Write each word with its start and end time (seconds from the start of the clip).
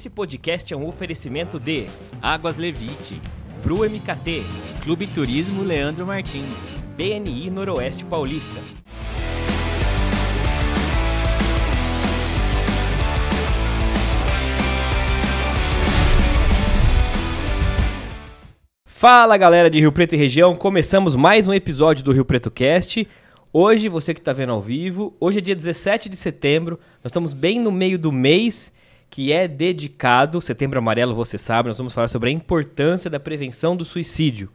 Esse 0.00 0.08
podcast 0.08 0.72
é 0.72 0.76
um 0.78 0.88
oferecimento 0.88 1.60
de 1.60 1.84
Águas 2.22 2.56
Levite, 2.56 3.20
Pro 3.62 3.80
MKT, 3.80 4.42
Clube 4.82 5.06
Turismo 5.06 5.62
Leandro 5.62 6.06
Martins, 6.06 6.70
BNI 6.96 7.50
Noroeste 7.50 8.02
Paulista. 8.06 8.62
Fala 18.86 19.36
galera 19.36 19.68
de 19.68 19.80
Rio 19.80 19.92
Preto 19.92 20.14
e 20.14 20.16
região, 20.16 20.56
começamos 20.56 21.14
mais 21.14 21.46
um 21.46 21.52
episódio 21.52 22.02
do 22.02 22.12
Rio 22.12 22.24
Preto 22.24 22.50
Cast. 22.50 23.06
Hoje, 23.52 23.90
você 23.90 24.14
que 24.14 24.20
está 24.20 24.32
vendo 24.32 24.52
ao 24.52 24.62
vivo, 24.62 25.14
hoje 25.20 25.40
é 25.40 25.42
dia 25.42 25.54
17 25.54 26.08
de 26.08 26.16
setembro, 26.16 26.80
nós 27.04 27.10
estamos 27.10 27.34
bem 27.34 27.60
no 27.60 27.70
meio 27.70 27.98
do 27.98 28.10
mês 28.10 28.72
que 29.10 29.32
é 29.32 29.48
dedicado, 29.48 30.40
Setembro 30.40 30.78
Amarelo, 30.78 31.14
você 31.14 31.36
sabe, 31.36 31.68
nós 31.68 31.76
vamos 31.76 31.92
falar 31.92 32.06
sobre 32.06 32.30
a 32.30 32.32
importância 32.32 33.10
da 33.10 33.18
prevenção 33.18 33.76
do 33.76 33.84
suicídio. 33.84 34.48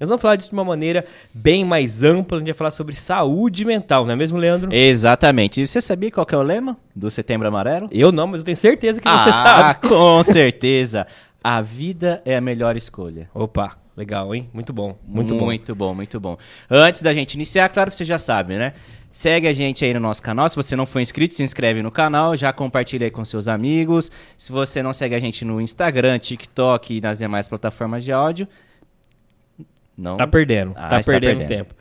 Nós 0.00 0.08
vamos 0.08 0.22
falar 0.22 0.36
disso 0.36 0.48
de 0.48 0.54
uma 0.54 0.64
maneira 0.64 1.04
bem 1.32 1.62
mais 1.64 2.02
ampla, 2.02 2.38
a 2.38 2.40
gente 2.40 2.48
vai 2.48 2.54
falar 2.54 2.70
sobre 2.70 2.94
saúde 2.94 3.64
mental, 3.64 4.04
não 4.04 4.14
é 4.14 4.16
mesmo, 4.16 4.38
Leandro? 4.38 4.74
Exatamente. 4.74 5.62
E 5.62 5.66
você 5.66 5.80
sabia 5.80 6.10
qual 6.10 6.26
que 6.26 6.34
é 6.34 6.38
o 6.38 6.42
lema 6.42 6.76
do 6.96 7.10
Setembro 7.10 7.46
Amarelo? 7.46 7.88
Eu 7.92 8.10
não, 8.10 8.26
mas 8.26 8.40
eu 8.40 8.46
tenho 8.46 8.56
certeza 8.56 8.98
que 8.98 9.06
você 9.06 9.28
ah, 9.28 9.32
sabe. 9.32 9.88
com 9.88 10.22
certeza. 10.24 11.06
A 11.44 11.60
vida 11.60 12.22
é 12.24 12.36
a 12.36 12.40
melhor 12.40 12.76
escolha. 12.76 13.28
Opa, 13.34 13.76
legal, 13.94 14.34
hein? 14.34 14.48
Muito 14.54 14.72
bom, 14.72 14.98
muito, 15.06 15.34
bom. 15.36 15.44
Muito 15.44 15.74
bom, 15.74 15.94
muito 15.94 16.18
bom. 16.18 16.36
Antes 16.68 17.02
da 17.02 17.12
gente 17.12 17.34
iniciar, 17.34 17.68
claro 17.68 17.90
que 17.90 17.96
você 17.96 18.04
já 18.04 18.18
sabe, 18.18 18.56
né? 18.56 18.72
Segue 19.12 19.48
a 19.48 19.52
gente 19.52 19.84
aí 19.84 19.92
no 19.92 19.98
nosso 20.00 20.22
canal. 20.22 20.48
Se 20.48 20.54
você 20.54 20.76
não 20.76 20.86
for 20.86 21.00
inscrito, 21.00 21.34
se 21.34 21.42
inscreve 21.42 21.82
no 21.82 21.90
canal, 21.90 22.36
já 22.36 22.52
compartilha 22.52 23.06
aí 23.06 23.10
com 23.10 23.24
seus 23.24 23.48
amigos. 23.48 24.10
Se 24.38 24.52
você 24.52 24.82
não 24.82 24.92
segue 24.92 25.14
a 25.16 25.18
gente 25.18 25.44
no 25.44 25.60
Instagram, 25.60 26.18
TikTok 26.18 26.96
e 26.96 27.00
nas 27.00 27.18
demais 27.18 27.48
plataformas 27.48 28.04
de 28.04 28.12
áudio, 28.12 28.46
não. 29.96 30.16
Tá 30.16 30.26
perdendo, 30.26 30.72
Ah, 30.76 30.88
tá 30.88 31.00
está 31.00 31.12
perdendo, 31.12 31.38
perdendo. 31.38 31.48
tempo. 31.48 31.74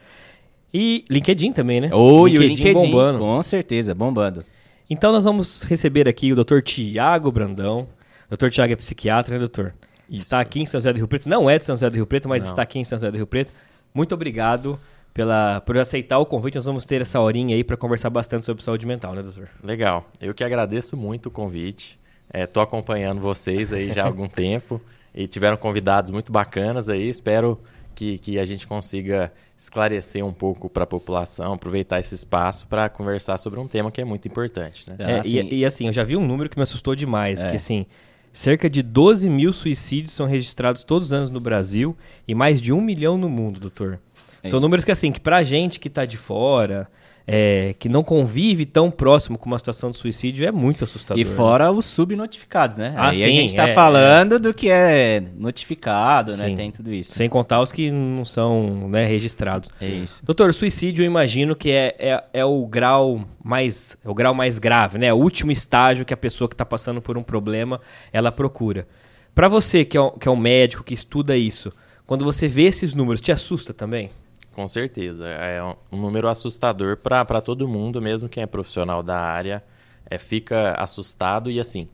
E 0.73 1.03
LinkedIn 1.09 1.53
também, 1.53 1.81
né? 1.81 1.89
Ou 1.91 2.27
e 2.27 2.37
o 2.37 2.41
LinkedIn, 2.41 2.73
bombando. 2.91 3.19
com 3.19 3.41
certeza, 3.41 3.95
bombando. 3.95 4.43
Então 4.89 5.11
nós 5.11 5.23
vamos 5.23 5.63
receber 5.63 6.07
aqui 6.07 6.33
o 6.33 6.35
Dr. 6.43 6.61
Tiago 6.61 7.31
Brandão. 7.31 7.87
Dr. 8.29 8.49
Tiago 8.49 8.73
é 8.73 8.75
psiquiatra, 8.75 9.33
né, 9.33 9.39
doutor? 9.39 9.73
Está 10.09 10.39
aqui 10.39 10.61
em 10.61 10.65
São 10.65 10.79
José 10.79 10.91
do 10.91 10.97
Rio 10.97 11.07
Preto. 11.07 11.29
Não 11.29 11.49
é 11.49 11.57
de 11.57 11.65
São 11.65 11.75
José 11.75 11.89
do 11.89 11.95
Rio 11.95 12.05
Preto, 12.07 12.27
mas 12.27 12.43
Não. 12.43 12.49
está 12.49 12.61
aqui 12.63 12.79
em 12.79 12.83
São 12.83 12.97
José 12.97 13.09
do 13.11 13.17
Rio 13.17 13.27
Preto. 13.27 13.51
Muito 13.93 14.13
obrigado 14.13 14.79
pela, 15.13 15.61
por 15.61 15.77
aceitar 15.77 16.17
o 16.19 16.25
convite. 16.25 16.55
Nós 16.55 16.65
vamos 16.65 16.85
ter 16.85 17.01
essa 17.01 17.19
horinha 17.19 17.55
aí 17.55 17.63
para 17.63 17.75
conversar 17.77 18.09
bastante 18.09 18.45
sobre 18.45 18.63
saúde 18.63 18.85
mental, 18.85 19.13
né, 19.13 19.21
doutor? 19.23 19.49
Legal. 19.63 20.09
Eu 20.21 20.33
que 20.33 20.43
agradeço 20.43 20.95
muito 20.97 21.27
o 21.27 21.31
convite. 21.31 21.99
Estou 22.33 22.61
acompanhando 22.61 23.19
vocês 23.19 23.73
aí 23.73 23.91
já 23.91 24.03
há 24.03 24.05
algum 24.07 24.27
tempo 24.29 24.79
e 25.13 25.27
tiveram 25.27 25.57
convidados 25.57 26.11
muito 26.11 26.31
bacanas 26.31 26.87
aí. 26.89 27.09
Espero 27.09 27.59
que, 27.95 28.17
que 28.19 28.37
a 28.39 28.45
gente 28.45 28.65
consiga 28.67 29.33
esclarecer 29.57 30.23
um 30.25 30.31
pouco 30.31 30.69
para 30.69 30.83
a 30.83 30.87
população, 30.87 31.53
aproveitar 31.53 31.99
esse 31.99 32.15
espaço 32.15 32.65
para 32.67 32.87
conversar 32.87 33.37
sobre 33.37 33.59
um 33.59 33.67
tema 33.67 33.91
que 33.91 33.99
é 33.99 34.05
muito 34.05 34.27
importante. 34.27 34.89
Né? 34.89 34.95
Ah, 34.99 35.11
É, 35.11 35.23
sim. 35.23 35.39
e, 35.49 35.55
e 35.59 35.65
assim, 35.65 35.87
eu 35.87 35.93
já 35.93 36.03
vi 36.03 36.15
um 36.15 36.25
número 36.25 36.49
que 36.49 36.55
me 36.57 36.63
assustou 36.63 36.95
demais, 36.95 37.43
É. 37.43 37.49
que 37.49 37.55
assim, 37.57 37.85
cerca 38.31 38.69
de 38.69 38.81
12 38.81 39.29
mil 39.29 39.51
suicídios 39.51 40.13
são 40.13 40.25
registrados 40.27 40.83
todos 40.85 41.07
os 41.07 41.13
anos 41.13 41.29
no 41.29 41.41
Brasil 41.41 41.97
e 42.27 42.33
mais 42.33 42.61
de 42.61 42.71
um 42.71 42.79
milhão 42.79 43.17
no 43.17 43.27
mundo, 43.27 43.59
doutor. 43.59 43.99
É 44.43 44.47
São 44.47 44.57
isso. 44.57 44.61
números 44.61 44.85
que 44.85 44.91
assim, 44.91 45.11
que 45.11 45.19
pra 45.19 45.43
gente 45.43 45.79
que 45.79 45.89
tá 45.89 46.05
de 46.05 46.17
fora, 46.17 46.87
é, 47.31 47.75
que 47.77 47.87
não 47.87 48.03
convive 48.03 48.65
tão 48.65 48.89
próximo 48.89 49.37
com 49.37 49.45
uma 49.45 49.59
situação 49.59 49.91
de 49.91 49.97
suicídio, 49.97 50.47
é 50.47 50.51
muito 50.51 50.83
assustador. 50.83 51.21
E 51.21 51.23
né? 51.23 51.35
fora 51.35 51.71
os 51.71 51.85
subnotificados, 51.85 52.79
né? 52.79 52.91
Ah, 52.97 53.09
Aí 53.09 53.23
a 53.23 53.27
sim, 53.27 53.33
gente 53.33 53.55
tá 53.55 53.67
é, 53.67 53.73
falando 53.75 54.39
do 54.39 54.51
que 54.51 54.67
é 54.67 55.21
notificado, 55.37 56.35
né? 56.37 56.47
Sim. 56.47 56.55
Tem 56.55 56.71
tudo 56.71 56.91
isso. 56.91 57.13
Sem 57.13 57.29
contar 57.29 57.61
os 57.61 57.71
que 57.71 57.91
não 57.91 58.25
são 58.25 58.89
né, 58.89 59.05
registrados. 59.05 59.79
É 59.79 59.89
isso. 59.89 60.25
Doutor, 60.25 60.51
suicídio 60.55 61.03
eu 61.03 61.05
imagino 61.05 61.55
que 61.55 61.69
é, 61.69 61.95
é, 61.99 62.23
é 62.33 62.43
o 62.43 62.65
grau 62.65 63.23
mais 63.43 63.95
é 64.03 64.09
o 64.09 64.13
grau 64.15 64.33
mais 64.33 64.57
grave, 64.57 64.97
né? 64.97 65.13
O 65.13 65.17
último 65.17 65.51
estágio 65.51 66.05
que 66.05 66.15
a 66.15 66.17
pessoa 66.17 66.47
que 66.47 66.55
está 66.55 66.65
passando 66.65 66.99
por 66.99 67.15
um 67.15 67.21
problema 67.21 67.79
ela 68.11 68.31
procura. 68.31 68.87
Para 69.35 69.47
você 69.47 69.85
que 69.85 69.95
é, 69.95 70.01
um, 70.01 70.09
que 70.09 70.27
é 70.27 70.31
um 70.31 70.35
médico 70.35 70.83
que 70.83 70.95
estuda 70.95 71.37
isso, 71.37 71.71
quando 72.07 72.25
você 72.25 72.47
vê 72.47 72.63
esses 72.63 72.95
números, 72.95 73.21
te 73.21 73.31
assusta 73.31 73.71
também? 73.71 74.09
Com 74.53 74.67
certeza. 74.67 75.27
É 75.27 75.63
um- 75.63 75.75
número 75.97 76.27
assustador 76.27 76.97
para 76.97 77.41
todo 77.41 77.67
mundo, 77.67 78.01
mesmo 78.01 78.27
quem 78.27 78.43
é 78.43 78.47
profissional 78.47 79.01
da 79.01 79.17
área, 79.17 79.63
é, 80.09 80.17
fica 80.17 80.73
assustado. 80.73 81.49
E 81.49 81.59
assim, 81.59 81.87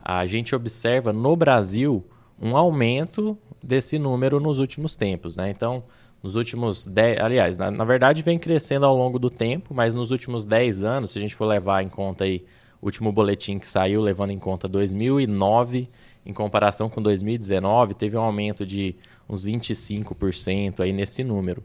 a 0.00 0.24
gente 0.26 0.54
observa 0.54 1.12
no 1.12 1.34
Brasil 1.36 2.04
um 2.40 2.56
aumento 2.56 3.36
desse 3.62 3.98
número 3.98 4.40
nos 4.40 4.58
últimos 4.58 4.96
tempos. 4.96 5.36
Né? 5.36 5.50
Então, 5.50 5.84
nos 6.22 6.36
últimos 6.36 6.86
10. 6.86 7.18
Aliás, 7.20 7.56
na, 7.56 7.70
na 7.70 7.84
verdade, 7.84 8.22
vem 8.22 8.38
crescendo 8.38 8.86
ao 8.86 8.96
longo 8.96 9.18
do 9.18 9.30
tempo, 9.30 9.74
mas 9.74 9.94
nos 9.94 10.10
últimos 10.10 10.44
10 10.44 10.82
anos, 10.82 11.10
se 11.12 11.18
a 11.18 11.20
gente 11.20 11.34
for 11.34 11.46
levar 11.46 11.82
em 11.82 11.88
conta 11.88 12.24
aí 12.24 12.44
o 12.80 12.86
último 12.86 13.10
boletim 13.12 13.58
que 13.58 13.66
saiu, 13.66 14.00
levando 14.00 14.30
em 14.30 14.38
conta 14.38 14.68
2009, 14.68 15.88
em 16.24 16.32
comparação 16.32 16.88
com 16.88 17.00
2019, 17.02 17.94
teve 17.94 18.16
um 18.16 18.20
aumento 18.20 18.64
de 18.66 18.94
uns 19.28 19.44
25% 19.44 20.80
aí 20.80 20.92
nesse 20.92 21.24
número. 21.24 21.62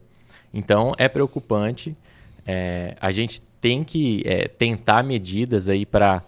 Então 0.57 0.94
é 0.97 1.07
preocupante. 1.07 1.95
É, 2.45 2.95
a 3.00 3.12
gente 3.12 3.40
tem 3.62 3.84
que 3.84 4.23
é, 4.25 4.47
tentar 4.47 5.03
medidas 5.03 5.69
aí 5.69 5.85
para 5.85 6.23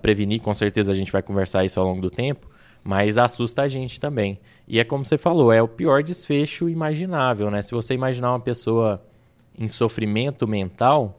prevenir. 0.00 0.42
Com 0.42 0.52
certeza 0.52 0.92
a 0.92 0.94
gente 0.94 1.10
vai 1.10 1.22
conversar 1.22 1.64
isso 1.64 1.80
ao 1.80 1.86
longo 1.86 2.02
do 2.02 2.10
tempo, 2.10 2.50
mas 2.84 3.16
assusta 3.16 3.62
a 3.62 3.68
gente 3.68 3.98
também. 3.98 4.38
E 4.68 4.78
é 4.78 4.84
como 4.84 5.06
você 5.06 5.16
falou, 5.16 5.50
é 5.50 5.62
o 5.62 5.68
pior 5.68 6.02
desfecho 6.02 6.68
imaginável, 6.68 7.50
né? 7.50 7.62
Se 7.62 7.72
você 7.72 7.94
imaginar 7.94 8.32
uma 8.32 8.40
pessoa 8.40 9.02
em 9.58 9.68
sofrimento 9.68 10.46
mental, 10.46 11.18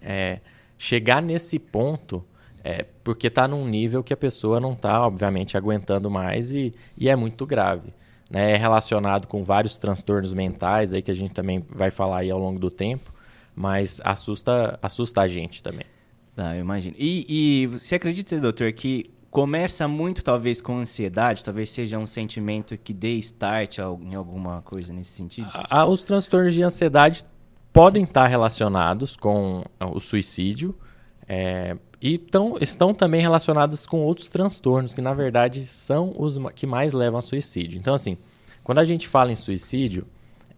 é, 0.00 0.38
chegar 0.78 1.20
nesse 1.20 1.58
ponto 1.58 2.24
é 2.62 2.86
porque 3.02 3.26
está 3.26 3.48
num 3.48 3.66
nível 3.66 4.02
que 4.02 4.14
a 4.14 4.16
pessoa 4.16 4.58
não 4.60 4.72
está, 4.72 5.04
obviamente, 5.04 5.56
aguentando 5.56 6.10
mais 6.10 6.52
e, 6.52 6.72
e 6.96 7.08
é 7.08 7.16
muito 7.16 7.44
grave. 7.44 7.92
Né? 8.34 8.52
É 8.52 8.56
relacionado 8.56 9.28
com 9.28 9.44
vários 9.44 9.78
transtornos 9.78 10.32
mentais 10.32 10.92
aí 10.92 11.00
que 11.00 11.10
a 11.10 11.14
gente 11.14 11.32
também 11.32 11.62
vai 11.68 11.92
falar 11.92 12.18
aí 12.18 12.30
ao 12.32 12.38
longo 12.38 12.58
do 12.58 12.68
tempo, 12.68 13.14
mas 13.54 14.00
assusta, 14.04 14.76
assusta 14.82 15.20
a 15.20 15.28
gente 15.28 15.62
também. 15.62 15.86
Tá, 16.34 16.56
eu 16.56 16.60
imagino. 16.62 16.96
E, 16.98 17.24
e 17.28 17.66
você 17.68 17.94
acredita, 17.94 18.36
doutor, 18.40 18.72
que 18.72 19.08
começa 19.30 19.86
muito 19.86 20.24
talvez 20.24 20.60
com 20.60 20.78
ansiedade, 20.78 21.44
talvez 21.44 21.70
seja 21.70 21.96
um 21.96 22.08
sentimento 22.08 22.76
que 22.76 22.92
dê 22.92 23.12
start 23.14 23.78
em 23.78 24.14
alguma 24.16 24.62
coisa 24.62 24.92
nesse 24.92 25.12
sentido? 25.12 25.48
A- 25.52 25.82
a- 25.82 25.86
os 25.86 26.02
transtornos 26.02 26.54
de 26.54 26.62
ansiedade 26.64 27.22
podem 27.72 28.02
estar 28.02 28.26
relacionados 28.26 29.16
com 29.16 29.62
ah, 29.78 29.86
o 29.86 30.00
suicídio 30.00 30.76
é, 31.28 31.76
e 32.06 32.18
tão, 32.18 32.58
estão 32.60 32.92
também 32.92 33.22
relacionados 33.22 33.86
com 33.86 34.02
outros 34.02 34.28
transtornos 34.28 34.92
que, 34.92 35.00
na 35.00 35.14
verdade, 35.14 35.64
são 35.64 36.14
os 36.18 36.38
que 36.54 36.66
mais 36.66 36.92
levam 36.92 37.18
a 37.18 37.22
suicídio. 37.22 37.78
Então, 37.78 37.94
assim, 37.94 38.18
quando 38.62 38.76
a 38.80 38.84
gente 38.84 39.08
fala 39.08 39.32
em 39.32 39.36
suicídio, 39.36 40.06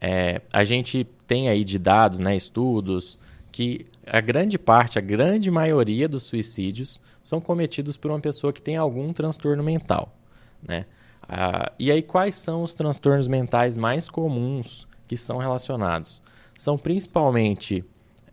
é, 0.00 0.42
a 0.52 0.64
gente 0.64 1.06
tem 1.24 1.48
aí 1.48 1.62
de 1.62 1.78
dados, 1.78 2.18
né, 2.18 2.34
estudos, 2.34 3.16
que 3.52 3.86
a 4.04 4.20
grande 4.20 4.58
parte, 4.58 4.98
a 4.98 5.00
grande 5.00 5.48
maioria 5.48 6.08
dos 6.08 6.24
suicídios 6.24 7.00
são 7.22 7.40
cometidos 7.40 7.96
por 7.96 8.10
uma 8.10 8.18
pessoa 8.18 8.52
que 8.52 8.60
tem 8.60 8.76
algum 8.76 9.12
transtorno 9.12 9.62
mental, 9.62 10.12
né? 10.60 10.84
Ah, 11.28 11.70
e 11.78 11.92
aí, 11.92 12.02
quais 12.02 12.34
são 12.34 12.64
os 12.64 12.74
transtornos 12.74 13.28
mentais 13.28 13.76
mais 13.76 14.08
comuns 14.08 14.86
que 15.06 15.16
são 15.16 15.38
relacionados? 15.38 16.20
São 16.58 16.76
principalmente 16.76 17.84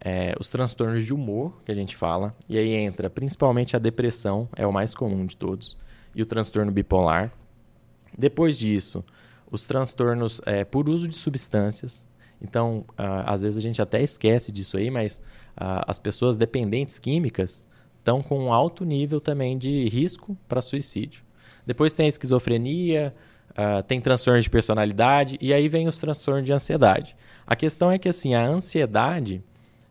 é, 0.06 0.36
os 0.38 0.52
transtornos 0.52 1.06
de 1.06 1.14
humor, 1.14 1.54
que 1.64 1.72
a 1.72 1.76
gente 1.76 1.96
fala, 1.96 2.36
e 2.50 2.58
aí 2.58 2.74
entra 2.74 3.10
principalmente 3.10 3.74
a 3.74 3.80
depressão, 3.80 4.50
é 4.54 4.68
o 4.68 4.74
mais 4.74 4.94
comum 4.94 5.26
de 5.26 5.38
todos, 5.38 5.78
e 6.14 6.22
o 6.22 6.26
transtorno 6.26 6.70
bipolar. 6.74 7.32
Depois 8.16 8.58
disso, 8.58 9.04
os 9.50 9.66
transtornos 9.66 10.42
é, 10.46 10.66
por 10.66 10.90
uso 10.90 11.08
de 11.08 11.16
substâncias. 11.16 12.06
Então, 12.42 12.84
ah, 12.98 13.32
às 13.32 13.44
vezes 13.44 13.58
a 13.58 13.62
gente 13.62 13.82
até 13.82 14.02
esquece 14.02 14.52
disso 14.52 14.76
aí, 14.76 14.92
mas 14.92 15.22
ah, 15.56 15.86
as 15.88 16.00
pessoas 16.00 16.36
dependentes 16.36 17.00
químicas 17.00 17.66
estão 17.98 18.22
com 18.22 18.38
um 18.38 18.52
alto 18.52 18.84
nível 18.84 19.22
também 19.22 19.58
de 19.58 19.88
risco 19.88 20.38
para 20.50 20.62
suicídio. 20.62 21.24
Depois 21.66 21.94
tem 21.94 22.08
a 22.08 22.10
esquizofrenia, 22.10 23.16
ah, 23.56 23.82
tem 23.82 24.02
transtornos 24.02 24.44
de 24.44 24.50
personalidade 24.50 25.38
e 25.40 25.54
aí 25.54 25.70
vem 25.70 25.88
os 25.88 25.98
transtornos 25.98 26.44
de 26.44 26.52
ansiedade. 26.52 27.16
A 27.48 27.56
questão 27.56 27.90
é 27.90 27.98
que 27.98 28.10
assim 28.10 28.34
a 28.34 28.46
ansiedade 28.46 29.42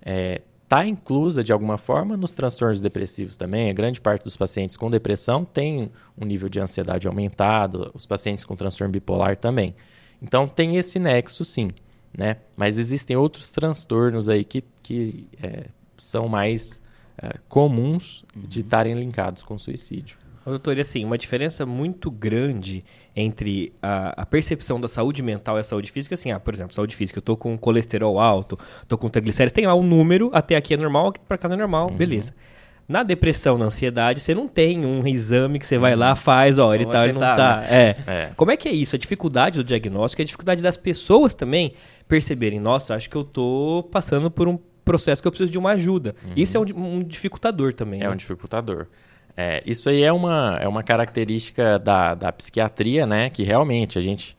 está 0.05 0.87
inclusa 0.87 1.45
de 1.45 1.53
alguma 1.53 1.77
forma 1.77 2.17
nos 2.17 2.35
transtornos 2.35 2.81
depressivos 2.81 3.37
também. 3.37 3.69
A 3.69 3.75
grande 3.75 4.01
parte 4.01 4.25
dos 4.25 4.37
pacientes 4.37 4.77
com 4.77 4.91
depressão 4.91 5.45
tem 5.45 5.91
um 6.19 6.25
nível 6.25 6.49
de 6.49 6.61
ansiedade 6.61 7.07
aumentado, 7.07 7.91
os 7.95 8.07
pacientes 8.07 8.45
com 8.45 8.57
transtorno 8.57 8.91
bipolar 8.91 9.37
também. 9.37 9.75
Então 10.21 10.49
tem 10.49 10.77
esse 10.77 10.99
nexo 10.99 11.45
sim, 11.45 11.73
né? 12.17 12.39
Mas 12.57 12.79
existem 12.79 13.17
outros 13.17 13.51
transtornos 13.51 14.29
aí 14.29 14.45
que, 14.45 14.65
que 14.83 15.27
é, 15.43 15.67
são 15.99 16.27
mais 16.27 16.81
é, 17.19 17.35
comuns 17.49 18.25
de 18.35 18.61
estarem 18.61 18.95
linkados 18.95 19.43
com 19.43 19.59
suicídio. 19.59 20.17
Doutor, 20.45 20.77
e 20.77 20.81
assim, 20.81 21.05
uma 21.05 21.17
diferença 21.17 21.65
muito 21.65 22.11
grande 22.11 22.85
entre 23.15 23.73
a, 23.83 24.23
a 24.23 24.27
percepção 24.27 24.81
da 24.81 24.89
saúde 24.89 25.23
mental 25.23 25.57
e 25.59 25.61
a 25.61 25.63
saúde 25.63 25.91
física, 25.91 26.15
assim, 26.15 26.31
ah, 26.33 26.41
por 26.41 26.55
exemplo, 26.55 26.75
saúde 26.75 26.97
física, 26.97 27.19
eu 27.19 27.23
tô 27.23 27.37
com 27.37 27.57
colesterol 27.59 28.19
alto, 28.19 28.59
tô 28.89 28.97
com 28.97 29.09
triglicéridos, 29.09 29.53
tem 29.53 29.67
lá 29.67 29.75
um 29.75 29.83
número, 29.83 30.31
até 30.33 30.57
aqui 30.57 30.75
é 30.75 30.77
normal, 30.77 31.09
aqui 31.09 31.21
pra 31.29 31.37
cá 31.37 31.49
não 31.49 31.55
é 31.55 31.59
normal, 31.59 31.91
Uhum. 31.91 31.97
beleza. 31.97 32.33
Na 32.89 33.03
depressão, 33.03 33.57
na 33.57 33.67
ansiedade, 33.67 34.21
você 34.21 34.35
não 34.35 34.49
tem 34.49 34.85
um 34.85 35.07
exame 35.07 35.59
que 35.59 35.67
você 35.67 35.79
vai 35.79 35.95
lá, 35.95 36.15
faz, 36.17 36.59
ó, 36.59 36.75
ele 36.75 36.85
Como 36.85 36.97
tá, 36.97 37.05
ele 37.05 37.13
não 37.13 37.21
tá, 37.21 37.37
tá. 37.37 37.65
É. 37.67 37.97
É. 38.07 38.31
Como 38.37 38.51
é 38.51 38.57
que 38.57 38.69
é 38.69 38.73
isso? 38.73 38.97
A 38.97 38.99
dificuldade 38.99 39.57
do 39.59 39.65
diagnóstico, 39.65 40.21
a 40.21 40.25
dificuldade 40.25 40.61
das 40.61 40.77
pessoas 40.77 41.35
também 41.35 41.75
perceberem, 42.09 42.59
nossa, 42.59 42.95
acho 42.95 43.09
que 43.09 43.17
eu 43.17 43.25
tô 43.25 43.89
passando 43.91 44.31
por 44.31 44.49
um 44.49 44.59
processo 44.85 45.23
que 45.23 45.29
eu 45.29 45.33
preciso 45.33 45.53
de 45.53 45.59
uma 45.59 45.71
ajuda. 45.71 46.15
Isso 46.37 46.57
é 46.57 46.61
um, 46.61 46.65
um 46.97 47.03
dificultador 47.05 47.73
também. 47.73 48.01
É 48.01 48.05
né? 48.05 48.11
um 48.11 48.17
dificultador. 48.17 48.89
É, 49.37 49.63
isso 49.65 49.89
aí 49.89 50.03
é 50.03 50.13
uma, 50.13 50.59
é 50.61 50.69
uma 50.69 50.83
característica 50.83 51.79
da, 51.79 52.15
da 52.15 52.33
psiquiatria, 52.33 53.07
né? 53.07 53.31
Que 53.31 53.43
realmente 53.43 53.99
a 53.99 54.03
gente 54.03 54.37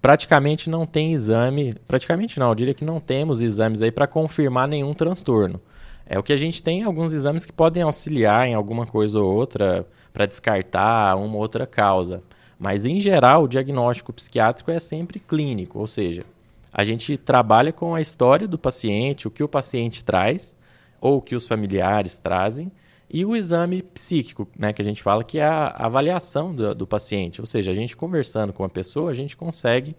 praticamente 0.00 0.70
não 0.70 0.86
tem 0.86 1.12
exame, 1.12 1.74
praticamente 1.88 2.38
não, 2.38 2.50
eu 2.50 2.54
diria 2.54 2.74
que 2.74 2.84
não 2.84 3.00
temos 3.00 3.40
exames 3.40 3.82
aí 3.82 3.90
para 3.90 4.06
confirmar 4.06 4.68
nenhum 4.68 4.94
transtorno. 4.94 5.60
É 6.06 6.18
o 6.18 6.22
que 6.22 6.32
a 6.32 6.36
gente 6.36 6.62
tem 6.62 6.84
alguns 6.84 7.12
exames 7.12 7.44
que 7.44 7.52
podem 7.52 7.82
auxiliar 7.82 8.46
em 8.46 8.54
alguma 8.54 8.86
coisa 8.86 9.18
ou 9.18 9.34
outra 9.34 9.84
para 10.12 10.26
descartar 10.26 11.16
uma 11.16 11.34
ou 11.34 11.40
outra 11.40 11.66
causa. 11.66 12.22
Mas 12.58 12.84
em 12.84 13.00
geral, 13.00 13.42
o 13.42 13.48
diagnóstico 13.48 14.12
psiquiátrico 14.12 14.70
é 14.70 14.78
sempre 14.78 15.18
clínico, 15.18 15.78
ou 15.78 15.86
seja, 15.86 16.24
a 16.72 16.84
gente 16.84 17.16
trabalha 17.16 17.72
com 17.72 17.94
a 17.94 18.00
história 18.00 18.46
do 18.46 18.58
paciente, 18.58 19.26
o 19.26 19.30
que 19.30 19.42
o 19.42 19.48
paciente 19.48 20.04
traz 20.04 20.54
ou 21.00 21.18
o 21.18 21.22
que 21.22 21.34
os 21.34 21.46
familiares 21.46 22.18
trazem 22.18 22.70
e 23.08 23.24
o 23.24 23.36
exame 23.36 23.82
psíquico, 23.82 24.48
né, 24.58 24.72
que 24.72 24.82
a 24.82 24.84
gente 24.84 25.02
fala 25.02 25.22
que 25.22 25.38
é 25.38 25.44
a 25.44 25.68
avaliação 25.68 26.54
do, 26.54 26.74
do 26.74 26.86
paciente. 26.86 27.40
Ou 27.40 27.46
seja, 27.46 27.70
a 27.70 27.74
gente 27.74 27.96
conversando 27.96 28.52
com 28.52 28.64
a 28.64 28.68
pessoa, 28.68 29.10
a 29.10 29.14
gente 29.14 29.36
consegue 29.36 29.96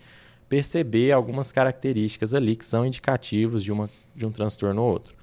perceber 0.49 1.11
algumas 1.11 1.51
características 1.51 2.33
ali 2.33 2.55
que 2.55 2.65
são 2.65 2.85
indicativos 2.85 3.63
de, 3.63 3.71
uma, 3.71 3.89
de 4.15 4.25
um 4.25 4.31
transtorno 4.31 4.81
ou 4.81 4.89
outro. 4.89 5.15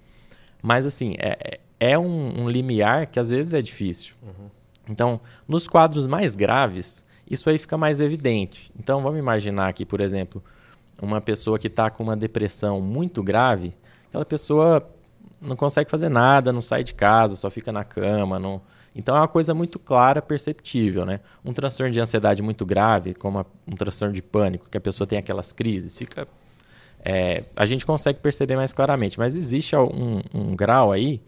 Mas, 0.63 0.87
assim, 0.87 1.15
é, 1.19 1.61
é 1.79 1.99
um, 1.99 2.45
um 2.45 2.49
limiar 2.49 3.07
que 3.07 3.21
às 3.21 3.31
vezes 3.31 3.53
é 3.53 3.61
difícil. 3.61 4.15
Então, 4.89 5.21
nos 5.47 5.69
quadros 5.69 6.07
mais 6.07 6.35
graves, 6.35 7.05
isso 7.31 7.49
aí 7.49 7.59
fica 7.59 7.77
mais 7.77 8.01
evidente. 8.01 8.71
Então, 8.79 9.03
vamos 9.03 9.19
imaginar 9.19 9.69
aqui, 9.69 9.85
por 9.85 10.01
exemplo, 10.01 10.43
uma 11.01 11.21
pessoa 11.21 11.59
que 11.59 11.67
está 11.67 11.91
com 11.91 12.03
uma 12.03 12.17
depressão 12.17 12.81
muito 12.81 13.23
grave, 13.23 13.75
aquela 14.09 14.25
pessoa 14.25 14.94
não 15.41 15.57
consegue 15.57 15.91
fazer 15.91 16.09
nada, 16.09 16.53
não 16.53 16.63
sai 16.63 16.83
de 16.85 16.95
casa, 16.95 17.37
só 17.37 17.51
fica 17.51 17.71
na 17.73 17.85
cama. 17.85 18.39
Não... 18.39 18.61
Então 18.95 19.17
é 19.17 19.21
uma 19.21 19.29
coisa 19.29 19.53
muito 19.55 19.79
clara, 19.79 20.23
perceptível. 20.23 21.05
Né? 21.05 21.21
Um 21.45 21.53
transtorno 21.53 21.93
de 21.93 22.01
ansiedade 22.01 22.43
muito 22.43 22.65
grave, 22.65 23.15
como 23.15 23.39
a- 23.41 23.47
um 23.67 23.75
transtorno 23.77 24.15
de 24.15 24.23
pânico, 24.23 24.69
que 24.71 24.77
a 24.79 24.81
pessoa 24.81 25.07
tem 25.07 25.19
aquelas 25.19 25.53
crises, 25.53 25.97
fica. 25.99 26.27
é, 27.05 27.45
a 27.55 27.67
gente 27.67 27.85
consegue 27.85 28.19
perceber 28.21 28.57
mais 28.57 28.73
claramente. 28.73 29.19
Mas 29.19 29.37
existe 29.37 29.77
um, 29.77 30.21
um 30.33 30.57
grau 30.57 30.91
aí 30.93 31.21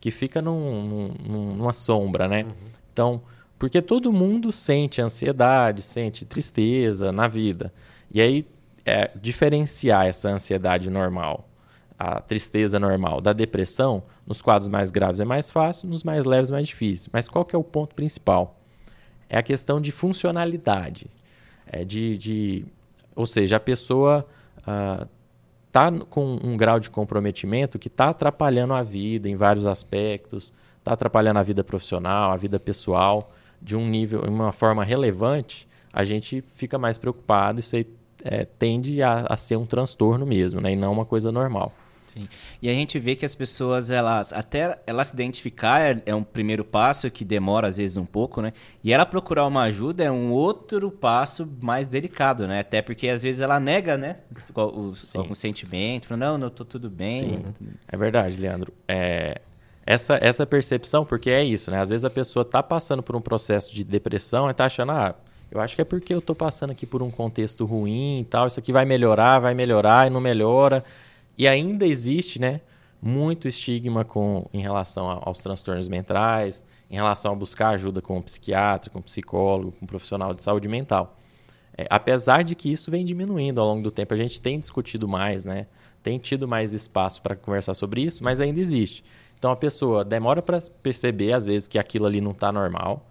que 0.00 0.10
fica 0.10 0.42
num- 0.42 0.82
num- 0.86 1.14
num- 1.28 1.54
numa 1.56 1.72
sombra, 1.72 2.26
né? 2.28 2.44
Então, 2.92 3.22
porque 3.58 3.80
todo 3.80 4.12
mundo 4.12 4.50
sente 4.52 5.00
ansiedade, 5.00 5.80
sente 5.82 6.24
tristeza 6.24 7.12
na 7.12 7.28
vida. 7.28 7.72
E 8.12 8.20
aí, 8.20 8.44
é, 8.84 9.10
diferenciar 9.14 10.06
essa 10.06 10.28
ansiedade 10.28 10.90
normal, 10.90 11.48
a 12.02 12.20
tristeza 12.20 12.80
normal 12.80 13.20
da 13.20 13.32
depressão, 13.32 14.02
nos 14.26 14.42
quadros 14.42 14.66
mais 14.66 14.90
graves 14.90 15.20
é 15.20 15.24
mais 15.24 15.52
fácil, 15.52 15.88
nos 15.88 16.02
mais 16.02 16.24
leves 16.24 16.50
é 16.50 16.52
mais 16.52 16.66
difícil. 16.66 17.10
Mas 17.12 17.28
qual 17.28 17.44
que 17.44 17.54
é 17.54 17.58
o 17.58 17.62
ponto 17.62 17.94
principal? 17.94 18.58
É 19.28 19.38
a 19.38 19.42
questão 19.42 19.80
de 19.80 19.92
funcionalidade. 19.92 21.06
É 21.64 21.84
de, 21.84 22.18
de, 22.18 22.64
ou 23.14 23.24
seja, 23.24 23.56
a 23.56 23.60
pessoa 23.60 24.26
está 25.68 25.92
com 26.10 26.40
um 26.42 26.56
grau 26.56 26.80
de 26.80 26.90
comprometimento 26.90 27.78
que 27.78 27.86
está 27.86 28.08
atrapalhando 28.08 28.74
a 28.74 28.82
vida 28.82 29.28
em 29.28 29.36
vários 29.36 29.64
aspectos, 29.64 30.52
está 30.78 30.94
atrapalhando 30.94 31.38
a 31.38 31.42
vida 31.44 31.62
profissional, 31.62 32.32
a 32.32 32.36
vida 32.36 32.58
pessoal, 32.58 33.30
de 33.60 33.76
um 33.76 33.88
nível, 33.88 34.22
uma 34.22 34.50
forma 34.50 34.82
relevante, 34.82 35.68
a 35.92 36.02
gente 36.02 36.42
fica 36.54 36.76
mais 36.78 36.98
preocupado. 36.98 37.60
Isso 37.60 37.76
aí 37.76 37.86
é, 38.24 38.44
tende 38.44 39.00
a, 39.04 39.24
a 39.28 39.36
ser 39.36 39.56
um 39.56 39.66
transtorno 39.66 40.26
mesmo, 40.26 40.60
né? 40.60 40.72
E 40.72 40.76
não 40.76 40.92
uma 40.92 41.06
coisa 41.06 41.30
normal. 41.30 41.72
Sim. 42.12 42.28
E 42.60 42.68
a 42.68 42.72
gente 42.74 42.98
vê 42.98 43.16
que 43.16 43.24
as 43.24 43.34
pessoas, 43.34 43.90
elas, 43.90 44.34
até 44.34 44.78
ela 44.86 45.02
se 45.02 45.14
identificar 45.14 45.80
é, 45.80 46.02
é 46.04 46.14
um 46.14 46.22
primeiro 46.22 46.62
passo 46.62 47.10
que 47.10 47.24
demora 47.24 47.68
às 47.68 47.78
vezes 47.78 47.96
um 47.96 48.04
pouco, 48.04 48.42
né? 48.42 48.52
E 48.84 48.92
ela 48.92 49.06
procurar 49.06 49.46
uma 49.46 49.62
ajuda 49.62 50.04
é 50.04 50.10
um 50.10 50.30
outro 50.30 50.90
passo 50.90 51.48
mais 51.62 51.86
delicado, 51.86 52.46
né? 52.46 52.60
Até 52.60 52.82
porque 52.82 53.08
às 53.08 53.22
vezes 53.22 53.40
ela 53.40 53.58
nega, 53.58 53.96
né? 53.96 54.18
O, 54.54 54.92
algum 55.16 55.34
sentimento, 55.34 56.06
fala, 56.06 56.18
não, 56.18 56.36
não, 56.36 56.50
tô 56.50 56.66
tudo 56.66 56.90
bem. 56.90 57.42
É 57.88 57.96
verdade, 57.96 58.38
Leandro. 58.38 58.74
É, 58.86 59.40
essa, 59.86 60.18
essa 60.20 60.44
percepção, 60.44 61.06
porque 61.06 61.30
é 61.30 61.42
isso, 61.42 61.70
né? 61.70 61.80
Às 61.80 61.88
vezes 61.88 62.04
a 62.04 62.10
pessoa 62.10 62.44
tá 62.44 62.62
passando 62.62 63.02
por 63.02 63.16
um 63.16 63.22
processo 63.22 63.74
de 63.74 63.82
depressão 63.84 64.50
e 64.50 64.54
tá 64.54 64.66
achando, 64.66 64.92
ah, 64.92 65.14
eu 65.50 65.62
acho 65.62 65.74
que 65.74 65.80
é 65.80 65.84
porque 65.84 66.12
eu 66.12 66.20
tô 66.20 66.34
passando 66.34 66.72
aqui 66.72 66.84
por 66.84 67.02
um 67.02 67.10
contexto 67.10 67.64
ruim 67.64 68.20
e 68.20 68.24
tal, 68.24 68.46
isso 68.46 68.60
aqui 68.60 68.70
vai 68.70 68.84
melhorar, 68.84 69.38
vai 69.38 69.54
melhorar 69.54 70.06
e 70.06 70.10
não 70.10 70.20
melhora. 70.20 70.84
E 71.36 71.48
ainda 71.48 71.86
existe, 71.86 72.40
né, 72.40 72.60
muito 73.00 73.48
estigma 73.48 74.04
com, 74.04 74.48
em 74.52 74.60
relação 74.60 75.10
a- 75.10 75.20
aos 75.24 75.42
transtornos 75.42 75.88
mentais, 75.88 76.64
em 76.90 76.94
relação 76.94 77.32
a 77.32 77.34
buscar 77.34 77.70
ajuda 77.70 78.00
com 78.00 78.18
um 78.18 78.22
psiquiatra, 78.22 78.90
com 78.90 78.98
um 79.00 79.02
psicólogo, 79.02 79.72
com 79.72 79.84
um 79.84 79.88
profissional 79.88 80.32
de 80.32 80.42
saúde 80.42 80.68
mental. 80.68 81.18
É, 81.76 81.86
apesar 81.90 82.44
de 82.44 82.54
que 82.54 82.70
isso 82.70 82.90
vem 82.90 83.04
diminuindo 83.04 83.60
ao 83.60 83.66
longo 83.66 83.82
do 83.82 83.90
tempo, 83.90 84.12
a 84.14 84.16
gente 84.16 84.40
tem 84.40 84.58
discutido 84.58 85.08
mais, 85.08 85.44
né? 85.44 85.66
Tem 86.02 86.18
tido 86.18 86.46
mais 86.46 86.72
espaço 86.72 87.22
para 87.22 87.34
conversar 87.34 87.74
sobre 87.74 88.02
isso, 88.02 88.22
mas 88.22 88.40
ainda 88.40 88.60
existe. 88.60 89.02
Então 89.38 89.50
a 89.50 89.56
pessoa 89.56 90.04
demora 90.04 90.42
para 90.42 90.60
perceber, 90.82 91.32
às 91.32 91.46
vezes, 91.46 91.66
que 91.66 91.78
aquilo 91.78 92.06
ali 92.06 92.20
não 92.20 92.32
está 92.32 92.52
normal 92.52 93.08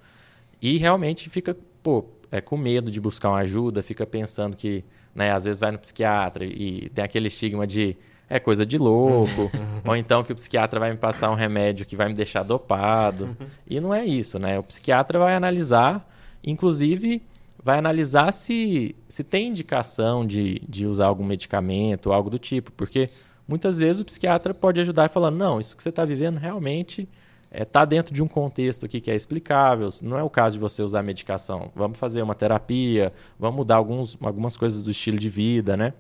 e 0.62 0.77
realmente 0.77 1.29
fica, 1.29 1.57
pô, 1.81 2.06
é, 2.31 2.39
com 2.39 2.56
medo 2.56 2.91
de 2.91 3.01
buscar 3.01 3.29
uma 3.29 3.39
ajuda, 3.39 3.81
fica 3.83 4.06
pensando 4.06 4.56
que, 4.56 4.85
né, 5.13 5.31
às 5.31 5.44
vezes 5.44 5.59
vai 5.59 5.71
no 5.71 5.79
psiquiatra 5.79 6.45
e 6.45 6.89
tem 6.94 7.03
aquele 7.03 7.27
estigma 7.27 7.65
de 7.67 7.97
é 8.31 8.39
coisa 8.39 8.66
de 8.66 8.78
louco, 8.78 9.51
ou 9.86 9.94
então 9.94 10.24
que 10.24 10.31
o 10.31 10.36
psiquiatra 10.36 10.80
vai 10.80 10.92
me 10.92 10.98
passar 10.98 11.30
um 11.30 11.36
remédio 11.36 11.86
que 11.86 11.98
vai 11.98 12.07
me 12.07 12.13
deixar 12.13 12.44
dopado. 12.44 13.36
E 13.68 13.78
não 13.81 13.94
é 13.94 14.06
isso, 14.06 14.39
né? 14.39 14.57
O 14.57 14.63
psiquiatra 14.63 15.19
vai 15.19 15.36
analisar, 15.36 16.10
inclusive 16.42 17.22
vai 17.62 17.78
analisar 17.78 18.32
se, 18.32 18.96
se 19.10 19.22
tem 19.22 19.50
indicação 19.50 20.25
de, 20.25 20.62
de 20.67 20.88
usar 20.88 21.08
algum 21.08 21.25
medicamento 21.25 22.13
algo 22.13 22.29
do 22.29 22.39
tipo, 22.39 22.72
porque 22.72 23.10
muitas 23.46 23.77
vezes 23.77 24.00
o 24.00 24.05
psiquiatra 24.05 24.53
pode 24.53 24.79
ajudar 24.79 25.10
falando, 25.10 25.36
não, 25.36 25.60
isso 25.60 25.75
que 25.75 25.84
você 25.84 25.89
está 25.89 26.05
vivendo 26.05 26.38
realmente 26.38 27.10
está 27.51 27.84
dentro 27.84 28.13
de 28.13 28.24
um 28.24 28.29
contexto 28.29 28.86
aqui 28.86 29.01
que 29.01 29.12
é 29.12 29.15
explicável, 29.15 29.89
não 30.01 30.17
é 30.17 30.24
o 30.24 30.29
caso 30.29 30.55
de 30.55 30.62
você 30.62 30.82
usar 30.82 31.03
medicação, 31.03 31.70
vamos 31.75 32.00
fazer 32.00 32.22
uma 32.22 32.34
terapia, 32.34 33.12
vamos 33.38 33.58
mudar 33.58 33.75
alguns, 33.75 34.17
algumas 34.22 34.55
coisas 34.55 34.82
do 34.82 34.89
estilo 34.89 35.20
de 35.20 35.29
vida, 35.29 35.75
né? 35.75 35.94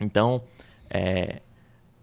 Então, 0.00 0.40
é, 0.88 1.40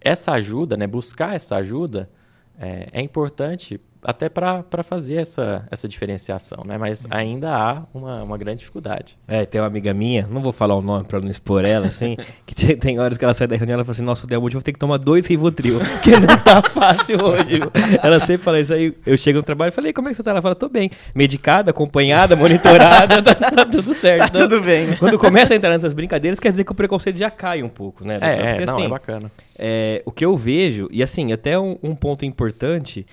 essa 0.05 0.31
ajuda, 0.33 0.77
né, 0.77 0.85
buscar 0.85 1.35
essa 1.35 1.55
ajuda, 1.55 2.09
é, 2.57 2.87
é 2.93 3.01
importante 3.01 3.81
até 4.05 4.29
para 4.29 4.63
fazer 4.83 5.15
essa, 5.15 5.67
essa 5.71 5.87
diferenciação, 5.87 6.63
né? 6.65 6.77
Mas 6.77 7.05
ainda 7.09 7.53
há 7.55 7.83
uma, 7.93 8.23
uma 8.23 8.37
grande 8.37 8.59
dificuldade. 8.59 9.17
É, 9.27 9.45
tem 9.45 9.59
uma 9.59 9.67
amiga 9.67 9.93
minha, 9.93 10.27
não 10.29 10.41
vou 10.41 10.51
falar 10.51 10.75
o 10.75 10.81
nome 10.81 11.03
pra 11.05 11.19
não 11.19 11.29
expor 11.29 11.65
ela, 11.65 11.87
assim, 11.87 12.15
que 12.45 12.75
tem- 12.75 12.99
horas 12.99 13.17
que 13.17 13.23
ela 13.25 13.33
sai 13.33 13.47
da 13.47 13.55
reunião 13.55 13.73
e 13.73 13.77
ela 13.77 13.83
fala 13.83 13.95
assim, 13.95 14.03
nossa, 14.05 14.25
Del, 14.27 14.39
hoje 14.41 14.55
eu 14.55 14.59
vou 14.59 14.63
ter 14.63 14.73
que 14.73 14.79
tomar 14.79 14.97
dois 14.97 15.25
Rivotril, 15.25 15.79
que 16.03 16.11
não 16.11 16.37
tá 16.37 16.61
fácil 16.61 17.17
hoje. 17.25 17.59
viu?" 17.59 17.71
Ela 18.01 18.19
sempre 18.19 18.37
fala 18.43 18.59
isso 18.59 18.73
aí, 18.73 18.93
eu 19.05 19.17
chego 19.17 19.37
no 19.39 19.43
trabalho 19.43 19.69
e 19.69 19.71
falei, 19.71 19.91
como 19.91 20.07
é 20.07 20.11
que 20.11 20.17
você 20.17 20.23
tá? 20.23 20.31
Ela 20.31 20.41
fala, 20.41 20.55
tô 20.55 20.69
bem, 20.69 20.89
medicada, 21.13 21.71
acompanhada, 21.71 22.35
monitorada, 22.35 23.21
tá, 23.21 23.33
tá 23.35 23.65
tudo 23.65 23.93
certo. 23.93 24.19
Tá 24.19 24.25
Então, 24.27 24.47
tudo 24.47 24.61
bem. 24.61 24.95
Quando 24.97 25.17
começa 25.17 25.53
a 25.53 25.57
entrar 25.57 25.69
nessas 25.71 25.93
brincadeiras, 25.93 26.39
quer 26.39 26.51
dizer 26.51 26.63
que 26.63 26.71
o 26.71 26.75
preconceito 26.75 27.17
já 27.17 27.29
cai 27.31 27.63
um 27.63 27.69
pouco, 27.69 28.05
né? 28.05 28.19
doutor? 28.19 28.27
É, 28.39 28.41
é, 28.45 28.49
Porque, 28.53 28.65
não, 28.65 28.73
assim, 28.75 28.85
é 28.85 28.89
bacana. 28.89 29.31
é, 29.57 30.01
o 30.05 30.11
que 30.11 30.23
eu 30.25 30.35
vejo, 30.37 30.87
e 30.91 31.01
assim, 31.01 31.31
até 31.31 31.57
um, 31.59 31.77
um 31.81 31.95
ponto 31.95 32.25
importante, 32.25 33.05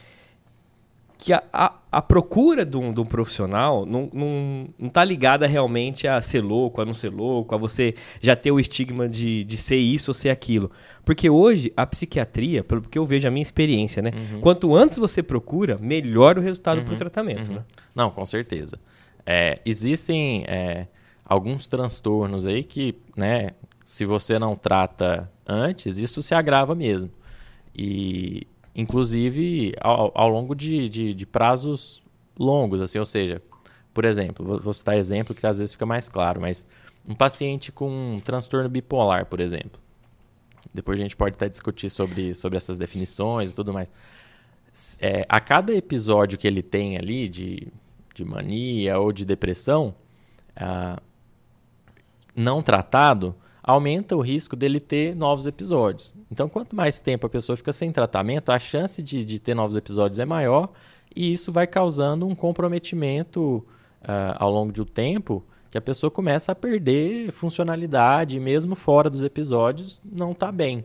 que 1.23 1.33
a, 1.33 1.41
a, 1.53 1.73
a 1.93 2.03
procura 2.03 2.67
de 2.67 2.77
um, 2.77 2.93
de 2.93 3.01
um 3.01 3.05
profissional 3.05 3.87
não, 3.87 4.11
não, 4.13 4.69
não 4.77 4.89
tá 4.89 5.05
ligada 5.05 5.47
realmente 5.47 6.09
a 6.09 6.21
ser 6.21 6.41
louco, 6.41 6.83
a 6.83 6.85
não 6.85 6.93
ser 6.93 7.11
louco, 7.11 7.55
a 7.55 7.59
você 7.59 7.95
já 8.21 8.35
ter 8.35 8.51
o 8.51 8.59
estigma 8.59 9.09
de, 9.09 9.45
de 9.45 9.57
ser 9.57 9.77
isso 9.77 10.11
ou 10.11 10.15
ser 10.15 10.31
aquilo. 10.31 10.69
Porque 11.05 11.31
hoje 11.31 11.73
a 11.77 11.87
psiquiatria, 11.87 12.65
pelo 12.65 12.83
que 12.83 12.99
eu 12.99 13.07
vejo 13.07 13.29
a 13.29 13.31
minha 13.31 13.43
experiência, 13.43 14.03
né? 14.03 14.11
Quanto 14.41 14.75
antes 14.75 14.99
você 14.99 15.23
procura, 15.23 15.79
melhor 15.81 16.39
o 16.39 16.41
resultado 16.41 16.83
para 16.83 16.93
o 16.93 16.97
tratamento, 16.97 17.53
né? 17.53 17.63
Não, 17.95 18.11
com 18.11 18.27
certeza. 18.27 18.77
É, 19.25 19.61
existem 19.65 20.43
é, 20.49 20.89
alguns 21.25 21.69
transtornos 21.69 22.49
aí 22.49 22.65
que, 22.65 22.97
né, 23.17 23.51
se 23.85 24.05
você 24.05 24.41
não 24.41 24.57
trata 24.57 25.31
antes, 25.47 25.99
isso 25.99 26.21
se 26.21 26.35
agrava 26.35 26.75
mesmo. 26.75 27.13
E, 27.73 28.45
inclusive, 28.75 29.75
ao, 29.81 30.13
ao 30.15 30.29
longo 30.29 30.55
de, 30.55 30.89
de, 30.89 31.15
de 31.15 31.27
prazos 31.27 32.03
longos, 32.39 32.81
assim, 32.81 32.99
ou 32.99 33.05
seja, 33.05 33.43
por 33.93 34.05
exemplo, 34.05 34.45
vou, 34.45 34.61
vou 34.61 34.73
citar 34.73 34.97
exemplo 34.97 35.35
que 35.35 35.47
às 35.47 35.59
vezes 35.59 35.73
fica 35.73 35.87
mais 35.87 36.09
claro, 36.09 36.41
mas 36.41 36.67
um 37.07 37.15
paciente 37.15 37.71
com 37.71 38.17
um 38.17 38.21
transtorno 38.21 38.69
bipolar, 38.69 39.27
por 39.27 39.41
exemplo. 39.41 39.81
Depois 40.73 40.99
a 40.99 41.03
gente 41.03 41.17
pode 41.17 41.35
até 41.35 41.49
discutir 41.49 41.91
sobre, 41.91 42.35
sobre 42.35 42.57
essas 42.57 42.79
definições 42.79 43.51
e 43.51 43.55
tudo 43.55 43.73
mais. 43.73 43.91
É, 44.99 45.27
a 45.29 45.39
cada 45.39 45.75
episódio 45.75 46.39
que 46.39 46.47
ele 46.47 46.63
tem 46.63 46.97
ali 46.97 47.29
de, 47.29 47.69
de 48.15 48.25
mania 48.25 48.99
ou 48.99 49.13
de 49.13 49.25
depressão, 49.25 49.95
ah, 50.57 51.01
não 52.35 52.63
tratado, 52.63 53.35
aumenta 53.63 54.17
o 54.17 54.21
risco 54.21 54.57
dele 54.57 54.81
ter 54.81 55.15
novos 55.15 55.47
episódios. 55.47 56.13
Então, 56.31 56.49
quanto 56.49 56.75
mais 56.75 57.01
tempo 57.01 57.27
a 57.27 57.31
pessoa 57.31 57.57
fica 57.57 57.73
sem 57.73 57.93
tratamento, 57.93 58.51
a 58.51 58.59
chance 58.59 59.03
de, 59.03 59.25
de 59.25 59.39
ter 59.39 59.55
novos 59.55 59.77
episódios 59.77 60.19
é 60.19 60.25
maior 60.25 60.71
e 61.15 61.33
isso 61.33 61.53
vai 61.53 61.67
causando 61.67 62.27
um 62.27 62.35
comprometimento 62.35 63.65
uh, 64.03 64.35
ao 64.37 64.51
longo 64.51 64.73
do 64.73 64.85
tempo 64.85 65.45
que 65.71 65.79
a 65.79 65.81
pessoa 65.81 66.11
começa 66.11 66.53
a 66.53 66.55
perder 66.55 67.33
funcionalidade, 67.33 68.39
mesmo 68.39 68.75
fora 68.75 69.09
dos 69.09 69.23
episódios, 69.23 70.03
não 70.05 70.33
está 70.33 70.53
bem. 70.53 70.85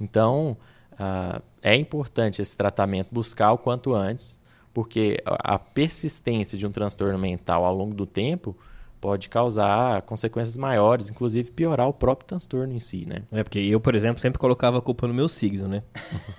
Então, 0.00 0.56
uh, 0.92 1.42
é 1.60 1.74
importante 1.74 2.40
esse 2.40 2.56
tratamento 2.56 3.08
buscar 3.10 3.52
o 3.52 3.58
quanto 3.58 3.92
antes, 3.92 4.38
porque 4.72 5.20
a 5.26 5.58
persistência 5.58 6.56
de 6.56 6.64
um 6.64 6.70
transtorno 6.70 7.18
mental 7.18 7.64
ao 7.64 7.74
longo 7.74 7.92
do 7.92 8.06
tempo 8.06 8.56
pode 9.00 9.28
causar 9.28 10.02
consequências 10.02 10.56
maiores, 10.56 11.08
inclusive 11.08 11.50
piorar 11.50 11.88
o 11.88 11.92
próprio 11.92 12.28
transtorno 12.28 12.72
em 12.72 12.78
si, 12.78 13.06
né? 13.06 13.22
É, 13.32 13.42
porque 13.42 13.58
eu, 13.58 13.80
por 13.80 13.94
exemplo, 13.94 14.20
sempre 14.20 14.38
colocava 14.38 14.78
a 14.78 14.82
culpa 14.82 15.06
no 15.06 15.14
meu 15.14 15.28
signo, 15.28 15.66
né? 15.66 15.82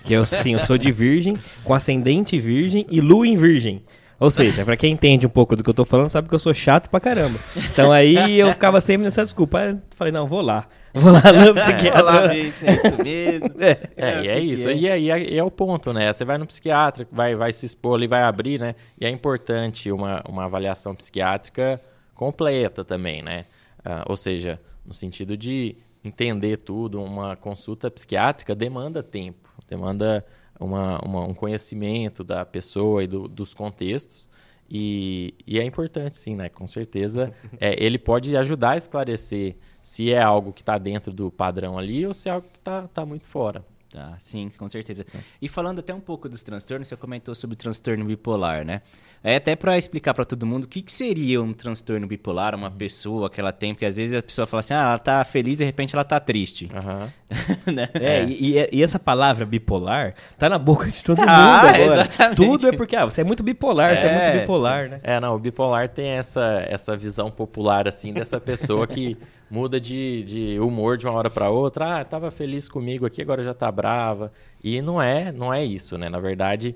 que 0.06 0.14
eu, 0.14 0.24
sim, 0.24 0.54
eu 0.54 0.60
sou 0.60 0.78
de 0.78 0.92
virgem, 0.92 1.36
com 1.64 1.74
ascendente 1.74 2.40
virgem 2.40 2.86
e 2.90 3.02
lua 3.02 3.28
em 3.28 3.36
virgem. 3.36 3.84
Ou 4.20 4.30
seja, 4.30 4.64
pra 4.64 4.78
quem 4.78 4.94
entende 4.94 5.26
um 5.26 5.30
pouco 5.32 5.56
do 5.56 5.64
que 5.64 5.70
eu 5.72 5.74
tô 5.74 5.84
falando, 5.84 6.12
sabe 6.12 6.30
que 6.30 6.36
eu 6.36 6.40
sou 6.40 6.54
chato 6.54 6.92
pra 6.92 7.00
caramba. 7.00 7.40
Então 7.56 7.92
aí 7.92 8.38
eu 8.38 8.52
ficava 8.52 8.80
sempre 8.80 9.06
nessa 9.06 9.24
desculpa. 9.24 9.58
Aí 9.58 9.76
falei, 9.96 10.14
não, 10.14 10.28
vou 10.28 10.42
lá. 10.42 10.68
Vou 10.94 11.12
lá 11.12 11.24
no 11.34 11.56
psiquiatra. 11.56 12.04
Vou 12.04 12.12
lá 12.12 12.28
ver 12.28 12.52
se 12.52 12.68
é 12.68 12.74
isso 12.74 13.04
mesmo. 13.04 13.56
É, 13.60 13.78
é, 13.98 14.22
e 14.22 14.28
é 14.28 14.40
isso. 14.40 14.70
É. 14.70 14.76
E 14.76 14.92
aí 14.92 15.10
é, 15.10 15.38
é, 15.38 15.44
o 15.44 15.50
ponto, 15.50 15.92
né? 15.92 16.14
Você 16.14 16.24
vai 16.24 16.38
no 16.38 16.46
psiquiatra, 16.46 17.08
vai, 17.12 17.34
vai 17.34 17.52
se 17.52 17.66
expor 17.66 17.96
ali, 17.96 18.06
vai 18.06 18.22
abrir, 18.22 18.60
né? 18.60 18.76
E 19.00 19.08
é 19.08 19.10
importante 19.10 19.92
uma, 19.92 20.22
uma 20.30 20.46
avaliação 20.46 20.94
psiquiátrica 20.94 21.82
completa 22.22 22.86
também, 22.86 23.24
né? 23.24 23.48
Uh, 23.80 24.06
ou 24.06 24.16
seja, 24.16 24.62
no 24.86 24.94
sentido 24.94 25.36
de 25.36 25.76
entender 26.04 26.62
tudo, 26.62 27.02
uma 27.02 27.36
consulta 27.36 27.90
psiquiátrica 27.90 28.54
demanda 28.54 29.02
tempo, 29.02 29.50
demanda 29.68 30.24
uma, 30.60 31.00
uma, 31.04 31.24
um 31.26 31.34
conhecimento 31.34 32.24
da 32.24 32.46
pessoa 32.46 33.04
e 33.04 33.08
do, 33.08 33.28
dos 33.28 33.56
contextos. 33.56 34.30
E, 34.70 35.34
e, 35.48 35.60
é 35.60 35.64
importante, 35.64 36.16
sim, 36.16 36.36
né? 36.36 36.48
Com 36.48 36.68
certeza, 36.68 37.34
é, 37.60 37.84
ele 37.84 37.98
pode 37.98 38.38
ajudar 38.38 38.74
a 38.74 38.78
esclarecer 38.78 39.56
se 39.82 40.14
é 40.14 40.22
algo 40.22 40.54
que 40.54 40.62
está 40.62 40.78
dentro 40.78 41.12
do 41.12 41.32
padrão 41.32 41.76
ali 41.76 42.06
ou 42.06 42.14
se 42.14 42.30
é 42.30 42.34
algo 42.34 42.48
que 42.54 42.60
está 42.60 42.88
tá 42.88 43.04
muito 43.04 43.26
fora. 43.26 43.66
Tá, 43.92 44.16
sim, 44.18 44.50
com 44.58 44.70
certeza. 44.70 45.06
É. 45.14 45.20
E 45.42 45.50
falando 45.50 45.80
até 45.80 45.94
um 45.94 46.00
pouco 46.00 46.30
dos 46.30 46.42
transtornos, 46.42 46.88
você 46.88 46.96
comentou 46.96 47.36
sobre 47.36 47.56
o 47.56 47.58
transtorno 47.58 48.06
bipolar, 48.06 48.64
né? 48.64 48.82
É 49.22 49.36
até 49.36 49.54
para 49.54 49.78
explicar 49.78 50.14
para 50.14 50.24
todo 50.24 50.46
mundo 50.46 50.64
o 50.64 50.68
que, 50.68 50.82
que, 50.82 50.94
seria 50.94 51.42
um 51.42 51.52
transtorno 51.52 52.08
bipolar, 52.08 52.56
uma 52.56 52.70
uhum. 52.70 52.76
pessoa 52.78 53.30
que 53.30 53.42
ela 53.42 53.52
tem, 53.52 53.74
porque 53.74 53.86
às 53.86 53.98
vezes 53.98 54.18
a 54.18 54.24
pessoa 54.24 54.48
fala 54.48 54.62
assim, 54.62 54.74
ah, 54.74 54.82
ela 54.82 54.98
tá 54.98 55.26
feliz 55.26 55.56
e 55.56 55.58
de 55.60 55.66
repente 55.66 55.94
ela 55.94 56.06
tá 56.06 56.22
triste. 56.22 56.70
Uhum. 56.74 57.10
né? 57.74 57.90
É, 57.96 58.20
é. 58.20 58.26
E, 58.26 58.70
e, 58.72 58.82
essa 58.82 58.98
palavra 58.98 59.46
bipolar 59.46 60.16
tá 60.38 60.48
na 60.48 60.58
boca 60.58 60.90
de 60.90 61.04
todo 61.04 61.20
ah, 61.20 61.26
mundo 61.26 61.76
agora. 61.76 62.02
Exatamente. 62.02 62.38
Tudo 62.38 62.68
é 62.70 62.72
porque, 62.72 62.96
ah, 62.96 63.04
você 63.04 63.20
é 63.20 63.24
muito 63.26 63.44
bipolar, 63.44 63.92
é, 63.92 63.96
você 63.98 64.06
é 64.06 64.24
muito 64.24 64.40
bipolar, 64.40 64.90
né? 64.90 65.02
É, 65.04 65.20
não, 65.20 65.36
o 65.36 65.40
bipolar 65.40 65.90
tem 65.90 66.12
essa, 66.12 66.66
essa 66.66 66.96
visão 66.96 67.30
popular, 67.30 67.90
assim, 67.90 68.14
dessa 68.14 68.40
pessoa 68.40 68.88
que 68.88 69.18
muda 69.52 69.82
de, 69.82 70.24
de 70.24 70.60
humor 70.60 70.98
de 70.98 71.06
uma 71.06 71.14
hora 71.14 71.30
para 71.30 71.50
outra. 71.50 72.00
Ah, 72.00 72.06
tava 72.06 72.32
feliz 72.32 72.70
comigo 72.70 73.06
aqui, 73.06 73.22
agora 73.22 73.44
já 73.44 73.54
tá 73.54 73.70
brava. 73.70 74.32
E 74.64 74.82
não 74.82 75.02
é, 75.02 75.30
não 75.30 75.54
é 75.54 75.64
isso, 75.64 75.98
né? 75.98 76.08
Na 76.08 76.22
verdade, 76.22 76.74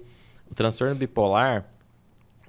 o 0.51 0.53
transtorno 0.53 0.93
bipolar, 0.93 1.65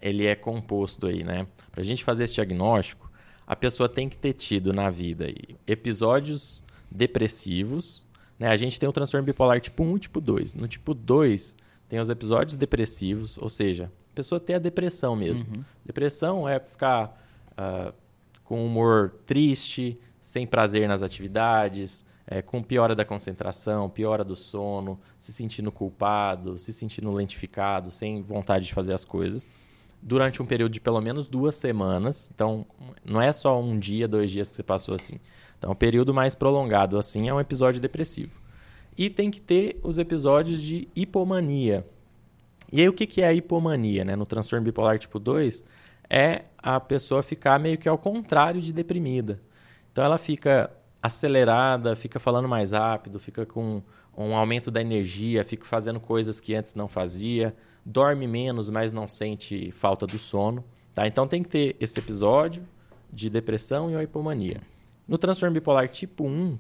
ele 0.03 0.27
é 0.27 0.35
composto 0.35 1.07
aí, 1.07 1.23
né? 1.23 1.47
Pra 1.71 1.85
gente 1.85 2.03
fazer 2.03 2.25
esse 2.25 2.35
diagnóstico, 2.35 3.09
a 3.47 3.55
pessoa 3.55 3.89
tem 3.89 4.09
que 4.09 4.19
ter 4.19 4.33
tido 4.33 4.73
na 4.73 4.91
vida 4.91 5.33
episódios 5.65 6.65
depressivos, 6.91 8.05
né? 8.37 8.49
A 8.49 8.57
gente 8.57 8.81
tem 8.81 8.89
o 8.89 8.93
transtorno 8.93 9.25
bipolar 9.25 9.61
tipo 9.61 9.85
1 9.85 9.97
e 9.97 10.01
tipo 10.01 10.21
2. 10.21 10.57
No 10.57 10.67
tipo 10.67 10.93
2, 10.93 11.57
tem 11.89 12.01
os 12.01 12.11
episódios 12.11 12.57
depressivos, 12.57 13.39
ou 13.39 13.49
seja, 13.49 13.93
a 14.13 14.15
pessoa 14.17 14.41
tem 14.41 14.57
a 14.57 14.59
depressão 14.59 15.15
mesmo. 15.15 15.47
Uhum. 15.55 15.63
Depressão 15.85 16.49
é 16.49 16.59
ficar 16.59 17.17
uh, 17.53 17.95
com 18.43 18.65
humor 18.65 19.15
triste, 19.25 19.99
sem 20.27 20.45
prazer 20.45 20.89
nas 20.89 21.05
atividades, 21.05 22.05
é, 22.27 22.43
com 22.43 22.61
piora 22.61 22.97
da 22.97 23.05
concentração, 23.05 23.89
piora 23.89 24.25
do 24.25 24.35
sono, 24.35 24.99
se 25.17 25.33
sentindo 25.33 25.71
culpado, 25.71 26.59
se 26.59 26.73
sentindo 26.73 27.13
lentificado, 27.13 27.93
sem 27.93 28.23
vontade 28.23 28.67
de 28.67 28.75
fazer 28.75 28.93
as 28.93 29.05
coisas, 29.05 29.49
durante 30.03 30.43
um 30.43 30.47
período 30.47 30.73
de 30.73 30.81
pelo 30.81 31.01
menos 31.01 31.29
duas 31.29 31.55
semanas. 31.55 32.29
Então, 32.35 32.67
não 33.05 33.23
é 33.23 33.33
só 33.33 33.63
um 33.63 33.79
dia, 33.79 34.09
dois 34.09 34.29
dias 34.29 34.51
que 34.51 34.57
você 34.57 34.65
passou 34.65 34.97
assim. 34.97 35.21
Então, 35.57 35.71
um 35.71 35.77
período 35.77 36.13
mais 36.13 36.35
prolongado 36.35 36.99
assim 36.99 37.29
é 37.29 37.33
um 37.33 37.39
episódio 37.39 37.81
depressivo. 37.81 38.33
E 38.99 39.09
tem 39.09 39.31
que 39.31 39.41
ter 39.41 39.79
os 39.81 39.97
episódios 39.97 40.61
de 40.61 40.89
hipomania. 40.97 41.87
E 42.73 42.81
aí, 42.81 42.89
o 42.89 42.93
que 42.93 43.23
é 43.23 43.29
a 43.29 43.33
hipomania? 43.33 44.05
Né? 44.05 44.17
No 44.17 44.27
transtorno 44.27 44.65
bipolar 44.65 44.99
tipo 44.99 45.21
2, 45.21 45.63
é 46.11 46.47
a 46.59 46.81
pessoa 46.81 47.23
ficar 47.23 47.61
meio 47.61 47.79
que 47.79 47.89
ao 47.89 47.97
contrário 47.97 48.61
de 48.61 48.73
deprimida. 48.73 49.41
Então 49.97 50.05
ela 50.05 50.19
fica 50.19 50.71
acelerada, 51.03 51.97
fica 51.97 52.21
falando 52.21 52.47
mais 52.47 52.73
rápido, 52.73 53.19
fica 53.19 53.47
com 53.47 53.83
um 54.15 54.37
aumento 54.37 54.71
da 54.71 54.79
energia, 54.79 55.43
fica 55.43 55.65
fazendo 55.65 55.99
coisas 55.99 56.39
que 56.39 56.55
antes 56.55 56.75
não 56.75 56.87
fazia, 56.87 57.57
dorme 57.83 58.27
menos, 58.27 58.69
mas 58.69 58.93
não 58.93 59.09
sente 59.09 59.73
falta 59.73 60.07
do 60.07 60.19
sono. 60.19 60.63
Tá? 60.95 61.07
Então 61.07 61.27
tem 61.27 61.43
que 61.43 61.49
ter 61.49 61.77
esse 61.81 61.99
episódio 61.99 62.63
de 63.11 63.31
depressão 63.31 63.91
e 63.91 64.05
hipomania. 64.05 64.61
No 65.09 65.17
transtorno 65.17 65.55
bipolar 65.55 65.89
tipo 65.89 66.25
1, 66.25 66.59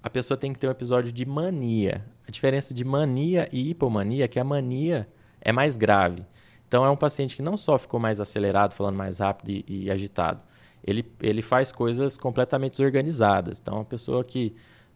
a 0.00 0.08
pessoa 0.08 0.38
tem 0.38 0.52
que 0.52 0.60
ter 0.60 0.68
um 0.68 0.70
episódio 0.70 1.10
de 1.10 1.26
mania. 1.26 2.06
A 2.28 2.30
diferença 2.30 2.72
de 2.72 2.84
mania 2.84 3.48
e 3.50 3.70
hipomania 3.70 4.26
é 4.26 4.28
que 4.28 4.38
a 4.38 4.44
mania 4.44 5.08
é 5.40 5.50
mais 5.50 5.76
grave. 5.76 6.24
Então 6.68 6.84
é 6.84 6.90
um 6.90 6.96
paciente 6.96 7.34
que 7.34 7.42
não 7.42 7.56
só 7.56 7.76
ficou 7.76 7.98
mais 7.98 8.20
acelerado, 8.20 8.72
falando 8.72 8.94
mais 8.94 9.18
rápido 9.18 9.48
e, 9.50 9.64
e 9.66 9.90
agitado, 9.90 10.44
ele, 10.84 11.04
ele 11.20 11.42
faz 11.42 11.72
coisas 11.72 12.16
completamente 12.16 12.72
desorganizadas. 12.72 13.60
Então, 13.60 13.74
uma 13.74 13.84
pessoa 13.84 14.24
que 14.24 14.54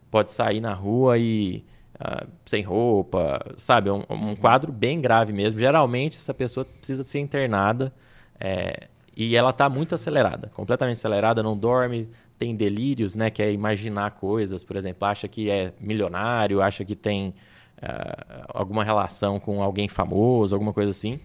pode 0.09 0.31
sair 0.31 0.59
na 0.59 0.73
rua 0.73 1.17
e 1.17 1.63
uh, 1.95 2.27
sem 2.45 2.61
roupa, 2.63 3.39
sabe? 3.57 3.89
Um, 3.89 4.03
um, 4.09 4.35
quadro 4.35 4.71
bem 4.71 5.01
grave 5.01 5.33
mesmo. 5.33 5.59
Geralmente, 5.59 6.17
essa 6.17 6.33
pessoa 6.33 6.65
precisa 6.65 7.03
ser 7.03 7.19
internada 7.19 7.93
é, 8.39 8.87
e 9.15 9.35
ela 9.35 9.51
está 9.51 9.69
muito 9.69 9.95
acelerada, 9.95 10.51
completamente 10.53 10.97
acelerada, 10.97 11.43
não 11.43 11.57
dorme, 11.57 12.09
tem 12.37 12.55
delírios, 12.55 13.15
né? 13.15 13.29
Que 13.29 13.41
é 13.43 13.51
imaginar 13.51 14.11
coisas, 14.11 14.63
por 14.63 14.75
exemplo, 14.75 15.07
acha 15.07 15.27
que 15.27 15.49
é 15.49 15.73
milionário, 15.79 16.61
acha 16.61 16.83
que 16.83 16.95
tem 16.95 17.29
uh, 17.77 18.45
alguma 18.49 18.83
relação 18.83 19.39
com 19.39 19.61
alguém 19.61 19.87
famoso, 19.87 20.55
alguma 20.55 20.73
coisa 20.73 20.91
assim. 20.91 21.19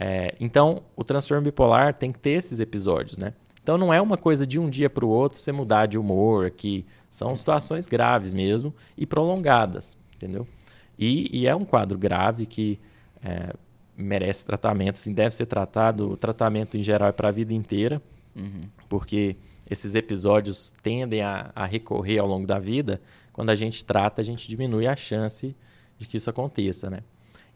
É, 0.00 0.34
então, 0.38 0.82
o 0.94 1.02
transtorno 1.02 1.42
bipolar 1.42 1.92
tem 1.92 2.12
que 2.12 2.20
ter 2.20 2.30
esses 2.30 2.60
episódios, 2.60 3.18
né? 3.18 3.34
Então 3.68 3.76
não 3.76 3.92
é 3.92 4.00
uma 4.00 4.16
coisa 4.16 4.46
de 4.46 4.58
um 4.58 4.70
dia 4.70 4.88
para 4.88 5.04
o 5.04 5.10
outro 5.10 5.38
você 5.38 5.52
mudar 5.52 5.84
de 5.84 5.98
humor, 5.98 6.50
que 6.50 6.86
são 7.10 7.36
situações 7.36 7.86
graves 7.86 8.32
mesmo 8.32 8.74
e 8.96 9.04
prolongadas, 9.04 9.94
entendeu? 10.16 10.48
E, 10.98 11.28
e 11.38 11.46
é 11.46 11.54
um 11.54 11.66
quadro 11.66 11.98
grave 11.98 12.46
que 12.46 12.80
é, 13.22 13.52
merece 13.94 14.46
tratamento, 14.46 14.96
sim, 14.96 15.12
deve 15.12 15.34
ser 15.34 15.44
tratado. 15.44 16.10
O 16.12 16.16
tratamento 16.16 16.78
em 16.78 16.82
geral 16.82 17.10
é 17.10 17.12
para 17.12 17.28
a 17.28 17.30
vida 17.30 17.52
inteira, 17.52 18.00
uhum. 18.34 18.62
porque 18.88 19.36
esses 19.70 19.94
episódios 19.94 20.72
tendem 20.82 21.20
a, 21.20 21.52
a 21.54 21.66
recorrer 21.66 22.20
ao 22.20 22.26
longo 22.26 22.46
da 22.46 22.58
vida. 22.58 23.02
Quando 23.34 23.50
a 23.50 23.54
gente 23.54 23.84
trata, 23.84 24.22
a 24.22 24.24
gente 24.24 24.48
diminui 24.48 24.86
a 24.86 24.96
chance 24.96 25.54
de 25.98 26.06
que 26.06 26.16
isso 26.16 26.30
aconteça, 26.30 26.88
né? 26.88 27.00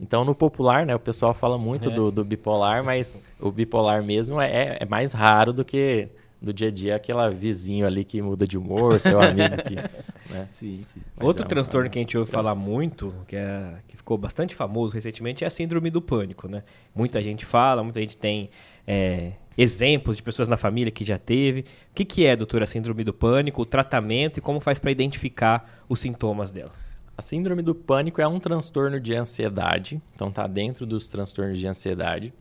Então, 0.01 0.25
no 0.25 0.35
popular, 0.35 0.85
né, 0.85 0.95
o 0.95 0.99
pessoal 0.99 1.33
fala 1.33 1.57
muito 1.57 1.89
é. 1.89 1.93
do, 1.93 2.11
do, 2.11 2.25
bipolar, 2.25 2.83
mas 2.83 3.21
o 3.41 3.51
bipolar 3.51 4.03
mesmo 4.03 4.41
é, 4.41 4.79
é, 4.81 4.85
mais 4.85 5.13
raro 5.13 5.53
do 5.53 5.65
que 5.65 6.09
no 6.41 6.53
dia 6.53 6.69
a 6.69 6.71
dia 6.73 6.97
aquela 6.97 7.31
vizinho 7.31 7.87
ali 7.87 8.05
que 8.05 8.21
muda 8.21 8.47
de 8.47 8.59
humor, 8.59 9.01
seu 9.01 9.21
amigo 9.23 9.57
que. 9.63 9.77
Né? 9.77 10.47
Sim, 10.49 10.83
sim. 10.93 11.01
Outro 11.21 11.45
é 11.45 11.47
transtorno 11.47 11.89
que 11.89 11.99
a 11.99 12.03
gente 12.03 12.19
ouve 12.19 12.31
falar 12.31 12.57
muito, 12.57 13.15
que, 13.29 13.37
é, 13.37 13.75
que 13.87 13.97
ficou 13.97 14.19
bastante 14.19 14.55
famoso 14.55 14.93
recentemente, 14.93 15.45
é 15.45 15.47
a 15.47 15.51
síndrome 15.51 15.89
do 15.89 16.03
pânico, 16.03 16.49
né? 16.49 16.65
Muita 16.95 17.21
sim. 17.21 17.27
gente 17.27 17.47
fala, 17.47 17.85
muita 17.85 18.01
gente 18.01 18.17
tem 18.17 18.51
é, 18.87 19.33
exemplos 19.57 20.17
de 20.17 20.23
pessoas 20.23 20.49
na 20.49 20.57
família 20.57 20.91
que 20.91 21.05
já 21.05 21.19
teve. 21.19 21.61
O 21.61 21.95
que, 21.95 22.05
que 22.05 22.27
é, 22.27 22.35
doutora, 22.35 22.65
a 22.65 22.67
síndrome 22.67 23.05
do 23.05 23.13
pânico, 23.13 23.63
o 23.63 23.67
tratamento 23.67 24.39
e 24.39 24.41
como 24.41 24.61
faz 24.61 24.81
para 24.81 24.91
identificar 24.91 25.85
os 25.89 26.01
sintomas 26.01 26.51
dela? 26.51 26.73
A 27.17 27.23
síndrome 27.23 27.63
do 27.63 27.75
pânico 27.75 28.21
é 28.21 28.27
um 28.27 28.41
transtorno 28.41 28.99
de 28.99 29.15
ansiedade, 29.15 30.01
então 30.15 30.29
está 30.29 30.47
dentro 30.47 30.87
dos 30.87 31.09
transtornos 31.09 31.59
de 31.59 31.69
ansiedade. 31.69 32.33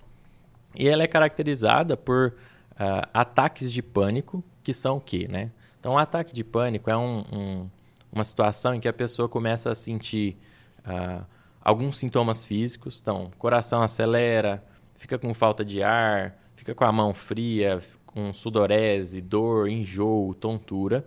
E 0.75 0.87
ela 0.87 1.03
é 1.03 1.07
caracterizada 1.07 1.97
por 1.97 2.33
uh, 2.73 3.07
ataques 3.13 3.71
de 3.71 3.81
pânico, 3.81 4.43
que 4.63 4.73
são 4.73 4.97
o 4.97 5.01
quê, 5.01 5.27
né? 5.29 5.51
Então, 5.79 5.93
um 5.93 5.97
ataque 5.97 6.33
de 6.33 6.43
pânico 6.43 6.89
é 6.89 6.95
um, 6.95 7.23
um, 7.33 7.69
uma 8.11 8.23
situação 8.23 8.75
em 8.75 8.79
que 8.79 8.87
a 8.87 8.93
pessoa 8.93 9.27
começa 9.27 9.71
a 9.71 9.75
sentir 9.75 10.37
uh, 10.85 11.25
alguns 11.59 11.97
sintomas 11.97 12.45
físicos. 12.45 12.99
Então, 13.01 13.31
coração 13.37 13.81
acelera, 13.81 14.63
fica 14.95 15.17
com 15.17 15.33
falta 15.33 15.65
de 15.65 15.81
ar, 15.81 16.37
fica 16.55 16.75
com 16.75 16.85
a 16.85 16.91
mão 16.91 17.13
fria, 17.13 17.81
com 18.05 18.31
sudorese, 18.31 19.21
dor, 19.21 19.67
enjoo, 19.67 20.35
tontura, 20.35 21.05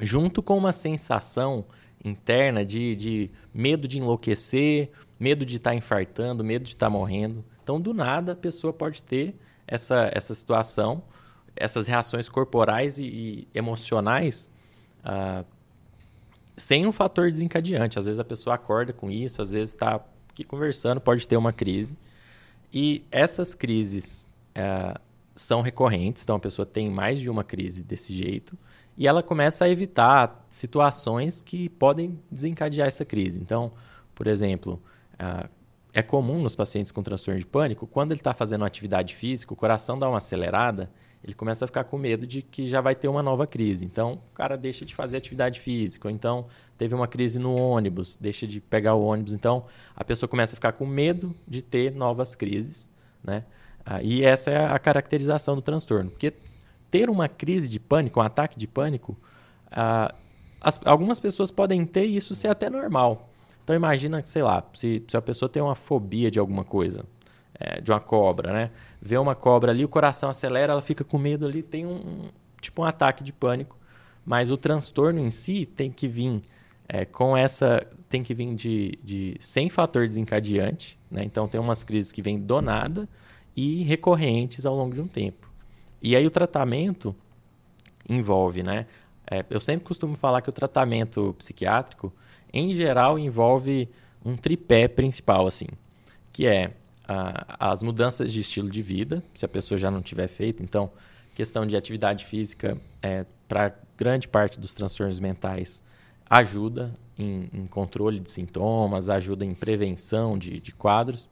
junto 0.00 0.42
com 0.42 0.58
uma 0.58 0.72
sensação 0.72 1.64
interna 2.04 2.64
de, 2.64 2.94
de 2.94 3.30
medo 3.52 3.88
de 3.88 3.98
enlouquecer, 3.98 4.90
medo 5.18 5.46
de 5.46 5.56
estar 5.56 5.70
tá 5.70 5.76
infartando, 5.76 6.44
medo 6.44 6.64
de 6.64 6.70
estar 6.74 6.86
tá 6.86 6.90
morrendo. 6.90 7.44
Então, 7.62 7.80
do 7.80 7.94
nada, 7.94 8.32
a 8.32 8.36
pessoa 8.36 8.72
pode 8.72 9.02
ter 9.02 9.34
essa, 9.66 10.10
essa 10.12 10.34
situação, 10.34 11.02
essas 11.56 11.86
reações 11.86 12.28
corporais 12.28 12.98
e, 12.98 13.04
e 13.04 13.48
emocionais 13.54 14.50
uh, 15.00 15.44
sem 16.56 16.86
um 16.86 16.92
fator 16.92 17.30
desencadeante. 17.30 17.98
Às 17.98 18.04
vezes 18.04 18.20
a 18.20 18.24
pessoa 18.24 18.54
acorda 18.54 18.92
com 18.92 19.10
isso, 19.10 19.40
às 19.40 19.52
vezes 19.52 19.72
está 19.72 20.00
aqui 20.28 20.44
conversando, 20.44 21.00
pode 21.00 21.26
ter 21.26 21.36
uma 21.36 21.52
crise. 21.52 21.96
E 22.72 23.04
essas 23.10 23.54
crises 23.54 24.28
uh, 24.50 25.00
são 25.34 25.62
recorrentes, 25.62 26.22
então 26.22 26.36
a 26.36 26.40
pessoa 26.40 26.66
tem 26.66 26.90
mais 26.90 27.20
de 27.20 27.30
uma 27.30 27.42
crise 27.42 27.82
desse 27.82 28.12
jeito 28.12 28.58
e 28.96 29.06
ela 29.08 29.22
começa 29.22 29.64
a 29.64 29.68
evitar 29.68 30.46
situações 30.48 31.40
que 31.40 31.68
podem 31.68 32.18
desencadear 32.30 32.88
essa 32.88 33.04
crise. 33.04 33.40
Então, 33.40 33.72
por 34.14 34.26
exemplo, 34.26 34.80
é 35.92 36.02
comum 36.02 36.40
nos 36.40 36.56
pacientes 36.56 36.92
com 36.92 37.02
transtorno 37.02 37.38
de 37.38 37.46
pânico, 37.46 37.86
quando 37.86 38.12
ele 38.12 38.20
está 38.20 38.34
fazendo 38.34 38.64
atividade 38.64 39.14
física, 39.16 39.52
o 39.52 39.56
coração 39.56 39.98
dá 39.98 40.08
uma 40.08 40.18
acelerada, 40.18 40.90
ele 41.22 41.34
começa 41.34 41.64
a 41.64 41.68
ficar 41.68 41.84
com 41.84 41.96
medo 41.96 42.26
de 42.26 42.42
que 42.42 42.68
já 42.68 42.80
vai 42.80 42.94
ter 42.94 43.08
uma 43.08 43.22
nova 43.22 43.46
crise. 43.46 43.84
Então, 43.84 44.20
o 44.30 44.34
cara 44.34 44.56
deixa 44.56 44.84
de 44.84 44.94
fazer 44.94 45.16
atividade 45.16 45.58
física, 45.60 46.06
ou 46.06 46.12
então 46.12 46.46
teve 46.76 46.94
uma 46.94 47.08
crise 47.08 47.38
no 47.38 47.54
ônibus, 47.54 48.16
deixa 48.16 48.46
de 48.46 48.60
pegar 48.60 48.94
o 48.94 49.02
ônibus. 49.02 49.32
Então, 49.32 49.64
a 49.96 50.04
pessoa 50.04 50.28
começa 50.28 50.54
a 50.54 50.56
ficar 50.56 50.72
com 50.72 50.84
medo 50.84 51.34
de 51.48 51.62
ter 51.62 51.94
novas 51.94 52.34
crises, 52.34 52.90
né? 53.22 53.44
Ah, 53.86 54.02
e 54.02 54.24
essa 54.24 54.50
é 54.50 54.66
a 54.66 54.78
caracterização 54.78 55.54
do 55.54 55.62
transtorno. 55.62 56.10
Porque 56.10 56.32
ter 56.94 57.10
uma 57.10 57.28
crise 57.28 57.68
de 57.68 57.80
pânico, 57.80 58.20
um 58.20 58.22
ataque 58.22 58.56
de 58.56 58.68
pânico, 58.68 59.16
ah, 59.68 60.14
as, 60.60 60.78
algumas 60.84 61.18
pessoas 61.18 61.50
podem 61.50 61.84
ter 61.84 62.04
isso 62.04 62.36
ser 62.36 62.46
até 62.46 62.70
normal. 62.70 63.30
Então 63.64 63.74
imagina, 63.74 64.24
sei 64.24 64.44
lá, 64.44 64.62
se, 64.72 65.02
se 65.08 65.16
a 65.16 65.20
pessoa 65.20 65.48
tem 65.48 65.60
uma 65.60 65.74
fobia 65.74 66.30
de 66.30 66.38
alguma 66.38 66.62
coisa, 66.62 67.04
é, 67.58 67.80
de 67.80 67.90
uma 67.90 67.98
cobra, 67.98 68.52
né? 68.52 68.70
Vê 69.02 69.18
uma 69.18 69.34
cobra 69.34 69.72
ali, 69.72 69.84
o 69.84 69.88
coração 69.88 70.30
acelera, 70.30 70.72
ela 70.72 70.80
fica 70.80 71.02
com 71.02 71.18
medo 71.18 71.44
ali, 71.44 71.64
tem 71.64 71.84
um 71.84 72.28
tipo 72.60 72.82
um 72.82 72.84
ataque 72.84 73.24
de 73.24 73.32
pânico. 73.32 73.76
Mas 74.24 74.52
o 74.52 74.56
transtorno 74.56 75.18
em 75.18 75.30
si 75.30 75.66
tem 75.66 75.90
que 75.90 76.06
vir 76.06 76.42
é, 76.88 77.04
com 77.04 77.36
essa, 77.36 77.84
tem 78.08 78.22
que 78.22 78.34
vir 78.34 78.54
de, 78.54 78.96
de 79.02 79.36
sem 79.40 79.68
fator 79.68 80.06
desencadeante, 80.06 80.96
né? 81.10 81.24
Então 81.24 81.48
tem 81.48 81.60
umas 81.60 81.82
crises 81.82 82.12
que 82.12 82.22
vêm 82.22 82.38
do 82.38 82.62
nada 82.62 83.08
e 83.56 83.82
recorrentes 83.82 84.64
ao 84.64 84.76
longo 84.76 84.94
de 84.94 85.00
um 85.00 85.08
tempo. 85.08 85.53
E 86.04 86.14
aí 86.14 86.26
o 86.26 86.30
tratamento 86.30 87.16
envolve, 88.08 88.62
né? 88.62 88.86
É, 89.28 89.44
eu 89.48 89.58
sempre 89.58 89.86
costumo 89.86 90.16
falar 90.16 90.42
que 90.42 90.50
o 90.50 90.52
tratamento 90.52 91.34
psiquiátrico 91.38 92.12
em 92.54 92.72
geral, 92.72 93.18
envolve 93.18 93.88
um 94.24 94.36
tripé 94.36 94.86
principal, 94.86 95.44
assim, 95.44 95.66
que 96.32 96.46
é 96.46 96.72
as 97.58 97.82
mudanças 97.82 98.32
de 98.32 98.40
estilo 98.40 98.70
de 98.70 98.80
vida, 98.80 99.22
se 99.34 99.44
a 99.44 99.48
pessoa 99.48 99.76
já 99.76 99.90
não 99.90 100.00
tiver 100.00 100.28
feito. 100.28 100.62
Então, 100.62 100.90
questão 101.34 101.66
de 101.66 101.76
atividade 101.76 102.24
física, 102.24 102.78
é, 103.02 103.26
para 103.48 103.74
grande 103.98 104.28
parte 104.28 104.60
dos 104.60 104.72
transtornos 104.72 105.18
mentais, 105.18 105.82
ajuda 106.30 106.94
em, 107.18 107.50
em, 107.52 107.66
controle 107.66 108.20
de 108.20 108.30
sintomas, 108.30 109.10
ajuda 109.10 109.44
em 109.44 109.52
prevenção 109.52 110.38
de, 110.38 110.60
de, 110.60 110.72
quadros. 110.72 111.28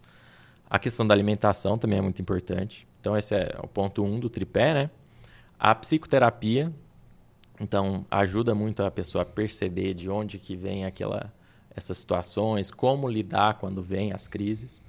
A 0.69 0.79
questão 0.79 1.07
da 1.07 1.15
alimentação 1.15 1.79
também 1.79 2.01
é 2.01 2.03
muito 2.03 2.21
importante. 2.21 2.87
Então, 3.03 3.19
esse 3.19 3.35
é 3.35 3.57
o 3.61 3.67
ponto 3.67 4.05
um 4.05 4.21
do 4.21 4.31
tripé, 4.31 4.73
né? 4.73 4.91
A 5.59 5.75
psicoterapia, 5.75 6.73
então, 7.61 8.07
ajuda 8.09 8.55
muito 8.55 8.81
a 8.85 8.93
pessoa 8.93 9.23
a 9.23 9.25
perceber 9.25 9.93
de 9.93 10.09
onde 10.09 10.39
que 10.39 10.55
vem 10.55 10.85
aquela, 10.85 11.33
essas 11.75 11.99
situações, 11.99 12.71
como 12.71 13.09
lidar 13.09 13.59
quando 13.59 13.83
vem 13.83 14.13
as 14.13 14.29
crises 14.29 14.81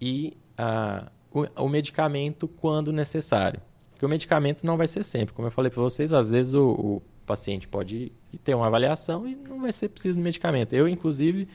e 0.00 0.34
uh, 0.58 1.06
o, 1.30 1.64
o, 1.64 1.68
medicamento 1.68 2.48
quando 2.48 2.94
necessário. 2.94 3.60
Porque 3.90 4.06
o 4.06 4.08
medicamento 4.08 4.64
não 4.64 4.78
vai 4.78 4.86
ser 4.86 5.04
sempre. 5.04 5.34
Como 5.34 5.46
eu 5.46 5.52
falei 5.52 5.70
para 5.70 5.82
vocês, 5.82 6.14
às 6.14 6.30
vezes 6.30 6.54
o, 6.54 6.70
o, 6.70 7.02
paciente 7.26 7.68
pode 7.68 8.10
ter 8.42 8.54
uma 8.54 8.66
avaliação 8.66 9.28
e 9.28 9.36
não 9.36 9.60
vai 9.60 9.70
ser 9.70 9.90
preciso 9.90 10.18
de 10.18 10.24
medicamento. 10.24 10.72
Eu, 10.72 10.88
inclusive, 10.88 11.46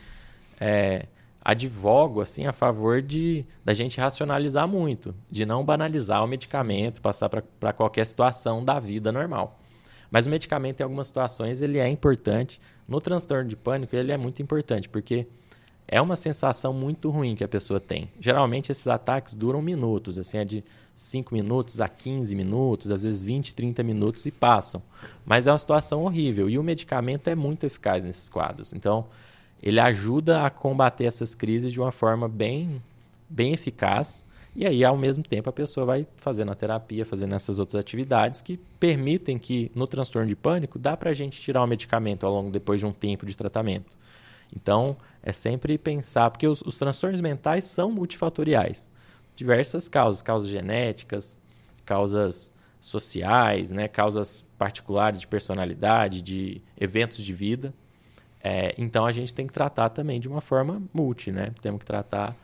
é, 0.60 1.08
advogo 1.46 2.22
assim 2.22 2.48
a 2.48 2.52
favor 2.52 3.04
de 3.04 3.46
da 3.64 3.72
gente 3.72 4.02
racionalizar 4.02 4.68
muito, 4.68 5.14
de 5.30 5.46
não 5.46 5.64
banalizar 5.64 6.24
o 6.24 6.28
medicamento, 6.28 7.00
passar 7.00 7.30
para 7.30 7.72
qualquer 7.72 8.08
situação 8.08 8.66
da 8.66 8.80
vida 8.80 9.12
normal. 9.12 9.60
Mas 10.10 10.26
o 10.26 10.30
medicamento, 10.30 10.80
em 10.80 10.84
algumas 10.84 11.08
situações, 11.08 11.62
ele 11.62 11.78
é 11.78 11.88
importante. 11.88 12.60
No 12.88 13.00
transtorno 13.00 13.48
de 13.48 13.56
pânico, 13.56 13.96
ele 13.96 14.12
é 14.12 14.18
muito 14.18 14.42
importante, 14.42 14.90
porque 14.90 15.28
é 15.88 16.02
uma 16.02 16.16
sensação 16.16 16.74
muito 16.74 17.10
ruim 17.12 17.36
que 17.36 17.44
a 17.44 17.48
pessoa 17.48 17.80
tem. 17.80 18.10
Geralmente, 18.20 18.72
esses 18.72 18.88
ataques 18.88 19.34
duram 19.34 19.62
minutos, 19.62 20.18
assim, 20.18 20.38
é 20.38 20.46
de 20.46 20.64
5 20.96 21.34
minutos 21.34 21.82
a 21.82 21.88
15 21.88 22.34
minutos, 22.36 22.92
às 22.92 23.04
vezes 23.04 23.24
20, 23.24 23.54
30 23.54 23.84
minutos 23.84 24.26
e 24.26 24.32
passam. 24.32 24.82
Mas 25.26 25.48
é 25.48 25.52
uma 25.52 25.58
situação 25.58 26.04
horrível 26.04 26.50
e 26.50 26.58
o 26.58 26.64
medicamento 26.64 27.28
é 27.28 27.36
muito 27.36 27.66
eficaz 27.66 28.04
nesses 28.04 28.30
quadros. 28.30 28.74
Então, 28.74 29.08
ele 29.66 29.80
ajuda 29.80 30.46
a 30.46 30.50
combater 30.50 31.06
essas 31.06 31.36
crises 31.36 31.74
de 31.74 31.80
uma 31.82 31.92
forma 31.92 32.30
bem, 32.30 32.82
bem 33.28 33.52
eficaz 33.54 34.24
e 34.56 34.66
aí, 34.66 34.86
ao 34.86 34.96
mesmo 34.96 35.22
tempo, 35.22 35.50
a 35.50 35.54
pessoa 35.54 35.86
vai 35.86 36.08
fazendo 36.16 36.50
a 36.50 36.56
terapia, 36.56 37.06
fazendo 37.06 37.36
essas 37.36 37.60
outras 37.60 37.76
atividades 37.76 38.42
que 38.42 38.58
permitem 38.80 39.38
que, 39.38 39.70
no 39.76 39.86
transtorno 39.86 40.30
de 40.30 40.36
pânico, 40.36 40.80
dá 40.80 40.96
para 40.96 41.10
a 41.10 41.14
gente 41.14 41.42
tirar 41.42 41.62
o 41.62 41.68
medicamento 41.68 42.26
ao 42.26 42.32
longo, 42.32 42.50
depois 42.50 42.80
de 42.80 42.86
um 42.86 42.94
tempo 42.94 43.26
de 43.26 43.36
tratamento. 43.36 43.98
Então, 44.56 44.96
é 45.22 45.34
sempre 45.34 45.78
pensar, 45.78 46.32
porque 46.32 46.48
os, 46.48 46.62
os 46.62 46.78
transtornos 46.78 47.20
mentais 47.20 47.66
são 47.66 47.92
multifatoriais. 47.92 48.88
Diversas 49.36 49.90
causas, 49.90 50.22
causas 50.22 50.48
genéticas, 50.48 51.38
causas 51.86 52.54
sociais, 52.80 53.72
né, 53.72 53.90
causas 53.90 54.46
particulares 54.58 55.20
de 55.20 55.28
personalidade, 55.28 56.22
de 56.22 56.62
eventos 56.80 57.26
de 57.26 57.34
vida. 57.34 57.74
É, 58.48 58.76
então, 58.78 59.08
a 59.08 59.12
gente 59.12 59.34
tem 59.34 59.48
que 59.48 59.54
tratar 59.54 59.90
também 59.90 60.20
de 60.20 60.28
uma 60.28 60.40
forma 60.40 60.80
multi, 60.94 61.32
né? 61.32 61.52
Temos 61.64 61.80
que 61.80 61.86
tratar 61.86 62.36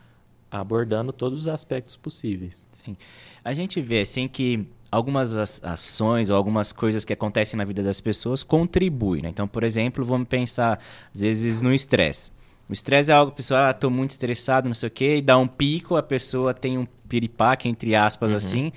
abordando 0.50 1.12
todos 1.12 1.42
os 1.42 1.48
aspectos 1.48 1.96
possíveis. 1.96 2.66
Sim. 2.72 2.96
A 3.44 3.52
gente 3.52 3.80
vê 3.80 4.00
assim 4.00 4.26
que 4.26 4.66
algumas 4.90 5.62
ações 5.62 6.28
ou 6.28 6.36
algumas 6.36 6.72
coisas 6.72 7.04
que 7.04 7.12
acontecem 7.12 7.56
na 7.56 7.64
vida 7.64 7.84
das 7.84 8.00
pessoas 8.00 8.42
contribuem. 8.42 9.22
Né? 9.22 9.28
Então, 9.28 9.46
por 9.46 9.62
exemplo, 9.62 10.04
vamos 10.04 10.26
pensar 10.26 10.80
às 11.14 11.20
vezes 11.20 11.62
no 11.62 11.72
estresse. 11.72 12.32
O 12.68 12.72
estresse 12.72 13.12
é 13.12 13.14
algo, 13.14 13.30
a 13.30 13.34
pessoa, 13.34 13.68
ah, 13.68 13.72
tô 13.72 13.88
muito 13.88 14.10
estressado, 14.10 14.68
não 14.68 14.74
sei 14.74 14.88
o 14.88 14.90
quê, 14.90 15.18
e 15.18 15.22
dá 15.22 15.38
um 15.38 15.46
pico, 15.46 15.94
a 15.94 16.02
pessoa 16.02 16.52
tem 16.52 16.78
um 16.78 16.86
piripaque, 17.08 17.68
entre 17.68 17.94
aspas, 17.94 18.32
uhum. 18.32 18.36
assim. 18.36 18.72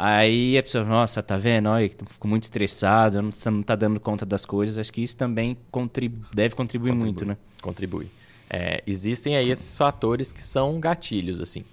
Aí 0.00 0.56
a 0.56 0.62
pessoa, 0.62 0.84
nossa, 0.84 1.20
tá 1.20 1.36
vendo? 1.36 1.68
Olha, 1.68 1.88
fico 1.88 2.28
muito 2.28 2.44
estressado, 2.44 3.20
não, 3.20 3.32
não 3.50 3.62
tá 3.64 3.74
dando 3.74 3.98
conta 3.98 4.24
das 4.24 4.46
coisas. 4.46 4.78
Acho 4.78 4.92
que 4.92 5.02
isso 5.02 5.16
também 5.16 5.58
contribu 5.72 6.24
deve 6.32 6.54
contribuir 6.54 6.92
contribui, 6.92 7.04
muito, 7.04 7.26
né? 7.26 7.36
Contribui. 7.60 8.08
É, 8.48 8.80
existem 8.86 9.36
aí 9.36 9.50
esses 9.50 9.76
fatores 9.76 10.30
que 10.30 10.40
são 10.40 10.78
gatilhos, 10.78 11.40
assim. 11.40 11.64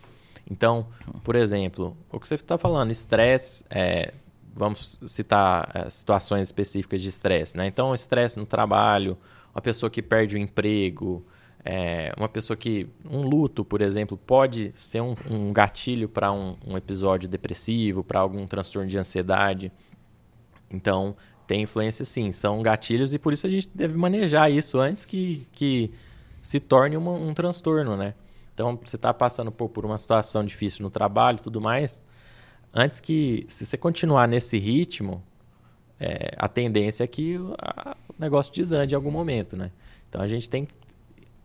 Então, 0.50 0.88
por 1.24 1.36
exemplo, 1.36 1.96
o 2.12 2.20
que 2.20 2.28
você 2.28 2.34
está 2.34 2.58
falando, 2.58 2.90
estresse, 2.90 3.64
é, 3.70 4.12
vamos 4.56 5.00
citar 5.06 5.70
é, 5.76 5.88
situações 5.92 6.48
específicas 6.48 7.04
de 7.04 7.10
estresse, 7.10 7.56
né? 7.56 7.68
Então, 7.68 7.94
estresse 7.94 8.40
no 8.40 8.46
trabalho, 8.48 9.16
uma 9.54 9.62
pessoa 9.62 9.88
que 9.88 10.02
perde 10.02 10.36
o 10.36 10.40
emprego, 10.40 11.24
é, 11.68 12.14
uma 12.16 12.30
pessoa 12.30 12.56
que. 12.56 12.88
Um 13.10 13.22
luto, 13.22 13.66
por 13.66 13.82
exemplo, 13.82 14.16
pode 14.16 14.72
ser 14.76 15.02
um, 15.02 15.16
um 15.30 15.52
gatilho 15.52 16.08
para 16.08 16.32
um, 16.32 16.56
um, 16.66 16.78
episódio 16.78 17.28
depressivo, 17.28 18.04
para 18.04 18.20
algum 18.20 18.46
transtorno 18.46 18.88
de 18.88 18.98
ansiedade. 19.00 19.72
Então, 20.72 21.16
tem 21.48 21.64
influência 21.64 22.06
sim, 22.06 22.32
são 22.32 22.62
gatilhos 22.62 23.14
e 23.14 23.20
por 23.20 23.34
isso 23.34 23.48
a 23.48 23.50
gente 23.50 23.68
deve 23.74 23.98
manejar 23.98 24.52
isso 24.52 24.78
antes 24.80 25.06
que, 25.06 25.48
que 25.52 25.92
se 26.42 26.60
torne 26.60 26.98
uma, 26.98 27.12
um 27.12 27.34
transtorno, 27.34 27.98
né? 27.98 28.14
Então, 28.54 28.80
você 28.84 28.96
está 28.96 29.14
passando 29.14 29.52
por, 29.52 29.70
por 29.70 29.86
uma 29.86 29.98
situação 29.98 30.46
difícil 30.46 30.84
no 30.84 30.90
trabalho 30.92 31.40
e 31.40 31.42
tudo 31.42 31.60
mais, 31.60 32.02
antes 32.74 33.00
que, 33.00 33.46
se 33.50 33.66
você 33.66 33.76
continuar 33.76 34.28
nesse 34.28 34.58
ritmo, 34.58 35.24
é, 36.00 36.34
a 36.38 36.48
tendência 36.48 37.04
é 37.04 37.08
que 37.08 37.38
o, 37.38 37.56
negócio 38.20 38.54
desande 38.54 38.94
em 38.94 38.96
algum 38.96 39.12
momento, 39.12 39.58
né? 39.58 39.72
Então, 40.08 40.22
a 40.22 40.28
gente 40.28 40.48
tem... 40.48 40.68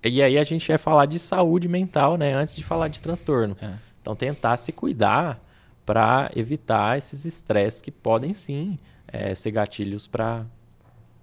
E 0.02 0.22
aí 0.22 0.38
a 0.38 0.44
gente 0.44 0.66
vai 0.66 0.78
falar 0.78 1.06
de 1.06 1.18
saúde 1.18 1.68
mental, 1.68 2.16
né? 2.16 2.34
Antes 2.34 2.56
de 2.56 2.64
falar 2.64 2.88
de 2.88 3.00
transtorno. 3.00 3.56
É. 3.60 3.74
Então, 4.00 4.16
tentar 4.16 4.56
se 4.56 4.72
cuidar 4.72 5.38
para 5.84 6.30
evitar 6.34 6.96
esses 6.96 7.24
estresses 7.24 7.80
que 7.80 7.90
podem 7.90 8.32
sim 8.34 8.78
é, 9.08 9.34
ser 9.34 9.50
gatilhos 9.50 10.06
para 10.06 10.46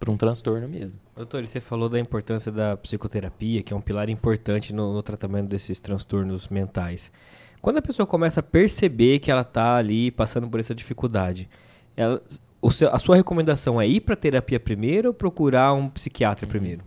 um 0.08 0.18
transtorno 0.18 0.68
mesmo. 0.68 1.00
Doutor, 1.16 1.46
você 1.46 1.60
falou 1.60 1.90
da 1.90 2.00
importância 2.00 2.52
da 2.52 2.78
psicoterapia, 2.78 3.64
que 3.64 3.74
é 3.74 3.76
um 3.76 3.82
pilar 3.82 4.10
importante 4.10 4.74
no, 4.74 4.94
no 4.94 5.02
tratamento 5.02 5.48
desses 5.48 5.80
transtornos 5.80 6.48
mentais. 6.50 7.12
Quando 7.62 7.78
a 7.78 7.82
pessoa 7.82 8.06
começa 8.06 8.42
a 8.42 8.44
perceber 8.44 9.20
que 9.20 9.32
ela 9.32 9.42
está 9.42 9.78
ali 9.78 10.12
passando 10.12 10.48
por 10.48 10.60
essa 10.60 10.76
dificuldade, 10.76 11.50
ela, 11.96 12.22
seu, 12.70 12.94
a 12.94 13.00
sua 13.00 13.16
recomendação 13.16 13.82
é 13.82 13.88
ir 13.88 14.02
para 14.02 14.16
terapia 14.16 14.60
primeiro 14.60 15.08
ou 15.08 15.14
procurar 15.14 15.74
um 15.74 15.90
psiquiatra 15.90 16.46
uhum. 16.46 16.52
primeiro? 16.52 16.84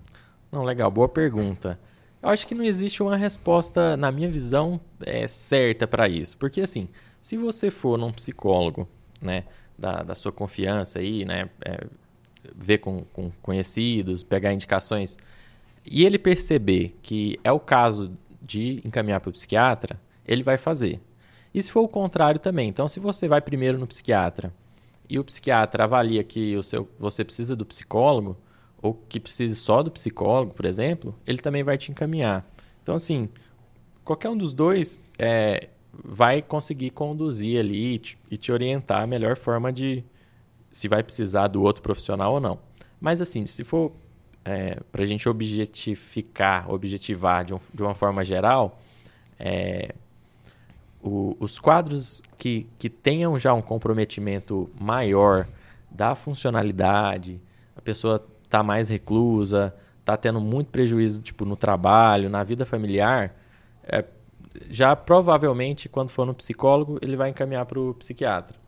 Não, 0.50 0.64
legal, 0.64 0.90
boa 0.90 1.08
pergunta. 1.08 1.78
Eu 2.22 2.28
acho 2.28 2.46
que 2.46 2.54
não 2.54 2.64
existe 2.64 3.02
uma 3.02 3.16
resposta, 3.16 3.96
na 3.96 4.12
minha 4.12 4.30
visão, 4.30 4.80
é, 5.00 5.26
certa 5.26 5.86
para 5.86 6.08
isso. 6.08 6.36
Porque, 6.36 6.60
assim, 6.60 6.88
se 7.20 7.36
você 7.36 7.70
for 7.70 7.98
num 7.98 8.12
psicólogo, 8.12 8.88
né, 9.22 9.44
da, 9.78 10.02
da 10.02 10.14
sua 10.14 10.32
confiança 10.32 10.98
aí, 10.98 11.24
né, 11.24 11.48
é, 11.64 11.86
ver 12.54 12.78
com, 12.78 13.04
com 13.12 13.30
conhecidos, 13.42 14.22
pegar 14.22 14.52
indicações, 14.52 15.16
e 15.84 16.04
ele 16.04 16.18
perceber 16.18 16.96
que 17.00 17.38
é 17.42 17.52
o 17.52 17.60
caso 17.60 18.12
de 18.42 18.82
encaminhar 18.84 19.20
para 19.20 19.30
o 19.30 19.32
psiquiatra, 19.32 19.98
ele 20.26 20.42
vai 20.42 20.58
fazer. 20.58 21.00
E 21.54 21.62
se 21.62 21.70
for 21.70 21.80
o 21.80 21.88
contrário 21.88 22.40
também. 22.40 22.68
Então, 22.68 22.86
se 22.86 23.00
você 23.00 23.26
vai 23.28 23.40
primeiro 23.40 23.78
no 23.78 23.86
psiquiatra 23.86 24.52
e 25.08 25.18
o 25.18 25.24
psiquiatra 25.24 25.84
avalia 25.84 26.22
que 26.22 26.56
o 26.56 26.62
seu, 26.62 26.88
você 26.98 27.24
precisa 27.24 27.56
do 27.56 27.66
psicólogo, 27.66 28.36
ou 28.82 28.94
que 28.94 29.20
precise 29.20 29.54
só 29.54 29.82
do 29.82 29.90
psicólogo, 29.90 30.54
por 30.54 30.64
exemplo, 30.64 31.14
ele 31.26 31.38
também 31.38 31.62
vai 31.62 31.76
te 31.76 31.90
encaminhar. 31.90 32.46
Então, 32.82 32.94
assim, 32.94 33.28
qualquer 34.04 34.30
um 34.30 34.36
dos 34.36 34.52
dois 34.52 34.98
é, 35.18 35.68
vai 35.92 36.40
conseguir 36.40 36.90
conduzir 36.90 37.60
ali 37.60 37.94
e 37.94 37.98
te, 37.98 38.18
e 38.30 38.36
te, 38.36 38.50
orientar 38.50 39.02
a 39.02 39.06
melhor 39.06 39.36
forma 39.36 39.72
de 39.72 40.02
se 40.72 40.88
vai 40.88 41.02
precisar 41.02 41.48
do 41.48 41.62
outro 41.62 41.82
profissional 41.82 42.34
ou 42.34 42.40
não. 42.40 42.58
Mas, 43.00 43.20
assim, 43.20 43.44
se 43.44 43.64
for 43.64 43.92
é, 44.44 44.78
para 44.90 45.02
a 45.02 45.06
gente 45.06 45.28
objetificar, 45.28 46.70
objetivar 46.70 47.44
de, 47.44 47.54
um, 47.54 47.60
de 47.74 47.82
uma 47.82 47.94
forma 47.94 48.24
geral, 48.24 48.80
é, 49.38 49.94
o, 51.02 51.36
os 51.38 51.58
quadros 51.58 52.22
que, 52.38 52.66
que 52.78 52.88
tenham 52.88 53.38
já 53.38 53.52
um 53.52 53.62
comprometimento 53.62 54.70
maior 54.80 55.46
da 55.90 56.14
funcionalidade, 56.14 57.40
a 57.76 57.80
pessoa 57.80 58.24
está 58.50 58.64
mais 58.64 58.88
reclusa, 58.88 59.72
está 60.00 60.16
tendo 60.16 60.40
muito 60.40 60.70
prejuízo 60.70 61.22
tipo, 61.22 61.44
no 61.44 61.56
trabalho, 61.56 62.28
na 62.28 62.42
vida 62.42 62.66
familiar, 62.66 63.36
é, 63.84 64.04
já 64.68 64.96
provavelmente, 64.96 65.88
quando 65.88 66.10
for 66.10 66.26
no 66.26 66.34
psicólogo, 66.34 66.98
ele 67.00 67.16
vai 67.16 67.30
encaminhar 67.30 67.64
para 67.64 67.78
o 67.78 67.94
psiquiatra. 67.94 68.58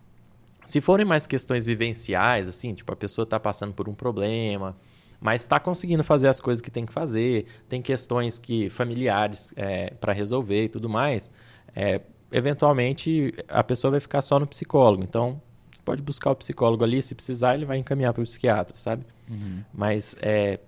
Se 0.65 0.81
forem 0.81 1.05
mais 1.05 1.27
questões 1.27 1.67
vivenciais, 1.67 2.47
assim, 2.47 2.73
tipo, 2.73 2.93
a 2.93 2.97
pessoa 2.97 3.25
está 3.25 3.41
passando 3.41 3.75
por 3.75 3.89
um 3.89 3.95
problema, 3.95 4.77
mas 5.21 5.41
está 5.41 5.59
conseguindo 5.59 6.05
fazer 6.05 6.29
as 6.29 6.39
coisas 6.39 6.63
que 6.63 6.71
tem 6.71 6.87
que 6.87 6.93
fazer, 6.93 7.47
tem 7.69 7.83
questões 7.83 8.39
que 8.39 8.71
familiares 8.71 9.53
é, 9.57 9.91
para 9.95 10.13
resolver 10.13 10.65
e 10.65 10.69
tudo 10.69 10.89
mais, 10.89 11.29
é, 11.75 12.01
eventualmente 12.31 13.35
a 13.49 13.65
pessoa 13.65 13.91
vai 13.91 14.01
ficar 14.01 14.23
só 14.23 14.39
no 14.39 14.47
psicólogo. 14.47 15.03
Então, 15.03 15.43
pode 15.85 16.03
buscar 16.03 16.31
o 16.31 16.37
psicólogo 16.37 16.85
ali, 16.85 17.03
se 17.03 17.15
precisar, 17.15 17.55
ele 17.55 17.65
vai 17.65 17.79
encaminhar 17.79 18.13
para 18.13 18.21
o 18.21 18.25
psiquiatra, 18.25 18.75
sabe? 18.77 19.05
Uhum. 19.29 19.63
Mas 19.73 20.17
é, 20.21 20.59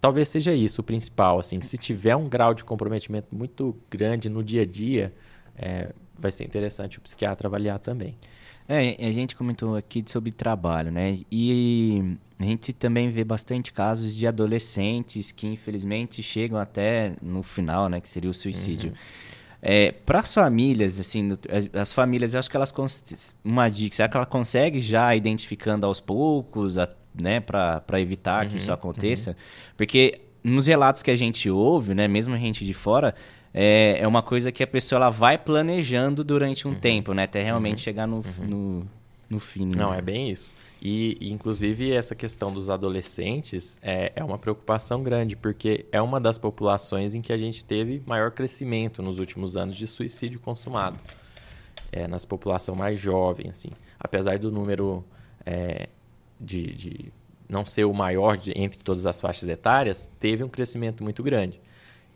talvez 0.00 0.28
seja 0.28 0.54
isso 0.54 0.80
o 0.80 0.84
principal. 0.84 1.38
Assim, 1.38 1.60
se 1.60 1.76
tiver 1.78 2.16
um 2.16 2.28
grau 2.28 2.54
de 2.54 2.64
comprometimento 2.64 3.34
muito 3.34 3.76
grande 3.90 4.28
no 4.28 4.42
dia 4.42 4.62
a 4.62 4.66
dia, 4.66 5.12
é, 5.56 5.92
vai 6.18 6.30
ser 6.30 6.44
interessante 6.44 6.98
o 6.98 7.00
psiquiatra 7.00 7.48
avaliar 7.48 7.78
também. 7.78 8.16
É, 8.68 9.06
a 9.06 9.12
gente 9.12 9.36
comentou 9.36 9.76
aqui 9.76 10.04
sobre 10.06 10.32
trabalho, 10.32 10.90
né? 10.90 11.20
E 11.30 12.16
a 12.38 12.44
gente 12.44 12.72
também 12.72 13.10
vê 13.10 13.22
bastante 13.22 13.72
casos 13.72 14.14
de 14.14 14.26
adolescentes 14.26 15.30
que 15.30 15.46
infelizmente 15.46 16.22
chegam 16.22 16.58
até 16.58 17.14
no 17.22 17.42
final, 17.42 17.88
né? 17.88 18.00
Que 18.00 18.08
seria 18.08 18.30
o 18.30 18.34
suicídio. 18.34 18.90
Uhum. 18.90 18.96
É, 19.68 19.90
para 19.90 20.20
as 20.20 20.32
famílias, 20.32 21.00
assim, 21.00 21.36
as 21.72 21.92
famílias, 21.92 22.34
eu 22.34 22.38
acho 22.38 22.48
que 22.48 22.56
elas 22.56 22.72
uma 23.44 23.68
dica, 23.68 23.96
será 23.96 24.08
que 24.08 24.16
ela 24.16 24.24
consegue 24.24 24.80
já 24.80 25.12
identificando 25.16 25.84
aos 25.84 25.98
poucos, 25.98 26.78
a, 26.78 26.88
né, 27.20 27.40
para 27.40 28.00
evitar 28.00 28.44
uhum, 28.44 28.50
que 28.52 28.56
isso 28.58 28.68
uhum. 28.68 28.74
aconteça? 28.74 29.30
Uhum. 29.30 29.36
Porque 29.76 30.20
nos 30.44 30.68
relatos 30.68 31.02
que 31.02 31.10
a 31.10 31.16
gente 31.16 31.50
ouve, 31.50 31.94
né, 31.94 32.06
mesmo 32.06 32.32
a 32.32 32.38
gente 32.38 32.64
de 32.64 32.72
fora, 32.72 33.12
é, 33.52 33.98
é 33.98 34.06
uma 34.06 34.22
coisa 34.22 34.52
que 34.52 34.62
a 34.62 34.68
pessoa 34.68 34.98
ela 34.98 35.10
vai 35.10 35.36
planejando 35.36 36.22
durante 36.22 36.68
um 36.68 36.70
uhum. 36.70 36.78
tempo, 36.78 37.12
né, 37.12 37.24
até 37.24 37.42
realmente 37.42 37.78
uhum. 37.78 37.84
chegar 37.84 38.06
no, 38.06 38.16
uhum. 38.18 38.46
no, 38.46 38.86
no 39.28 39.40
fim. 39.40 39.68
Não, 39.76 39.90
né? 39.90 39.98
é 39.98 40.00
bem 40.00 40.30
isso. 40.30 40.54
E, 40.80 41.18
inclusive, 41.20 41.92
essa 41.92 42.14
questão 42.14 42.52
dos 42.52 42.68
adolescentes 42.68 43.78
é, 43.82 44.12
é 44.14 44.22
uma 44.22 44.38
preocupação 44.38 45.02
grande, 45.02 45.34
porque 45.34 45.86
é 45.90 46.00
uma 46.00 46.20
das 46.20 46.38
populações 46.38 47.14
em 47.14 47.22
que 47.22 47.32
a 47.32 47.38
gente 47.38 47.64
teve 47.64 48.02
maior 48.06 48.30
crescimento 48.30 49.02
nos 49.02 49.18
últimos 49.18 49.56
anos 49.56 49.74
de 49.74 49.86
suicídio 49.86 50.38
consumado. 50.38 50.98
É, 51.92 52.06
nas 52.06 52.26
população 52.26 52.74
mais 52.74 53.00
jovem, 53.00 53.48
assim. 53.48 53.70
Apesar 53.98 54.38
do 54.38 54.50
número 54.50 55.04
é, 55.46 55.88
de, 56.38 56.66
de 56.74 57.12
não 57.48 57.64
ser 57.64 57.84
o 57.84 57.94
maior 57.94 58.36
de, 58.36 58.52
entre 58.56 58.82
todas 58.82 59.06
as 59.06 59.20
faixas 59.20 59.48
etárias, 59.48 60.10
teve 60.20 60.42
um 60.44 60.48
crescimento 60.48 61.02
muito 61.02 61.22
grande. 61.22 61.60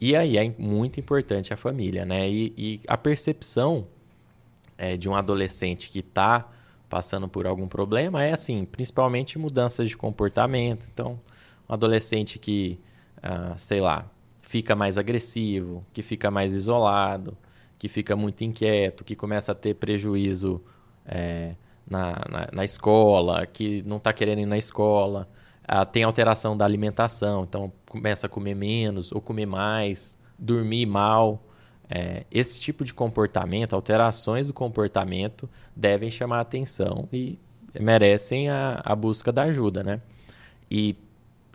E 0.00 0.16
aí 0.16 0.36
é 0.36 0.54
muito 0.58 0.98
importante 0.98 1.54
a 1.54 1.56
família, 1.56 2.04
né? 2.04 2.28
E, 2.28 2.52
e 2.56 2.80
a 2.86 2.98
percepção 2.98 3.86
é, 4.76 4.96
de 4.96 5.08
um 5.08 5.14
adolescente 5.14 5.88
que 5.90 6.00
está 6.00 6.50
passando 6.90 7.28
por 7.28 7.46
algum 7.46 7.68
problema 7.68 8.24
é 8.24 8.32
assim, 8.32 8.66
principalmente 8.66 9.38
mudanças 9.38 9.88
de 9.88 9.96
comportamento. 9.96 10.86
Então, 10.92 11.18
um 11.68 11.72
adolescente 11.72 12.38
que, 12.38 12.80
ah, 13.22 13.54
sei 13.56 13.80
lá, 13.80 14.10
fica 14.42 14.74
mais 14.74 14.98
agressivo, 14.98 15.86
que 15.92 16.02
fica 16.02 16.30
mais 16.30 16.52
isolado, 16.52 17.38
que 17.78 17.88
fica 17.88 18.16
muito 18.16 18.42
inquieto, 18.42 19.04
que 19.04 19.14
começa 19.14 19.52
a 19.52 19.54
ter 19.54 19.74
prejuízo 19.74 20.60
é, 21.06 21.54
na, 21.88 22.12
na, 22.28 22.48
na, 22.52 22.64
escola, 22.64 23.46
que 23.46 23.82
não 23.86 23.98
está 23.98 24.12
querendo 24.12 24.40
ir 24.40 24.46
na 24.46 24.58
escola, 24.58 25.28
ah, 25.66 25.86
tem 25.86 26.02
alteração 26.02 26.56
da 26.56 26.64
alimentação, 26.64 27.44
então 27.44 27.72
começa 27.88 28.26
a 28.26 28.28
comer 28.28 28.56
menos 28.56 29.12
ou 29.12 29.20
comer 29.20 29.46
mais, 29.46 30.18
dormir 30.36 30.86
mal. 30.86 31.42
É, 31.92 32.24
esse 32.30 32.60
tipo 32.60 32.84
de 32.84 32.94
comportamento, 32.94 33.74
alterações 33.74 34.46
do 34.46 34.52
comportamento, 34.52 35.50
devem 35.74 36.08
chamar 36.08 36.40
atenção 36.40 37.08
e 37.12 37.36
merecem 37.78 38.48
a, 38.48 38.80
a 38.84 38.94
busca 38.94 39.32
da 39.32 39.42
ajuda, 39.42 39.82
né? 39.82 40.00
E, 40.70 40.94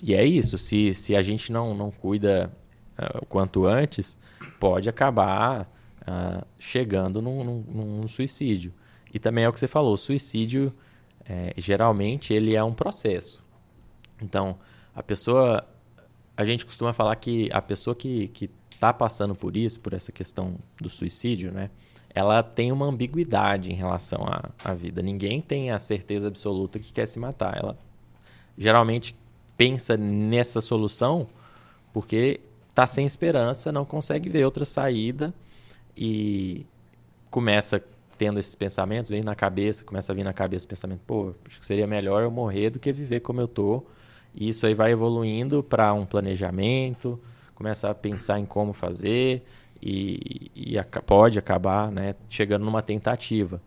e 0.03 0.13
é 0.13 0.25
isso, 0.25 0.57
se, 0.57 0.93
se 0.93 1.15
a 1.15 1.21
gente 1.21 1.53
não, 1.53 1.73
não 1.73 1.89
cuida 1.89 2.51
uh, 2.99 3.19
o 3.21 3.25
quanto 3.25 3.65
antes, 3.65 4.17
pode 4.59 4.89
acabar 4.89 5.71
uh, 6.01 6.45
chegando 6.59 7.21
num, 7.21 7.41
num, 7.41 7.63
num, 7.69 8.07
suicídio. 8.09 8.73
E 9.13 9.19
também 9.19 9.45
é 9.45 9.49
o 9.49 9.53
que 9.53 9.59
você 9.59 9.69
falou, 9.69 9.93
o 9.93 9.97
suicídio, 9.97 10.73
é, 11.25 11.53
geralmente, 11.55 12.33
ele 12.33 12.55
é 12.55 12.63
um 12.63 12.73
processo. 12.73 13.41
Então, 14.21 14.57
a 14.93 15.01
pessoa... 15.01 15.65
A 16.37 16.43
gente 16.43 16.65
costuma 16.65 16.91
falar 16.91 17.15
que 17.15 17.49
a 17.53 17.61
pessoa 17.61 17.95
que, 17.95 18.27
que 18.27 18.49
está 18.75 18.93
passando 18.93 19.33
por 19.33 19.57
isso, 19.57 19.79
por 19.79 19.93
essa 19.93 20.11
questão 20.11 20.55
do 20.79 20.89
suicídio, 20.89 21.51
né? 21.51 21.69
Ela 22.13 22.41
tem 22.43 22.71
uma 22.71 22.85
ambiguidade 22.85 23.71
em 23.71 23.75
relação 23.75 24.23
à, 24.25 24.49
à 24.63 24.73
vida. 24.73 25.01
Ninguém 25.01 25.41
tem 25.41 25.71
a 25.71 25.79
certeza 25.79 26.27
absoluta 26.27 26.79
que 26.79 26.93
quer 26.93 27.07
se 27.07 27.19
matar. 27.19 27.57
Ela 27.57 27.77
geralmente 28.57 29.15
pensa 29.57 29.97
nessa 29.97 30.61
solução 30.61 31.27
porque 31.91 32.39
está 32.69 32.85
sem 32.85 33.05
esperança, 33.05 33.71
não 33.71 33.85
consegue 33.85 34.29
ver 34.29 34.45
outra 34.45 34.65
saída 34.65 35.33
e 35.95 36.65
começa 37.29 37.81
tendo 38.17 38.39
esses 38.39 38.55
pensamentos, 38.55 39.09
vem 39.09 39.21
na 39.21 39.35
cabeça, 39.35 39.83
começa 39.83 40.11
a 40.11 40.15
vir 40.15 40.23
na 40.23 40.33
cabeça 40.33 40.65
o 40.65 40.69
pensamento, 40.69 41.01
pô, 41.05 41.33
acho 41.45 41.59
que 41.59 41.65
seria 41.65 41.87
melhor 41.87 42.23
eu 42.23 42.31
morrer 42.31 42.69
do 42.69 42.79
que 42.79 42.93
viver 42.93 43.19
como 43.19 43.41
eu 43.41 43.47
tô. 43.47 43.83
E 44.33 44.49
isso 44.49 44.65
aí 44.65 44.73
vai 44.73 44.91
evoluindo 44.91 45.63
para 45.63 45.93
um 45.93 46.05
planejamento, 46.05 47.19
começa 47.55 47.89
a 47.89 47.95
pensar 47.95 48.39
em 48.39 48.45
como 48.45 48.73
fazer 48.73 49.43
e, 49.81 50.51
e 50.55 50.75
pode 51.05 51.39
acabar 51.39 51.91
né, 51.91 52.15
chegando 52.29 52.65
numa 52.65 52.81
tentativa, 52.81 53.61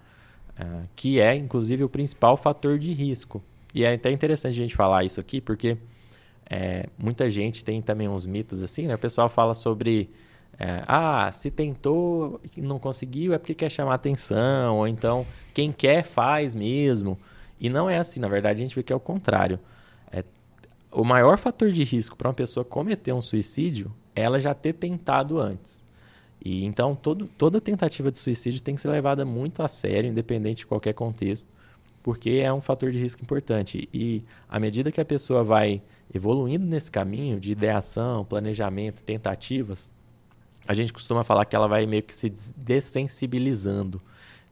uh, 0.61 0.87
que 0.94 1.18
é, 1.18 1.35
inclusive, 1.35 1.83
o 1.83 1.88
principal 1.88 2.37
fator 2.37 2.79
de 2.79 2.92
risco. 2.92 3.42
E 3.74 3.85
é 3.85 3.94
até 3.94 4.11
interessante 4.11 4.53
a 4.53 4.62
gente 4.62 4.77
falar 4.77 5.05
isso 5.05 5.18
aqui, 5.18 5.40
porque 5.40 5.77
é, 6.48 6.87
muita 6.98 7.29
gente 7.29 7.64
tem 7.64 7.81
também 7.83 8.09
uns 8.09 8.27
mitos 8.27 8.62
assim, 8.62 8.87
né? 8.87 8.94
O 8.94 8.98
pessoal 8.98 9.29
fala 9.29 9.55
sobre, 9.55 10.11
é, 10.59 10.83
ah, 10.87 11.31
se 11.33 11.51
tentou 11.51 12.40
e 12.57 12.61
não 12.61 12.79
conseguiu 12.79 13.33
é 13.35 13.38
porque 13.38 13.55
quer 13.55 13.70
chamar 13.70 13.94
atenção, 13.94 14.79
ou 14.79 14.88
então 14.88 15.27
quem 15.55 15.72
quer 15.72 16.03
faz 16.03 16.55
mesmo. 16.55 17.18
E 17.61 17.68
não 17.68 17.88
é 17.88 17.98
assim, 17.98 18.20
na 18.20 18.29
verdade 18.29 18.62
a 18.62 18.64
gente 18.64 18.74
vê 18.74 18.83
que 18.83 18.92
é 18.92 18.96
o 18.96 19.01
contrário 19.01 19.59
o 20.90 21.05
maior 21.05 21.38
fator 21.38 21.70
de 21.70 21.85
risco 21.85 22.16
para 22.16 22.29
uma 22.29 22.35
pessoa 22.35 22.64
cometer 22.64 23.12
um 23.12 23.22
suicídio 23.22 23.92
é 24.14 24.22
ela 24.22 24.40
já 24.40 24.55
ter 24.55 24.72
tentado 24.72 25.38
antes. 25.38 25.85
E 26.44 26.64
então 26.64 26.94
todo, 26.94 27.27
toda 27.38 27.61
tentativa 27.61 28.11
de 28.11 28.18
suicídio 28.18 28.62
tem 28.62 28.74
que 28.74 28.81
ser 28.81 28.88
levada 28.88 29.24
muito 29.24 29.62
a 29.62 29.68
sério, 29.68 30.11
independente 30.11 30.59
de 30.59 30.66
qualquer 30.66 30.94
contexto, 30.94 31.48
porque 32.03 32.40
é 32.42 32.53
um 32.53 32.61
fator 32.61 32.90
de 32.90 32.98
risco 32.98 33.22
importante. 33.22 33.88
E 33.92 34.22
à 34.48 34.59
medida 34.59 34.90
que 34.90 35.01
a 35.01 35.05
pessoa 35.05 35.42
vai 35.44 35.83
evoluindo 36.12 36.64
nesse 36.64 36.90
caminho 36.90 37.38
de 37.38 37.53
ideação, 37.53 38.24
planejamento, 38.24 39.03
tentativas, 39.03 39.92
a 40.66 40.74
gente 40.74 40.92
costuma 40.92 41.24
falar 41.24 41.44
que 41.44 41.57
ela 41.57 41.66
vai 41.66 41.87
meio 41.87 42.03
que 42.03 42.14
se 42.14 42.33
dessensibilizando. 42.57 44.01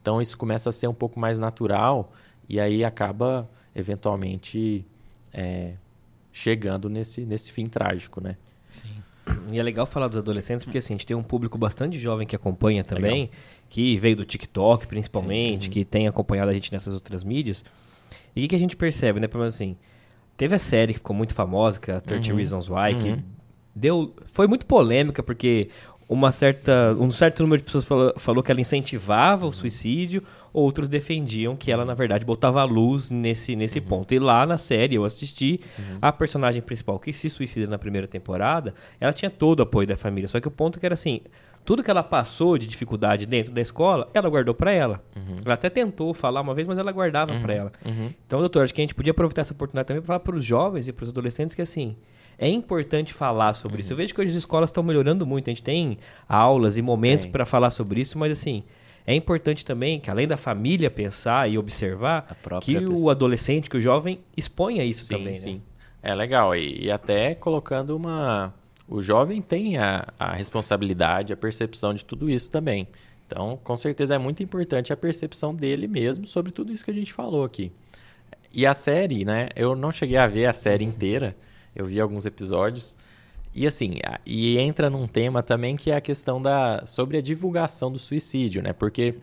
Então 0.01 0.21
isso 0.21 0.37
começa 0.37 0.69
a 0.69 0.73
ser 0.73 0.87
um 0.87 0.93
pouco 0.93 1.19
mais 1.19 1.39
natural 1.39 2.11
e 2.47 2.59
aí 2.59 2.83
acaba 2.83 3.49
eventualmente 3.75 4.85
é, 5.33 5.73
chegando 6.37 6.87
nesse, 6.87 7.25
nesse 7.25 7.51
fim 7.51 7.65
trágico, 7.65 8.21
né? 8.21 8.37
Sim. 8.69 8.95
E 9.51 9.59
é 9.59 9.63
legal 9.63 9.87
falar 9.87 10.07
dos 10.07 10.17
adolescentes, 10.17 10.65
porque 10.65 10.77
assim, 10.77 10.93
a 10.93 10.97
gente 10.97 11.05
tem 11.05 11.17
um 11.17 11.23
público 11.23 11.57
bastante 11.57 11.97
jovem 11.99 12.27
que 12.27 12.35
acompanha 12.35 12.83
também, 12.83 13.21
legal. 13.21 13.35
que 13.69 13.97
veio 13.97 14.15
do 14.15 14.23
TikTok 14.23 14.85
principalmente, 14.85 15.65
Sim. 15.65 15.71
que 15.71 15.83
tem 15.83 16.07
acompanhado 16.07 16.51
a 16.51 16.53
gente 16.53 16.71
nessas 16.71 16.93
outras 16.93 17.23
mídias. 17.23 17.65
E 18.35 18.39
o 18.39 18.41
que, 18.43 18.49
que, 18.49 18.55
a 18.55 18.59
gente 18.59 18.77
percebe, 18.77 19.19
né? 19.19 19.27
Pelo 19.27 19.41
menos 19.41 19.55
assim, 19.55 19.75
teve 20.37 20.55
a 20.55 20.59
série 20.59 20.93
que 20.93 20.99
ficou 20.99 21.15
muito 21.15 21.33
famosa, 21.33 21.79
que 21.79 21.89
é 21.89 21.95
a 21.95 21.99
30 21.99 22.29
uhum. 22.29 22.37
Reasons 22.37 22.69
Why, 22.69 22.93
uhum. 22.93 22.99
que 22.99 23.23
deu, 23.75 24.15
foi 24.27 24.47
muito 24.47 24.65
polêmica, 24.65 25.23
porque 25.23 25.69
uma 26.09 26.31
certa, 26.31 26.95
um 26.99 27.11
certo 27.11 27.43
número 27.43 27.59
de 27.59 27.65
pessoas 27.65 27.83
falou, 27.83 28.13
falou 28.17 28.43
que 28.43 28.49
ela 28.49 28.61
incentivava 28.61 29.45
o 29.45 29.51
suicídio, 29.51 30.23
outros 30.53 30.87
defendiam 30.87 31.55
que 31.55 31.71
ela, 31.71 31.83
na 31.83 31.93
verdade, 31.93 32.25
botava 32.25 32.61
a 32.61 32.63
luz 32.63 33.09
nesse, 33.09 33.55
nesse 33.55 33.79
uhum. 33.79 33.85
ponto. 33.85 34.13
E 34.13 34.19
lá 34.19 34.45
na 34.45 34.57
série, 34.57 34.95
eu 34.95 35.03
assisti, 35.03 35.59
uhum. 35.77 35.97
a 36.01 36.11
personagem 36.11 36.61
principal 36.61 36.97
que 36.97 37.11
se 37.11 37.29
suicida 37.29 37.67
na 37.67 37.77
primeira 37.77 38.07
temporada, 38.07 38.73
ela 38.99 39.11
tinha 39.11 39.29
todo 39.29 39.59
o 39.59 39.63
apoio 39.63 39.85
da 39.85 39.97
família. 39.97 40.29
Só 40.29 40.39
que 40.39 40.47
o 40.47 40.51
ponto 40.51 40.77
é 40.77 40.79
que 40.79 40.85
era 40.85 40.93
assim, 40.93 41.21
tudo 41.65 41.83
que 41.83 41.91
ela 41.91 42.03
passou 42.03 42.57
de 42.57 42.65
dificuldade 42.65 43.25
dentro 43.25 43.51
da 43.51 43.59
escola, 43.59 44.09
ela 44.13 44.29
guardou 44.29 44.55
para 44.55 44.71
ela. 44.71 45.03
Uhum. 45.13 45.35
Ela 45.43 45.55
até 45.55 45.69
tentou 45.69 46.13
falar 46.13 46.39
uma 46.39 46.53
vez, 46.53 46.65
mas 46.65 46.77
ela 46.77 46.93
guardava 46.93 47.37
para 47.41 47.53
uhum. 47.53 47.59
ela. 47.59 47.71
Uhum. 47.85 48.13
Então, 48.25 48.39
doutor, 48.39 48.63
acho 48.63 48.73
que 48.73 48.79
a 48.79 48.83
gente 48.83 48.95
podia 48.95 49.11
aproveitar 49.11 49.41
essa 49.41 49.51
oportunidade 49.51 49.87
também 49.87 50.01
para 50.01 50.07
falar 50.07 50.19
para 50.21 50.37
os 50.37 50.45
jovens 50.45 50.87
e 50.87 50.93
para 50.93 51.03
os 51.03 51.09
adolescentes 51.09 51.53
que, 51.53 51.61
assim, 51.61 51.97
é 52.37 52.49
importante 52.49 53.13
falar 53.13 53.53
sobre 53.53 53.75
uhum. 53.75 53.79
isso. 53.79 53.93
Eu 53.93 53.97
vejo 53.97 54.13
que 54.13 54.21
hoje 54.21 54.29
as 54.29 54.35
escolas 54.35 54.69
estão 54.69 54.83
melhorando 54.83 55.25
muito. 55.25 55.49
A 55.49 55.51
gente 55.51 55.63
tem 55.63 55.97
aulas 56.27 56.77
e 56.77 56.81
momentos 56.81 57.25
para 57.25 57.45
falar 57.45 57.69
sobre 57.69 58.01
isso, 58.01 58.17
mas 58.17 58.31
assim, 58.31 58.63
é 59.05 59.15
importante 59.15 59.65
também 59.65 59.99
que, 59.99 60.11
além 60.11 60.27
da 60.27 60.35
família 60.35 60.91
pensar 60.91 61.49
e 61.49 61.57
observar, 61.57 62.37
que 62.61 62.73
pessoa. 62.73 62.99
o 62.99 63.09
adolescente, 63.09 63.69
que 63.69 63.77
o 63.77 63.81
jovem 63.81 64.19
exponha 64.35 64.83
isso 64.83 65.05
sim, 65.05 65.17
também. 65.17 65.37
Sim, 65.37 65.53
né? 65.55 65.61
É 66.11 66.13
legal. 66.13 66.55
E, 66.55 66.85
e, 66.85 66.91
até 66.91 67.33
colocando 67.33 67.95
uma. 67.95 68.53
O 68.87 69.01
jovem 69.01 69.41
tem 69.41 69.77
a, 69.77 70.07
a 70.19 70.33
responsabilidade, 70.33 71.33
a 71.33 71.37
percepção 71.37 71.93
de 71.93 72.05
tudo 72.05 72.29
isso 72.29 72.51
também. 72.51 72.87
Então, 73.25 73.59
com 73.61 73.75
certeza 73.75 74.15
é 74.15 74.17
muito 74.17 74.43
importante 74.43 74.93
a 74.93 74.97
percepção 74.97 75.53
dele 75.53 75.87
mesmo 75.87 76.25
sobre 76.27 76.51
tudo 76.51 76.71
isso 76.71 76.85
que 76.85 76.91
a 76.91 76.93
gente 76.93 77.11
falou 77.11 77.43
aqui. 77.43 77.71
E 78.53 78.65
a 78.65 78.73
série, 78.73 79.25
né? 79.25 79.49
Eu 79.55 79.75
não 79.75 79.91
cheguei 79.91 80.17
a 80.17 80.27
ver 80.27 80.45
a 80.45 80.53
série 80.53 80.83
inteira, 80.85 81.35
eu 81.77 81.85
vi 81.85 82.01
alguns 82.01 82.25
episódios. 82.25 82.95
E 83.53 83.65
assim, 83.65 83.95
e 84.25 84.57
entra 84.57 84.89
num 84.89 85.07
tema 85.07 85.41
também 85.41 85.75
que 85.75 85.91
é 85.91 85.95
a 85.95 86.01
questão 86.01 86.41
da 86.41 86.85
sobre 86.85 87.17
a 87.17 87.21
divulgação 87.21 87.91
do 87.91 87.99
suicídio, 87.99 88.61
né? 88.61 88.73
Porque 88.73 89.15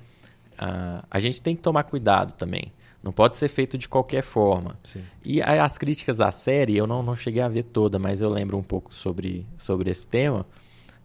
uh, 0.55 1.05
a 1.11 1.21
gente 1.21 1.43
tem 1.43 1.55
que 1.55 1.63
tomar 1.63 1.85
cuidado 1.85 2.33
também. 2.33 2.73
Não 3.03 3.13
pode 3.13 3.37
ser 3.37 3.49
feito 3.49 3.77
de 3.77 3.87
qualquer 3.87 4.23
forma. 4.23 4.79
Sim. 4.83 5.03
E 5.23 5.43
as 5.43 5.77
críticas 5.77 6.23
à 6.23 6.33
série, 6.33 6.77
eu 6.77 6.87
não, 6.87 7.03
não 7.03 7.15
cheguei 7.15 7.43
a 7.43 7.49
ver 7.49 7.65
toda, 7.65 7.99
mas 7.99 8.23
eu 8.23 8.31
lembro 8.31 8.57
um 8.57 8.63
pouco 8.63 8.95
sobre, 8.95 9.45
sobre 9.59 9.91
esse 9.91 10.09
tema. 10.09 10.47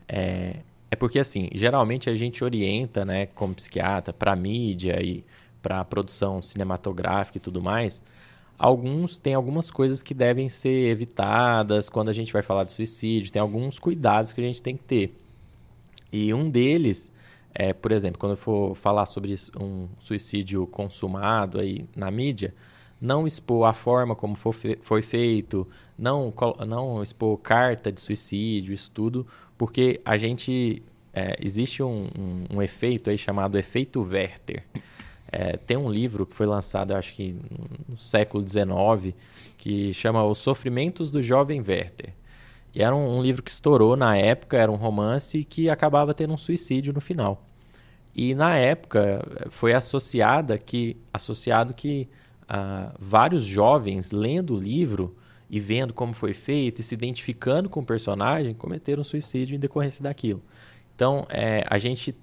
É, 0.08 0.56
é 0.90 0.96
porque, 0.96 1.20
assim, 1.20 1.50
geralmente 1.54 2.10
a 2.10 2.16
gente 2.16 2.42
orienta, 2.42 3.04
né, 3.04 3.26
como 3.26 3.54
psiquiatra, 3.54 4.14
para 4.14 4.34
mídia 4.34 5.04
e 5.04 5.26
para 5.62 5.84
produção 5.84 6.42
cinematográfica 6.42 7.38
e 7.38 7.42
tudo 7.42 7.62
mais, 7.62 8.02
Alguns 8.60 9.20
têm 9.20 9.34
algumas 9.34 9.72
coisas 9.72 10.04
que 10.04 10.14
devem 10.14 10.50
ser 10.50 10.90
evitadas 10.92 11.90
quando 11.90 12.10
a 12.10 12.14
gente 12.14 12.34
vai 12.34 12.44
falar 12.44 12.66
de 12.66 12.74
suicídio, 12.74 13.32
tem 13.32 13.42
alguns 13.42 13.80
cuidados 13.80 14.34
que 14.34 14.42
a 14.42 14.44
gente 14.44 14.62
tem 14.62 14.76
que 14.76 14.84
ter. 14.84 15.16
E 16.12 16.34
um 16.34 16.50
deles 16.50 17.12
é, 17.54 17.74
por 17.74 17.92
exemplo, 17.92 18.20
quando 18.20 18.34
eu 18.34 18.38
for 18.38 18.76
falar 18.76 19.06
sobre 19.06 19.36
um 19.60 19.88
suicídio 20.00 20.66
consumado 20.68 21.60
aí 21.60 21.86
na 21.96 22.12
mídia, 22.12 22.54
não 23.02 23.26
expor 23.26 23.68
a 23.68 23.74
forma 23.74 24.16
como 24.16 24.36
foi 24.36 25.02
feito, 25.02 25.68
não, 25.98 26.34
não 26.68 27.02
expor 27.02 27.38
carta 27.38 27.92
de 27.92 28.00
suicídio, 28.00 28.74
isso 28.74 28.92
tudo, 28.92 29.26
porque 29.58 30.02
a 30.04 30.18
gente. 30.18 30.84
É, 31.12 31.36
existe 31.42 31.82
um, 31.82 32.08
um, 32.18 32.58
um, 32.58 32.62
efeito 32.62 33.10
aí 33.10 33.18
chamado 33.18 33.58
efeito 33.58 34.00
Werther. 34.02 34.64
É, 35.32 35.58
tem 35.58 35.78
um 35.78 35.90
livro 35.90 36.26
que 36.26 36.36
foi 36.36 36.46
lançado, 36.46 36.94
acho 36.94 37.14
que 37.14 37.36
no 37.88 37.98
século 37.98 38.46
XIX, 38.48 39.16
que 39.58 39.94
chama 39.94 40.24
Os 40.24 40.40
Sofrimentos 40.40 41.12
do 41.12 41.22
Jovem 41.22 41.60
Werther. 41.60 42.14
E 42.74 42.82
era 42.82 42.96
um, 42.96 43.18
um, 43.18 43.22
livro 43.22 43.44
que 43.44 43.50
estourou 43.50 43.96
na 43.96 44.16
época, 44.18 44.58
era 44.58 44.72
um 44.72 44.76
romance 44.76 45.44
que 45.44 45.70
acabava 45.70 46.14
tendo 46.14 46.34
um 46.34 46.38
suicídio 46.38 46.94
no 46.94 47.02
final. 47.02 47.44
E 48.16 48.34
na 48.34 48.56
época 48.58 49.24
foi 49.50 49.74
associada 49.74 50.58
que, 50.58 50.98
associado 51.14 51.74
que 51.74 52.08
ah, 52.48 52.92
vários 53.00 53.44
jovens 53.44 54.12
lendo 54.12 54.56
o 54.56 54.60
livro 54.60 55.16
e 55.50 55.60
vendo 55.60 55.94
como 55.94 56.14
foi 56.14 56.34
feito 56.34 56.82
e 56.82 56.84
se 56.84 56.94
identificando 56.94 57.70
com 57.70 57.80
o 57.80 57.86
personagem 57.86 58.54
cometeram 58.54 59.04
suicídio 59.04 59.56
em 59.56 59.60
decorrência 59.60 60.04
daquilo. 60.04 60.42
Então 60.96 61.26
é, 61.30 61.64
a 61.68 61.78
gente 61.78 62.16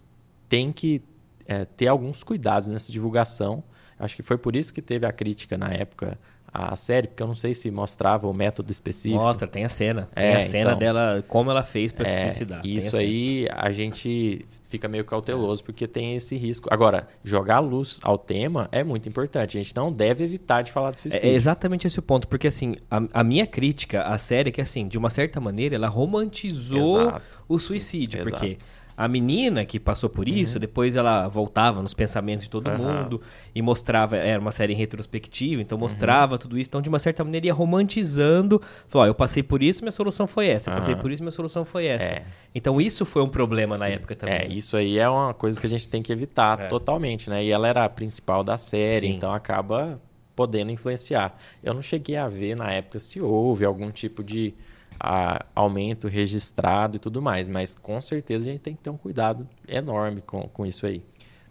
tem 0.48 0.72
que 0.72 1.02
é, 1.46 1.64
ter 1.64 1.88
alguns 1.88 2.22
cuidados 2.22 2.68
nessa 2.68 2.92
divulgação. 2.92 3.62
Acho 3.98 4.14
que 4.14 4.22
foi 4.22 4.36
por 4.36 4.54
isso 4.54 4.72
que 4.74 4.82
teve 4.82 5.06
a 5.06 5.12
crítica 5.12 5.56
na 5.56 5.72
época 5.72 6.18
à 6.52 6.74
série, 6.74 7.06
porque 7.08 7.22
eu 7.22 7.26
não 7.26 7.34
sei 7.34 7.52
se 7.54 7.70
mostrava 7.70 8.26
o 8.26 8.32
método 8.32 8.72
específico. 8.72 9.22
Mostra, 9.22 9.46
tem 9.46 9.64
a 9.64 9.68
cena. 9.68 10.08
Tem 10.14 10.24
é, 10.24 10.36
a 10.36 10.40
cena 10.40 10.70
então, 10.70 10.78
dela, 10.78 11.24
como 11.28 11.50
ela 11.50 11.62
fez 11.62 11.92
para 11.92 12.08
é, 12.08 12.14
se 12.14 12.20
suicidar. 12.22 12.64
Isso 12.64 12.96
a 12.96 13.00
aí 13.00 13.46
a 13.52 13.70
gente 13.70 14.44
fica 14.64 14.88
meio 14.88 15.04
cauteloso, 15.04 15.62
porque 15.62 15.86
tem 15.86 16.16
esse 16.16 16.36
risco. 16.36 16.68
Agora, 16.72 17.06
jogar 17.22 17.60
luz 17.60 18.00
ao 18.02 18.16
tema 18.16 18.68
é 18.72 18.82
muito 18.82 19.08
importante. 19.08 19.58
A 19.58 19.62
gente 19.62 19.74
não 19.76 19.92
deve 19.92 20.24
evitar 20.24 20.62
de 20.62 20.72
falar 20.72 20.92
de 20.92 21.00
suicídio. 21.00 21.26
É, 21.26 21.30
é 21.30 21.34
exatamente 21.34 21.86
esse 21.86 21.98
o 21.98 22.02
ponto, 22.02 22.26
porque 22.26 22.46
assim, 22.46 22.76
a, 22.90 23.02
a, 23.12 23.24
minha 23.24 23.46
crítica 23.46 24.02
à 24.02 24.16
série 24.16 24.48
é 24.48 24.52
que, 24.52 24.60
assim, 24.60 24.88
de 24.88 24.96
uma 24.96 25.10
certa 25.10 25.40
maneira, 25.40 25.74
ela 25.74 25.88
romantizou 25.88 27.02
Exato. 27.02 27.40
o 27.48 27.58
suicídio. 27.58 28.20
Exato. 28.20 28.30
Porque 28.30 28.58
a 28.96 29.06
menina 29.06 29.64
que 29.66 29.78
passou 29.78 30.08
por 30.08 30.26
isso, 30.26 30.54
uhum. 30.54 30.60
depois 30.60 30.96
ela 30.96 31.28
voltava 31.28 31.82
nos 31.82 31.92
pensamentos 31.92 32.44
de 32.44 32.50
todo 32.50 32.70
uhum. 32.70 32.78
mundo 32.78 33.20
e 33.54 33.60
mostrava, 33.60 34.16
era 34.16 34.40
uma 34.40 34.52
série 34.52 34.72
em 34.72 34.76
retrospectiva, 34.76 35.60
então 35.60 35.76
mostrava 35.76 36.34
uhum. 36.34 36.38
tudo 36.38 36.58
isso. 36.58 36.70
Então, 36.70 36.80
de 36.80 36.88
uma 36.88 36.98
certa 36.98 37.22
maneira, 37.22 37.46
ia 37.46 37.54
romantizando. 37.54 38.60
Falou, 38.88 39.04
ó, 39.04 39.08
eu 39.08 39.14
passei 39.14 39.42
por 39.42 39.62
isso, 39.62 39.82
minha 39.82 39.92
solução 39.92 40.26
foi 40.26 40.46
essa. 40.48 40.70
Eu 40.70 40.76
passei 40.76 40.96
por 40.96 41.12
isso, 41.12 41.22
minha 41.22 41.32
solução 41.32 41.64
foi 41.64 41.86
essa. 41.86 42.14
É. 42.14 42.24
Então, 42.54 42.80
isso 42.80 43.04
foi 43.04 43.22
um 43.22 43.28
problema 43.28 43.74
Sim. 43.74 43.80
na 43.80 43.88
época 43.88 44.16
também. 44.16 44.34
É, 44.34 44.48
isso 44.48 44.76
aí 44.76 44.98
é 44.98 45.08
uma 45.08 45.34
coisa 45.34 45.60
que 45.60 45.66
a 45.66 45.70
gente 45.70 45.86
tem 45.86 46.02
que 46.02 46.10
evitar 46.10 46.58
é. 46.60 46.66
totalmente, 46.68 47.28
né? 47.28 47.44
E 47.44 47.50
ela 47.50 47.68
era 47.68 47.84
a 47.84 47.88
principal 47.88 48.42
da 48.42 48.56
série, 48.56 49.08
Sim. 49.08 49.14
então 49.14 49.32
acaba 49.32 50.00
podendo 50.34 50.70
influenciar. 50.70 51.36
Eu 51.62 51.74
não 51.74 51.82
cheguei 51.82 52.16
a 52.16 52.28
ver 52.28 52.56
na 52.56 52.70
época 52.70 52.98
se 52.98 53.20
houve 53.20 53.64
algum 53.64 53.90
tipo 53.90 54.24
de 54.24 54.54
a, 54.98 55.44
aumento 55.54 56.08
registrado 56.08 56.96
e 56.96 56.98
tudo 56.98 57.20
mais, 57.22 57.48
mas 57.48 57.74
com 57.74 58.00
certeza 58.00 58.48
a 58.48 58.52
gente 58.52 58.60
tem 58.60 58.74
que 58.74 58.82
ter 58.82 58.90
um 58.90 58.96
cuidado 58.96 59.48
enorme 59.68 60.22
com, 60.22 60.42
com 60.42 60.66
isso 60.66 60.86
aí. 60.86 61.02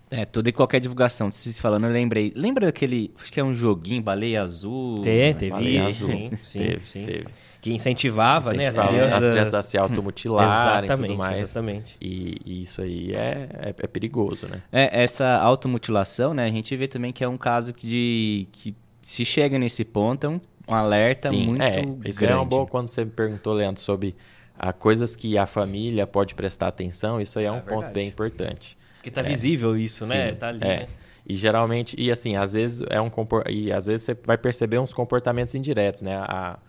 É, 0.09 0.23
toda 0.23 0.49
e 0.49 0.51
qualquer 0.51 0.79
divulgação, 0.79 1.31
se 1.31 1.59
falando, 1.59 1.85
eu 1.85 1.91
lembrei. 1.91 2.31
Lembra 2.35 2.67
daquele, 2.67 3.11
acho 3.19 3.33
que 3.33 3.39
é 3.39 3.43
um 3.43 3.53
joguinho, 3.53 4.03
Baleia 4.03 4.43
Azul? 4.43 5.01
Teve, 5.01 5.39
teve 5.39 5.51
Baleia 5.51 5.89
isso, 5.89 6.05
Azul. 6.05 6.09
Sim, 6.09 6.29
sim, 6.43 6.59
teve, 6.59 6.87
sim. 6.87 7.05
Teve. 7.05 7.25
Que 7.59 7.73
incentivava, 7.73 8.55
incentivava 8.55 8.91
né, 8.91 8.97
as 8.97 9.07
crianças... 9.07 9.23
as 9.23 9.29
crianças 9.31 9.53
a 9.55 9.63
se 9.63 9.77
automutilarem 9.77 10.87
e 10.91 10.95
tudo 10.95 11.17
mais. 11.17 11.41
Exatamente. 11.41 11.97
E, 11.99 12.37
e 12.45 12.61
isso 12.61 12.79
aí 12.83 13.15
é, 13.15 13.49
é, 13.53 13.69
é, 13.69 13.87
perigoso, 13.87 14.47
né? 14.47 14.61
É, 14.71 15.03
essa 15.03 15.37
automutilação, 15.37 16.35
né, 16.35 16.45
a 16.45 16.51
gente 16.51 16.75
vê 16.77 16.87
também 16.87 17.11
que 17.11 17.23
é 17.23 17.27
um 17.27 17.37
caso 17.37 17.73
que, 17.73 17.87
de, 17.87 18.47
que 18.51 18.75
se 19.01 19.25
chega 19.25 19.57
nesse 19.57 19.83
ponto, 19.83 20.27
é 20.27 20.29
um 20.29 20.39
um 20.67 20.73
alerta 20.73 21.29
Sim, 21.29 21.47
muito 21.47 21.61
é, 21.61 21.81
isso 22.05 22.19
grande. 22.19 22.33
é 22.33 22.35
uma 22.35 22.45
boa 22.45 22.65
quando 22.65 22.87
você 22.87 23.05
me 23.05 23.11
perguntou, 23.11 23.53
Leandro, 23.53 23.81
sobre 23.81 24.15
a 24.57 24.71
coisas 24.73 25.15
que 25.15 25.37
a 25.37 25.45
família 25.45 26.07
pode 26.07 26.33
prestar 26.33 26.67
atenção, 26.67 27.19
isso 27.19 27.37
aí 27.37 27.45
é, 27.45 27.47
é 27.47 27.51
um 27.51 27.55
verdade. 27.55 27.75
ponto 27.75 27.93
bem 27.93 28.07
importante. 28.07 28.77
Porque 28.97 29.11
tá 29.11 29.21
é. 29.21 29.23
visível 29.23 29.77
isso, 29.77 30.05
né? 30.05 30.31
Sim, 30.31 30.35
tá 30.35 30.47
ali, 30.47 30.63
é. 30.63 30.79
né? 30.81 30.87
E 31.27 31.35
geralmente, 31.35 31.95
e 31.99 32.11
assim, 32.11 32.35
às 32.35 32.53
vezes 32.53 32.83
é 32.89 33.01
um 33.01 33.09
e 33.49 33.71
às 33.71 33.87
vezes 33.87 34.05
você 34.05 34.17
vai 34.25 34.37
perceber 34.37 34.77
uns 34.79 34.93
comportamentos 34.93 35.55
indiretos, 35.55 36.01
né? 36.01 36.15
A, 36.17 36.59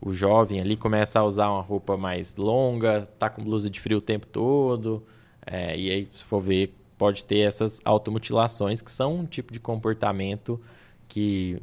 o 0.00 0.12
jovem 0.12 0.60
ali 0.60 0.76
começa 0.76 1.18
a 1.18 1.24
usar 1.24 1.50
uma 1.50 1.62
roupa 1.62 1.96
mais 1.96 2.36
longa, 2.36 3.02
tá 3.18 3.28
com 3.28 3.42
blusa 3.42 3.68
de 3.68 3.80
frio 3.80 3.98
o 3.98 4.00
tempo 4.00 4.26
todo, 4.26 5.04
é, 5.46 5.76
e 5.76 5.90
aí, 5.90 6.08
se 6.14 6.24
for 6.24 6.40
ver, 6.40 6.74
pode 6.96 7.24
ter 7.24 7.40
essas 7.40 7.80
automutilações, 7.84 8.80
que 8.80 8.90
são 8.90 9.16
um 9.16 9.26
tipo 9.26 9.52
de 9.52 9.60
comportamento 9.60 10.60
que 11.08 11.60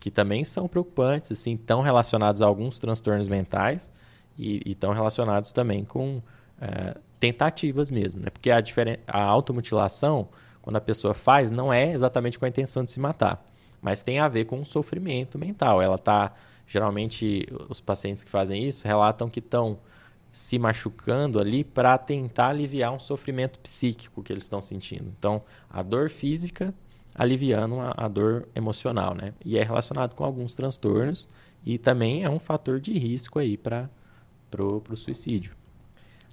que 0.00 0.10
também 0.10 0.44
são 0.44 0.66
preocupantes, 0.66 1.30
assim, 1.30 1.54
estão 1.54 1.82
relacionados 1.82 2.40
a 2.40 2.46
alguns 2.46 2.78
transtornos 2.78 3.28
mentais 3.28 3.92
e 4.36 4.62
estão 4.64 4.92
relacionados 4.92 5.52
também 5.52 5.84
com 5.84 6.22
é, 6.58 6.96
tentativas 7.20 7.90
mesmo, 7.90 8.20
né? 8.20 8.30
Porque 8.30 8.50
a, 8.50 8.62
a 9.06 9.22
automutilação, 9.22 10.28
quando 10.62 10.76
a 10.76 10.80
pessoa 10.80 11.12
faz, 11.12 11.50
não 11.50 11.70
é 11.70 11.92
exatamente 11.92 12.38
com 12.38 12.46
a 12.46 12.48
intenção 12.48 12.82
de 12.82 12.90
se 12.90 12.98
matar, 12.98 13.44
mas 13.82 14.02
tem 14.02 14.18
a 14.18 14.26
ver 14.26 14.46
com 14.46 14.58
um 14.58 14.64
sofrimento 14.64 15.38
mental. 15.38 15.82
Ela 15.82 15.96
está 15.96 16.32
geralmente 16.66 17.46
os 17.68 17.80
pacientes 17.80 18.24
que 18.24 18.30
fazem 18.30 18.64
isso 18.64 18.86
relatam 18.86 19.28
que 19.28 19.40
estão 19.40 19.78
se 20.32 20.58
machucando 20.58 21.40
ali 21.40 21.64
para 21.64 21.98
tentar 21.98 22.48
aliviar 22.48 22.92
um 22.92 22.98
sofrimento 22.98 23.58
psíquico 23.58 24.22
que 24.22 24.32
eles 24.32 24.44
estão 24.44 24.62
sentindo. 24.62 25.12
Então, 25.18 25.42
a 25.68 25.82
dor 25.82 26.08
física 26.08 26.72
aliviando 27.14 27.80
a, 27.80 27.94
a, 27.96 28.08
dor 28.08 28.48
emocional, 28.54 29.14
né? 29.14 29.34
E 29.44 29.58
é 29.58 29.62
relacionado 29.62 30.14
com 30.14 30.24
alguns 30.24 30.54
transtornos 30.54 31.28
e 31.64 31.78
também 31.78 32.24
é 32.24 32.30
um 32.30 32.38
fator 32.38 32.80
de 32.80 32.98
risco 32.98 33.38
aí 33.38 33.56
para 33.56 33.88
pro 34.50 34.82
suicídio. 34.96 35.52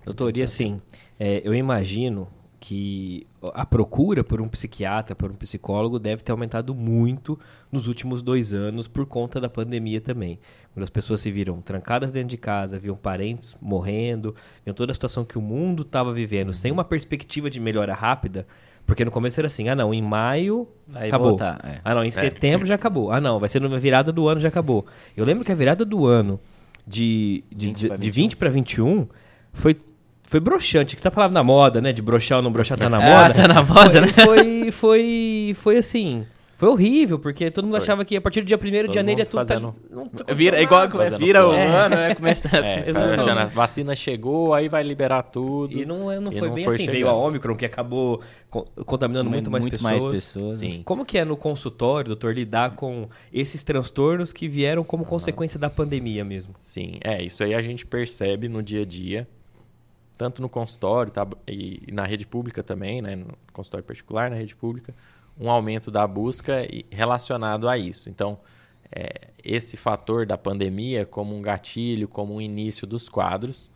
Doutor, 0.03 0.35
e 0.37 0.41
assim, 0.41 0.81
é, 1.19 1.41
eu 1.43 1.53
imagino 1.53 2.27
que 2.59 3.23
a 3.53 3.65
procura 3.65 4.23
por 4.23 4.41
um 4.41 4.47
psiquiatra, 4.47 5.15
por 5.15 5.31
um 5.31 5.35
psicólogo, 5.35 5.99
deve 5.99 6.23
ter 6.23 6.31
aumentado 6.31 6.73
muito 6.73 7.39
nos 7.71 7.87
últimos 7.87 8.21
dois 8.21 8.53
anos 8.53 8.87
por 8.87 9.05
conta 9.05 9.39
da 9.39 9.47
pandemia 9.47 10.01
também. 10.01 10.39
Quando 10.73 10.83
as 10.83 10.89
pessoas 10.89 11.21
se 11.21 11.31
viram 11.31 11.61
trancadas 11.61 12.11
dentro 12.11 12.29
de 12.29 12.37
casa, 12.37 12.79
viam 12.79 12.95
parentes 12.95 13.55
morrendo, 13.61 14.35
viam 14.65 14.73
toda 14.73 14.91
a 14.91 14.93
situação 14.93 15.23
que 15.23 15.37
o 15.37 15.41
mundo 15.41 15.83
estava 15.83 16.11
vivendo, 16.11 16.51
sem 16.51 16.71
uma 16.71 16.83
perspectiva 16.83 17.49
de 17.49 17.59
melhora 17.59 17.93
rápida, 17.93 18.47
porque 18.87 19.03
no 19.03 19.11
começo 19.11 19.39
era 19.39 19.47
assim, 19.47 19.67
ah 19.67 19.75
não, 19.75 19.93
em 19.93 20.01
maio 20.01 20.65
vai 20.87 21.09
acabou. 21.09 21.29
Voltar, 21.29 21.59
é. 21.63 21.79
Ah 21.83 21.93
não, 21.93 22.03
em 22.05 22.07
é. 22.07 22.11
setembro 22.11 22.65
já 22.65 22.75
acabou. 22.75 23.11
Ah 23.11 23.19
não, 23.19 23.37
vai 23.37 23.49
ser 23.49 23.61
na 23.61 23.77
virada 23.77 24.13
do 24.13 24.29
ano 24.29 24.39
já 24.39 24.47
acabou. 24.47 24.85
Eu 25.15 25.25
lembro 25.25 25.43
que 25.43 25.51
a 25.51 25.55
virada 25.55 25.83
do 25.83 26.05
ano 26.05 26.39
de, 26.87 27.43
de, 27.53 27.67
20 27.67 27.77
de, 27.77 27.97
de 27.97 28.09
20 28.09 28.37
para 28.37 28.49
21 28.49 29.05
foi 29.51 29.75
foi 30.23 30.41
broxante, 30.41 30.95
que 30.95 31.01
tá 31.01 31.09
falando 31.09 31.31
na 31.31 31.43
moda, 31.43 31.79
né? 31.79 31.93
De 31.93 32.01
broxar 32.01 32.37
ou 32.37 32.43
não 32.43 32.51
broxar 32.51 32.77
tá 32.77 32.89
na 32.89 33.01
é, 33.01 33.05
moda. 33.11 33.25
Ah, 33.25 33.33
tá 33.33 33.47
na 33.47 33.63
moda, 33.63 33.89
foi, 33.89 34.01
né? 34.01 34.11
Foi, 34.11 34.71
foi, 34.71 35.55
foi 35.55 35.77
assim. 35.77 36.25
Foi 36.57 36.69
horrível, 36.69 37.19
porque 37.19 37.51
todo 37.51 37.65
mundo 37.65 37.75
foi. 37.75 37.83
achava 37.83 38.03
que 38.03 38.17
a 38.17 38.19
partir 38.19 38.41
do 38.41 38.47
dia 38.47 38.57
1 38.57 38.87
de 38.87 38.95
janeiro 38.95 39.21
ia 39.21 39.27
tudo 39.27 39.45
fazendo... 39.45 39.75
tá, 40.25 40.33
vira, 40.33 40.59
igual 40.59 40.89
vira 41.19 41.47
o 41.47 41.53
é. 41.53 41.67
ano, 41.67 41.95
né? 41.95 42.15
Começa 42.15 42.49
é, 42.57 42.83
a 42.89 43.45
vacina 43.45 43.95
chegou, 43.95 44.55
aí 44.55 44.67
vai 44.67 44.81
liberar 44.81 45.21
tudo. 45.21 45.77
E 45.77 45.85
não, 45.85 46.19
não 46.19 46.31
foi 46.31 46.47
não 46.47 46.55
bem 46.55 46.65
foi 46.65 46.73
assim. 46.73 46.85
Chegando. 46.85 46.93
Veio 46.95 47.09
a 47.09 47.13
Ômicron, 47.13 47.55
que 47.55 47.63
acabou 47.63 48.21
contaminando 48.87 49.29
muito, 49.29 49.51
mais 49.51 49.63
muito 49.63 49.73
pessoas. 49.73 50.03
Mais 50.03 50.13
pessoas 50.15 50.57
Sim. 50.57 50.81
Como 50.83 51.05
que 51.05 51.19
é 51.19 51.23
no 51.23 51.37
consultório, 51.37 52.07
doutor, 52.07 52.33
lidar 52.33 52.71
com 52.71 53.07
esses 53.31 53.63
transtornos 53.63 54.33
que 54.33 54.47
vieram 54.47 54.83
como 54.83 55.03
uhum. 55.03 55.09
consequência 55.09 55.59
da 55.59 55.69
pandemia 55.69 56.25
mesmo? 56.25 56.55
Sim, 56.63 56.97
é, 57.03 57.21
isso 57.21 57.43
aí 57.43 57.53
a 57.53 57.61
gente 57.61 57.85
percebe 57.85 58.49
no 58.49 58.63
dia 58.63 58.81
a 58.81 58.85
dia 58.85 59.27
tanto 60.17 60.41
no 60.41 60.49
consultório 60.49 61.11
tá, 61.11 61.27
e, 61.47 61.83
na 61.93 62.03
rede 62.03 62.25
pública 62.25 62.63
também, 62.63 63.03
né, 63.03 63.15
no 63.15 63.37
consultório 63.53 63.85
particular, 63.85 64.31
na 64.31 64.35
rede 64.35 64.55
pública, 64.55 64.91
um 65.39 65.49
aumento 65.49 65.91
da 65.91 66.07
busca 66.07 66.67
relacionado 66.89 67.67
a 67.67 67.77
isso. 67.77 68.09
Então, 68.09 68.39
é, 68.91 69.29
esse 69.43 69.77
fator 69.77 70.25
da 70.25 70.37
pandemia 70.37 71.05
como 71.05 71.35
um 71.35 71.41
gatilho, 71.41 72.07
como 72.07 72.35
um 72.35 72.41
início 72.41 72.87
dos 72.87 73.09
quadros. 73.09 73.69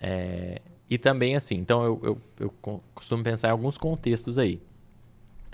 É, 0.00 0.60
e 0.88 0.98
também 0.98 1.36
assim, 1.36 1.56
então 1.56 1.84
eu, 1.84 2.00
eu, 2.02 2.20
eu, 2.40 2.82
costumo 2.94 3.22
pensar 3.22 3.48
em 3.48 3.50
alguns 3.52 3.78
contextos 3.78 4.38
aí. 4.38 4.60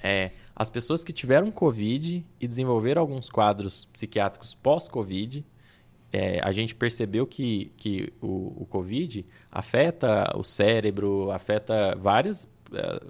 É, 0.02 0.30
as 0.54 0.70
pessoas 0.70 1.04
que 1.04 1.12
tiveram 1.12 1.50
Covid 1.50 2.24
e 2.40 2.48
desenvolveram 2.48 3.02
alguns 3.02 3.28
quadros 3.28 3.84
psiquiátricos 3.86 4.54
pós-Covid, 4.54 5.44
é, 6.12 6.40
a 6.42 6.52
gente 6.52 6.74
percebeu 6.74 7.26
que, 7.26 7.72
que 7.76 8.12
o, 8.22 8.62
o, 8.62 8.66
Covid 8.66 9.26
afeta 9.50 10.32
o 10.36 10.42
cérebro, 10.42 11.30
afeta 11.30 11.94
vários 11.96 12.48
é, 12.72 13.00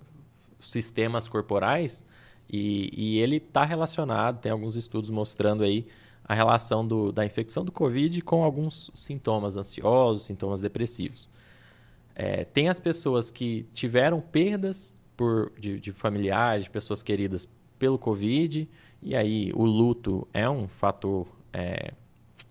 sistemas 0.58 1.28
corporais 1.28 2.04
e, 2.48 2.90
e 2.92 3.18
ele 3.18 3.36
está 3.36 3.64
relacionado, 3.64 4.40
tem 4.40 4.52
alguns 4.52 4.76
estudos 4.76 5.10
mostrando 5.10 5.64
aí 5.64 5.86
a 6.24 6.34
relação 6.34 6.86
do, 6.86 7.12
da 7.12 7.24
infecção 7.24 7.64
do 7.64 7.70
Covid 7.70 8.20
com 8.22 8.42
alguns 8.42 8.90
sintomas 8.94 9.56
ansiosos, 9.56 10.24
sintomas 10.24 10.60
depressivos. 10.60 11.28
É, 12.14 12.44
tem 12.44 12.68
as 12.68 12.80
pessoas 12.80 13.30
que 13.30 13.66
tiveram 13.72 14.20
perdas 14.20 15.00
por, 15.16 15.52
de, 15.58 15.78
de 15.78 15.92
familiares, 15.92 16.64
de 16.64 16.70
pessoas 16.70 17.02
queridas 17.02 17.48
pelo 17.78 17.98
Covid, 17.98 18.68
e 19.02 19.14
aí 19.14 19.52
o 19.54 19.64
luto 19.64 20.26
é 20.32 20.48
um 20.48 20.66
fator 20.66 21.26
é, 21.52 21.92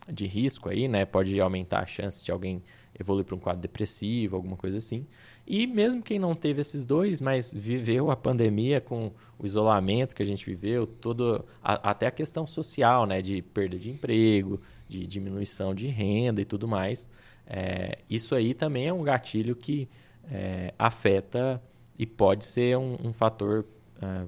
de 0.08 0.25
risco 0.25 0.69
aí, 0.69 0.88
né? 0.88 1.05
Pode 1.05 1.39
aumentar 1.39 1.79
a 1.79 1.86
chance 1.86 2.23
de 2.23 2.31
alguém 2.31 2.62
evoluir 2.97 3.25
para 3.25 3.36
um 3.36 3.39
quadro 3.39 3.62
depressivo, 3.62 4.36
alguma 4.36 4.55
coisa 4.55 4.77
assim. 4.77 5.05
E 5.47 5.67
mesmo 5.67 6.01
quem 6.01 6.17
não 6.17 6.34
teve 6.34 6.62
esses 6.62 6.84
dois, 6.84 7.21
mas 7.21 7.53
viveu 7.53 8.10
a 8.10 8.15
pandemia 8.15 8.81
com 8.81 9.12
o 9.38 9.45
isolamento 9.45 10.15
que 10.15 10.23
a 10.23 10.25
gente 10.25 10.45
viveu, 10.45 10.88
todo, 10.88 11.45
a, 11.63 11.91
até 11.91 12.08
a 12.08 12.12
questão 12.12 12.47
social, 12.47 13.05
né? 13.05 13.21
De 13.21 13.41
perda 13.41 13.77
de 13.77 13.91
emprego, 13.91 14.60
de 14.88 15.05
diminuição 15.05 15.75
de 15.75 15.88
renda 15.88 16.41
e 16.41 16.45
tudo 16.45 16.67
mais. 16.67 17.08
É, 17.45 17.99
isso 18.10 18.34
aí 18.34 18.53
também 18.53 18.88
é 18.88 18.93
um 18.93 19.03
gatilho 19.03 19.55
que 19.55 19.88
é, 20.31 20.73
afeta 20.79 21.62
e 21.97 22.05
pode 22.05 22.43
ser 22.43 22.77
um, 22.77 22.97
um 23.03 23.13
fator 23.13 23.65
é, 24.01 24.25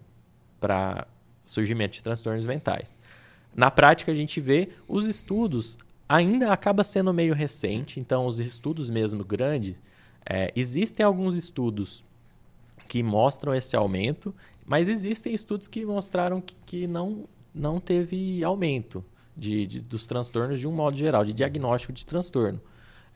para 0.60 1.08
surgimento 1.46 1.96
de 1.96 2.04
transtornos 2.04 2.46
mentais. 2.46 2.96
Na 3.56 3.72
prática, 3.72 4.12
a 4.12 4.16
gente 4.16 4.40
vê 4.40 4.70
os 4.88 5.08
estudos 5.08 5.80
ainda 6.08 6.54
acaba 6.54 6.84
sendo 6.84 7.14
meio 7.14 7.34
recente, 7.34 8.00
então 8.00 8.26
os 8.26 8.40
estudos 8.40 8.90
mesmo 8.90 9.26
grandes, 9.26 9.80
é, 10.30 10.52
existem 10.56 11.06
alguns 11.06 11.36
estudos 11.36 12.04
que 12.88 13.02
mostram 13.02 13.56
esse 13.56 13.76
aumento, 13.76 14.36
mas 14.66 14.88
existem 14.90 15.34
estudos 15.34 15.68
que 15.68 15.86
mostraram 15.86 16.42
que, 16.42 16.56
que 16.66 16.88
não, 16.88 17.26
não 17.54 17.80
teve 17.80 18.44
aumento 18.44 19.04
de, 19.36 19.66
de, 19.66 19.82
dos 19.82 20.06
transtornos 20.06 20.60
de 20.60 20.68
um 20.68 20.72
modo 20.72 20.98
geral, 20.98 21.24
de 21.24 21.34
diagnóstico 21.34 21.94
de 21.94 22.06
transtorno. 22.06 22.60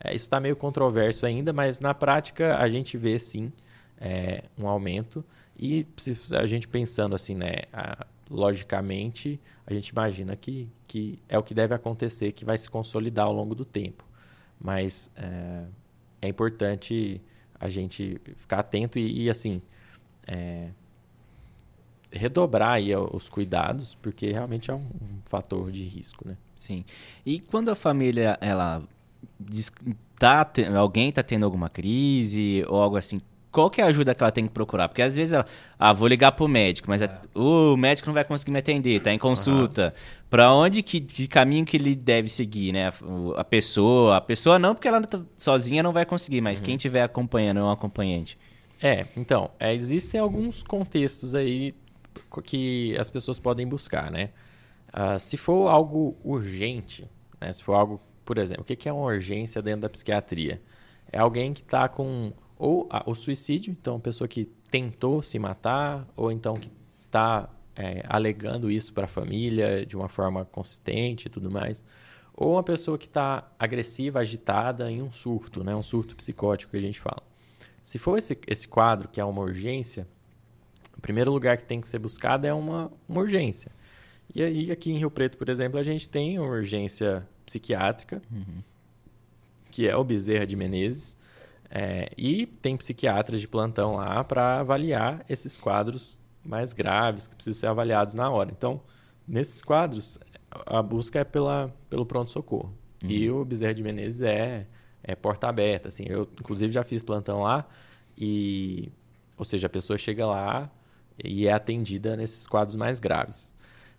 É, 0.00 0.14
isso 0.14 0.24
está 0.24 0.40
meio 0.40 0.56
controverso 0.56 1.26
ainda, 1.26 1.52
mas 1.52 1.80
na 1.80 1.92
prática 1.92 2.56
a 2.56 2.68
gente 2.68 2.96
vê 2.96 3.18
sim 3.18 3.52
é, 4.00 4.44
um 4.58 4.66
aumento. 4.66 5.22
E 5.58 5.86
a 6.32 6.46
gente 6.46 6.66
pensando 6.66 7.14
assim, 7.14 7.34
né, 7.34 7.64
a, 7.72 8.06
logicamente, 8.30 9.38
a 9.66 9.74
gente 9.74 9.88
imagina 9.88 10.34
que, 10.34 10.66
que 10.86 11.18
é 11.28 11.38
o 11.38 11.42
que 11.42 11.52
deve 11.52 11.74
acontecer, 11.74 12.32
que 12.32 12.44
vai 12.44 12.56
se 12.56 12.70
consolidar 12.70 13.26
ao 13.26 13.32
longo 13.32 13.54
do 13.54 13.64
tempo. 13.64 14.04
Mas 14.58 15.10
é, 15.14 15.64
é 16.22 16.28
importante 16.28 17.20
a 17.58 17.68
gente 17.68 18.20
ficar 18.36 18.60
atento 18.60 18.98
e, 18.98 19.24
e 19.24 19.30
assim, 19.30 19.60
é, 20.26 20.70
redobrar 22.10 22.72
aí 22.72 22.94
os 22.94 23.28
cuidados, 23.28 23.94
porque 23.94 24.30
realmente 24.30 24.70
é 24.70 24.74
um, 24.74 24.78
um, 24.78 25.20
fator 25.24 25.70
de 25.70 25.82
risco, 25.82 26.26
né? 26.26 26.36
Sim. 26.54 26.84
E 27.26 27.40
quando 27.40 27.70
a 27.70 27.74
família, 27.74 28.38
ela 28.40 28.82
diz, 29.38 29.72
tá, 30.18 30.48
alguém 30.78 31.08
está 31.08 31.22
tendo 31.22 31.44
alguma 31.44 31.68
crise 31.68 32.64
ou 32.68 32.80
algo 32.80 32.96
assim, 32.96 33.20
qual 33.52 33.70
que 33.70 33.82
é 33.82 33.84
a 33.84 33.88
ajuda 33.88 34.14
que 34.14 34.22
ela 34.22 34.32
tem 34.32 34.46
que 34.46 34.52
procurar? 34.52 34.88
Porque 34.88 35.02
às 35.02 35.14
vezes 35.14 35.34
ela, 35.34 35.44
ah, 35.78 35.92
vou 35.92 36.08
ligar 36.08 36.32
pro 36.32 36.48
médico, 36.48 36.88
mas 36.88 37.02
é. 37.02 37.20
o 37.34 37.76
médico 37.76 38.08
não 38.08 38.14
vai 38.14 38.24
conseguir 38.24 38.50
me 38.50 38.58
atender, 38.58 39.00
tá 39.00 39.12
em 39.12 39.18
consulta. 39.18 39.94
Uhum. 39.94 40.22
Para 40.30 40.54
onde 40.54 40.82
que 40.82 40.98
de 40.98 41.28
caminho 41.28 41.66
que 41.66 41.76
ele 41.76 41.94
deve 41.94 42.30
seguir, 42.30 42.72
né? 42.72 42.90
A, 43.36 43.44
pessoa, 43.44 44.16
a 44.16 44.20
pessoa 44.22 44.58
não, 44.58 44.74
porque 44.74 44.88
ela 44.88 45.02
sozinha 45.36 45.82
não 45.82 45.92
vai 45.92 46.06
conseguir, 46.06 46.40
mas 46.40 46.58
uhum. 46.58 46.64
quem 46.64 46.76
estiver 46.76 47.02
acompanhando 47.02 47.60
é 47.60 47.62
um 47.62 47.70
acompanhante. 47.70 48.38
É, 48.82 49.06
então, 49.16 49.50
é, 49.60 49.74
existem 49.74 50.18
alguns 50.18 50.62
contextos 50.62 51.34
aí 51.34 51.74
que 52.42 52.96
as 52.98 53.10
pessoas 53.10 53.38
podem 53.38 53.66
buscar, 53.66 54.10
né? 54.10 54.30
Uh, 54.88 55.20
se 55.20 55.36
for 55.36 55.68
algo 55.68 56.16
urgente, 56.24 57.08
né? 57.38 57.52
Se 57.52 57.62
for 57.62 57.74
algo, 57.74 58.00
por 58.24 58.38
exemplo, 58.38 58.62
o 58.62 58.64
que 58.64 58.88
é 58.88 58.92
uma 58.92 59.04
urgência 59.04 59.60
dentro 59.60 59.82
da 59.82 59.90
psiquiatria? 59.90 60.60
É 61.12 61.18
alguém 61.18 61.52
que 61.52 61.60
está 61.60 61.88
com 61.88 62.32
ou 62.62 62.86
a, 62.88 63.02
o 63.10 63.14
suicídio, 63.16 63.72
então, 63.72 63.96
a 63.96 63.98
pessoa 63.98 64.28
que 64.28 64.44
tentou 64.70 65.20
se 65.20 65.36
matar, 65.36 66.06
ou 66.14 66.30
então 66.30 66.54
que 66.54 66.70
está 67.04 67.50
é, 67.74 68.04
alegando 68.08 68.70
isso 68.70 68.92
para 68.92 69.06
a 69.06 69.08
família 69.08 69.84
de 69.84 69.96
uma 69.96 70.08
forma 70.08 70.44
consistente 70.44 71.26
e 71.26 71.28
tudo 71.28 71.50
mais. 71.50 71.82
Ou 72.32 72.52
uma 72.52 72.62
pessoa 72.62 72.96
que 72.96 73.06
está 73.06 73.50
agressiva, 73.58 74.20
agitada 74.20 74.88
em 74.88 75.02
um 75.02 75.10
surto, 75.10 75.64
né? 75.64 75.74
um 75.74 75.82
surto 75.82 76.14
psicótico 76.14 76.70
que 76.70 76.76
a 76.76 76.80
gente 76.80 77.00
fala. 77.00 77.20
Se 77.82 77.98
for 77.98 78.16
esse, 78.16 78.38
esse 78.46 78.68
quadro 78.68 79.08
que 79.08 79.20
é 79.20 79.24
uma 79.24 79.42
urgência, 79.42 80.06
o 80.96 81.00
primeiro 81.00 81.32
lugar 81.32 81.56
que 81.56 81.64
tem 81.64 81.80
que 81.80 81.88
ser 81.88 81.98
buscado 81.98 82.46
é 82.46 82.54
uma, 82.54 82.92
uma 83.08 83.22
urgência. 83.22 83.72
E 84.32 84.40
aí, 84.40 84.70
aqui 84.70 84.92
em 84.92 84.98
Rio 84.98 85.10
Preto, 85.10 85.36
por 85.36 85.48
exemplo, 85.48 85.80
a 85.80 85.82
gente 85.82 86.08
tem 86.08 86.38
uma 86.38 86.48
urgência 86.48 87.26
psiquiátrica, 87.44 88.22
uhum. 88.30 88.62
que 89.72 89.88
é 89.88 89.96
o 89.96 90.04
Bezerra 90.04 90.46
de 90.46 90.54
Menezes, 90.54 91.20
é, 91.74 92.10
e 92.18 92.46
tem 92.46 92.76
psiquiatras 92.76 93.40
de 93.40 93.48
plantão 93.48 93.96
lá 93.96 94.22
para 94.22 94.60
avaliar 94.60 95.24
esses 95.26 95.56
quadros 95.56 96.20
mais 96.44 96.74
graves 96.74 97.26
que 97.26 97.34
precisam 97.34 97.60
ser 97.60 97.66
avaliados 97.68 98.12
na 98.12 98.28
hora. 98.28 98.50
Então, 98.50 98.82
nesses 99.26 99.62
quadros, 99.62 100.18
a 100.66 100.82
busca 100.82 101.20
é 101.20 101.24
pela, 101.24 101.74
pelo 101.88 102.04
pronto-socorro. 102.04 102.72
Uhum. 103.02 103.10
E 103.10 103.30
o 103.30 103.44
Bezerra 103.44 103.72
de 103.72 103.82
Menezes 103.82 104.20
é 104.20 104.66
é 105.02 105.16
porta 105.16 105.48
aberta, 105.48 105.88
assim. 105.88 106.04
Eu, 106.06 106.22
inclusive, 106.38 106.72
já 106.72 106.84
fiz 106.84 107.02
plantão 107.02 107.42
lá 107.42 107.66
e... 108.16 108.92
Ou 109.36 109.44
seja, 109.44 109.66
a 109.66 109.70
pessoa 109.70 109.98
chega 109.98 110.24
lá 110.26 110.70
e 111.22 111.48
é 111.48 111.52
atendida 111.52 112.16
nesses 112.16 112.46
quadros 112.46 112.76
mais 112.76 113.00
graves. 113.00 113.54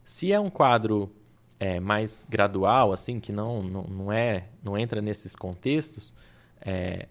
Se 0.05 0.31
é 0.31 0.39
um 0.39 0.49
quadro 0.49 1.11
é, 1.59 1.79
mais 1.79 2.25
gradual, 2.29 2.93
assim, 2.93 3.19
que 3.19 3.31
não, 3.31 3.61
não, 3.61 3.83
não, 3.83 4.11
é, 4.11 4.45
não 4.63 4.77
entra 4.77 5.01
nesses 5.01 5.35
contextos, 5.35 6.13
é, 6.61 7.07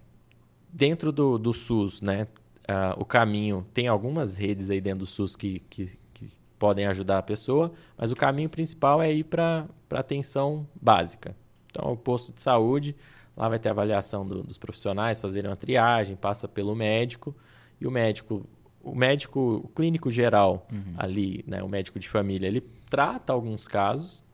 dentro 0.73 1.13
do, 1.13 1.39
do 1.39 1.53
SUS, 1.53 2.01
né, 2.01 2.27
uh, 2.63 2.99
o 3.01 3.05
caminho, 3.05 3.67
tem 3.75 3.89
algumas 3.89 4.37
redes 4.37 4.71
aí 4.71 4.81
dentro 4.81 5.01
do 5.01 5.07
SUS 5.07 5.37
que, 5.37 5.61
que, 5.69 5.99
que 6.15 6.31
podem 6.59 6.87
ajudar 6.87 7.19
a 7.19 7.23
pessoa, 7.23 7.73
mas 7.97 8.11
o 8.11 8.17
caminho 8.17 8.49
principal 8.49 9.03
é 9.03 9.13
ir 9.13 9.25
para 9.25 9.67
atenção 9.91 10.67
básica. 10.81 11.37
Então, 11.71 11.93
o 11.93 11.97
posto 11.97 12.33
de 12.33 12.41
saúde, 12.41 12.97
lá 13.37 13.49
vai 13.49 13.59
ter 13.59 13.69
avaliação 13.69 14.27
do, 14.27 14.43
dos 14.43 14.59
profissionais, 14.59 15.21
fazerem 15.21 15.51
uma 15.51 15.57
triagem, 15.57 16.17
passa 16.17 16.49
pelo 16.49 16.75
médico, 16.75 17.35
e 17.81 17.87
o 17.87 17.91
médico 17.91 18.47
o 18.85 18.97
médico 18.97 19.63
o 19.65 19.69
clínico 19.69 20.11
geral 20.11 20.67
uhum. 20.73 20.95
ali, 20.97 21.45
né, 21.47 21.63
o 21.63 21.69
médico 21.69 22.01
de 22.01 22.09
família, 22.09 22.49
ele 22.49 22.61
trata 22.91 23.33
alguns 23.33 23.69
casos, 23.69 24.25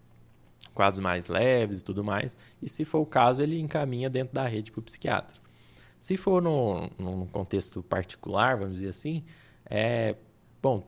quadros 0.73 1.01
mais 1.01 1.29
leves 1.29 1.81
e 1.81 1.85
tudo 1.85 2.03
mais, 2.03 2.35
e 2.63 2.69
se 2.69 2.85
for 2.87 3.01
o 3.01 3.07
caso, 3.07 3.43
ele 3.43 3.61
encaminha 3.61 4.09
dentro 4.09 4.35
da 4.35 4.47
rede 4.47 4.73
para 4.73 4.81
o 4.81 4.83
psiquiatra. 4.83 5.48
Se 6.01 6.17
for 6.17 6.41
no, 6.43 6.91
num 6.99 7.27
contexto 7.27 7.83
particular, 7.83 8.57
vamos 8.57 8.75
dizer 8.75 8.91
assim, 8.91 9.25
é 9.69 10.15
bom, 10.63 10.85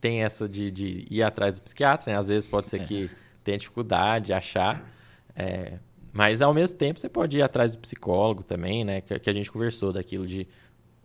tem 0.00 0.22
essa 0.22 0.48
de, 0.48 0.70
de 0.70 1.06
ir 1.10 1.22
atrás 1.22 1.54
do 1.54 1.60
psiquiatra, 1.60 2.12
né? 2.12 2.18
às 2.18 2.28
vezes 2.28 2.46
pode 2.46 2.68
ser 2.68 2.80
que 2.84 3.10
tenha 3.42 3.58
dificuldade 3.58 4.26
de 4.26 4.32
achar, 4.32 4.90
é, 5.34 5.78
mas 6.12 6.42
ao 6.42 6.52
mesmo 6.52 6.76
tempo 6.76 6.98
você 6.98 7.08
pode 7.08 7.38
ir 7.38 7.42
atrás 7.42 7.72
do 7.72 7.78
psicólogo 7.78 8.42
também, 8.42 8.84
né? 8.84 9.00
Que, 9.00 9.18
que 9.18 9.30
a 9.30 9.32
gente 9.32 9.50
conversou 9.50 9.92
daquilo 9.92 10.26
de 10.26 10.46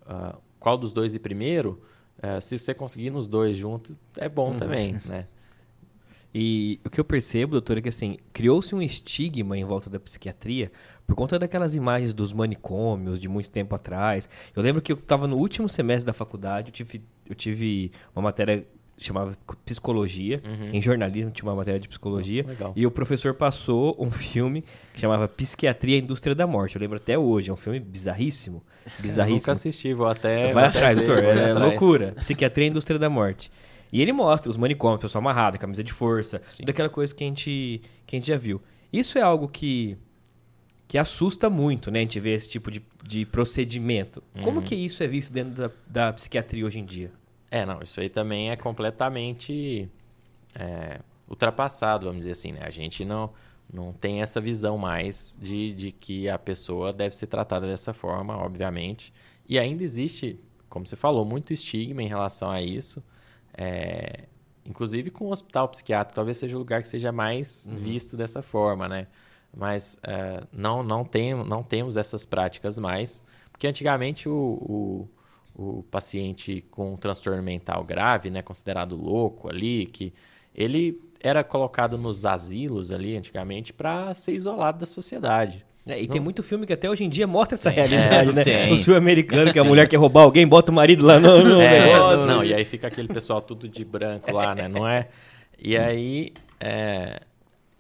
uh, 0.02 0.38
qual 0.60 0.78
dos 0.78 0.92
dois 0.92 1.14
ir 1.14 1.20
primeiro, 1.20 1.82
uh, 2.18 2.42
se 2.42 2.58
você 2.58 2.74
conseguir 2.74 3.12
nos 3.12 3.28
dois 3.28 3.56
juntos, 3.56 3.96
é 4.18 4.28
bom 4.28 4.52
uhum. 4.52 4.58
também, 4.58 4.98
né? 5.06 5.28
E 6.34 6.82
o 6.84 6.90
que 6.90 7.00
eu 7.00 7.06
percebo, 7.06 7.54
doutor, 7.54 7.78
é 7.78 7.82
que 7.82 7.88
assim, 7.88 8.18
criou-se 8.34 8.76
um 8.76 8.82
estigma 8.82 9.58
em 9.58 9.64
volta 9.64 9.90
da 9.90 10.00
psiquiatria 10.00 10.70
por 11.06 11.16
conta 11.16 11.38
daquelas 11.38 11.76
imagens 11.76 12.14
dos 12.14 12.34
manicômios 12.34 13.20
de 13.20 13.28
muito 13.28 13.50
tempo 13.50 13.76
atrás. 13.76 14.30
Eu 14.56 14.62
lembro 14.62 14.82
que 14.82 14.92
eu 14.92 14.98
estava 14.98 15.28
no 15.28 15.38
último 15.38 15.70
semestre 15.70 16.06
da 16.06 16.14
faculdade, 16.14 16.70
eu 16.70 16.74
tive, 16.74 17.02
eu 17.30 17.36
tive 17.36 17.92
uma 18.16 18.24
matéria 18.24 18.66
chamava 18.98 19.38
psicologia, 19.66 20.42
uhum. 20.46 20.70
em 20.72 20.82
jornalismo 20.82 21.32
tinha 21.32 21.48
uma 21.48 21.56
matéria 21.56 21.80
de 21.80 21.88
psicologia, 21.88 22.46
oh, 22.62 22.72
e 22.76 22.88
o 22.88 22.92
professor 22.92 23.34
passou 23.34 23.96
um 24.00 24.10
filme 24.10 24.64
que 24.94 25.02
chamava 25.02 25.28
Psiquiatria 25.28 25.98
Indústria 25.98 26.34
da 26.34 26.48
Morte. 26.48 26.76
Eu 26.76 26.82
lembro 26.82 26.98
até 26.98 27.18
hoje, 27.18 27.50
é 27.50 27.54
um 27.54 27.58
filme 27.58 27.80
bizarríssimo, 27.80 28.64
bizarríssimo. 29.00 29.36
Eu 29.36 29.40
nunca 29.40 29.52
assisti, 29.52 29.94
vou 29.94 30.08
até 30.08 30.52
Vai 30.52 30.66
atrás, 30.66 30.98
doutor, 30.98 31.22
é, 31.24 31.54
loucura. 31.54 32.14
Psiquiatria 32.18 32.68
e 32.68 32.70
Indústria 32.70 32.98
da 32.98 33.10
Morte. 33.10 33.52
E 33.92 34.02
ele 34.02 34.12
mostra 34.12 34.50
os 34.50 34.58
manicômios, 34.58 35.02
pessoal 35.02 35.22
amarrado, 35.22 35.58
camisa 35.60 35.84
de 35.84 35.92
força, 35.92 36.42
Sim. 36.50 36.60
tudo 36.60 36.70
aquela 36.70 36.90
coisa 36.90 37.14
que 37.14 37.24
a 37.24 37.28
gente 37.28 37.82
que 38.06 38.16
a 38.16 38.20
gente 38.20 38.28
já 38.28 38.38
viu. 38.38 38.62
Isso 38.92 39.18
é 39.18 39.22
algo 39.22 39.48
que 39.48 39.98
que 40.88 40.98
assusta 40.98 41.50
muito, 41.50 41.90
né? 41.90 42.00
A 42.00 42.02
gente 42.02 42.20
vê 42.20 42.34
esse 42.34 42.50
tipo 42.50 42.70
de, 42.70 42.82
de 43.04 43.26
procedimento. 43.26 44.24
Uhum. 44.36 44.44
Como 44.44 44.62
que 44.62 44.76
isso 44.76 45.04
é 45.04 45.08
visto 45.08 45.32
dentro 45.34 45.54
da, 45.54 45.72
da 45.88 46.14
psiquiatria 46.14 46.66
hoje 46.66 46.80
em 46.80 46.86
dia? 46.86 47.12
É, 47.50 47.66
não, 47.66 47.82
isso 47.82 48.00
aí 48.00 48.10
também 48.10 48.52
é 48.52 48.56
completamente 48.56 49.90
é, 50.54 51.00
ultrapassado, 51.28 52.06
vamos 52.06 52.20
dizer 52.20 52.32
assim, 52.32 52.52
né? 52.52 52.62
A 52.64 52.70
gente 52.70 53.04
não, 53.04 53.32
não 53.72 53.94
tem 53.94 54.22
essa 54.22 54.40
visão 54.40 54.78
mais 54.78 55.38
de, 55.42 55.74
de 55.74 55.92
que 55.92 56.30
a 56.30 56.38
pessoa 56.38 56.94
deve 56.94 57.16
ser 57.16 57.28
tratada 57.28 57.66
dessa 57.66 57.94
forma, 57.94 58.38
obviamente. 58.38 59.14
E 59.48 59.58
ainda 59.58 59.84
existe, 59.84 60.40
como 60.70 60.86
você 60.86 60.96
falou, 60.96 61.26
muito 61.26 61.54
estigma 61.54 62.04
em 62.04 62.08
relação 62.08 62.50
a 62.50 62.62
isso. 62.62 63.04
É, 63.58 64.26
inclusive 64.66 65.10
com 65.10 65.26
o 65.26 65.32
hospital 65.32 65.68
psiquiátrico, 65.70 66.16
talvez 66.16 66.38
seja 66.38 66.56
o 66.56 66.60
lugar 66.60 66.82
que 66.82 66.88
seja 66.88 67.12
mais 67.12 67.68
uhum. 67.68 67.78
visto 67.78 68.18
dessa 68.18 68.42
forma, 68.42 68.88
né? 68.88 69.08
Mas 69.56 69.98
é, 70.04 70.44
não, 70.52 70.84
não, 70.84 71.06
tem, 71.06 71.34
não 71.34 71.64
temos 71.64 71.96
essas 71.96 72.26
práticas 72.26 72.78
mais, 72.78 73.24
porque 73.52 73.68
antigamente 73.68 74.28
o, 74.28 74.34
o 74.36 75.10
o 75.58 75.84
paciente 75.90 76.64
com 76.70 76.98
transtorno 76.98 77.42
mental 77.42 77.84
grave, 77.84 78.30
né, 78.30 78.42
considerado 78.42 78.96
louco 78.96 79.50
ali, 79.50 79.86
que 79.86 80.14
ele 80.54 81.00
era 81.22 81.44
colocado 81.44 81.98
nos 81.98 82.26
asilos 82.26 82.92
ali 82.92 83.16
antigamente 83.16 83.72
para 83.72 84.14
ser 84.14 84.34
isolado 84.34 84.80
da 84.80 84.86
sociedade. 84.86 85.66
É, 85.88 86.02
e 86.02 86.08
não. 86.08 86.14
tem 86.14 86.22
muito 86.22 86.42
filme 86.42 86.66
que 86.66 86.74
até 86.74 86.90
hoje 86.90 87.04
em 87.04 87.10
dia 87.10 87.28
mostra 87.28 87.56
essa 87.56 87.72
tem, 87.72 87.76
realidade, 87.76 88.30
é, 88.30 88.34
né? 88.34 88.44
Tem. 88.44 88.74
O 88.74 88.78
sul-americano, 88.78 89.54
que 89.54 89.60
a 89.60 89.64
mulher 89.64 89.88
quer 89.88 89.98
roubar 89.98 90.24
alguém, 90.24 90.46
bota 90.46 90.72
o 90.72 90.76
marido 90.76 91.06
lá 91.06 91.20
no, 91.20 91.44
no 91.44 91.62
é, 91.62 91.86
negócio. 91.86 92.26
Não, 92.26 92.44
e 92.44 92.54
aí 92.54 92.66
fica 92.66 92.88
aquele 92.88 93.08
pessoal 93.08 93.40
tudo 93.40 93.70
de 93.70 93.86
branco 93.86 94.32
lá, 94.32 94.56
né? 94.56 94.68
Não 94.68 94.88
é? 94.88 95.08
E 95.58 95.78
aí 95.78 96.34
é, 96.60 97.22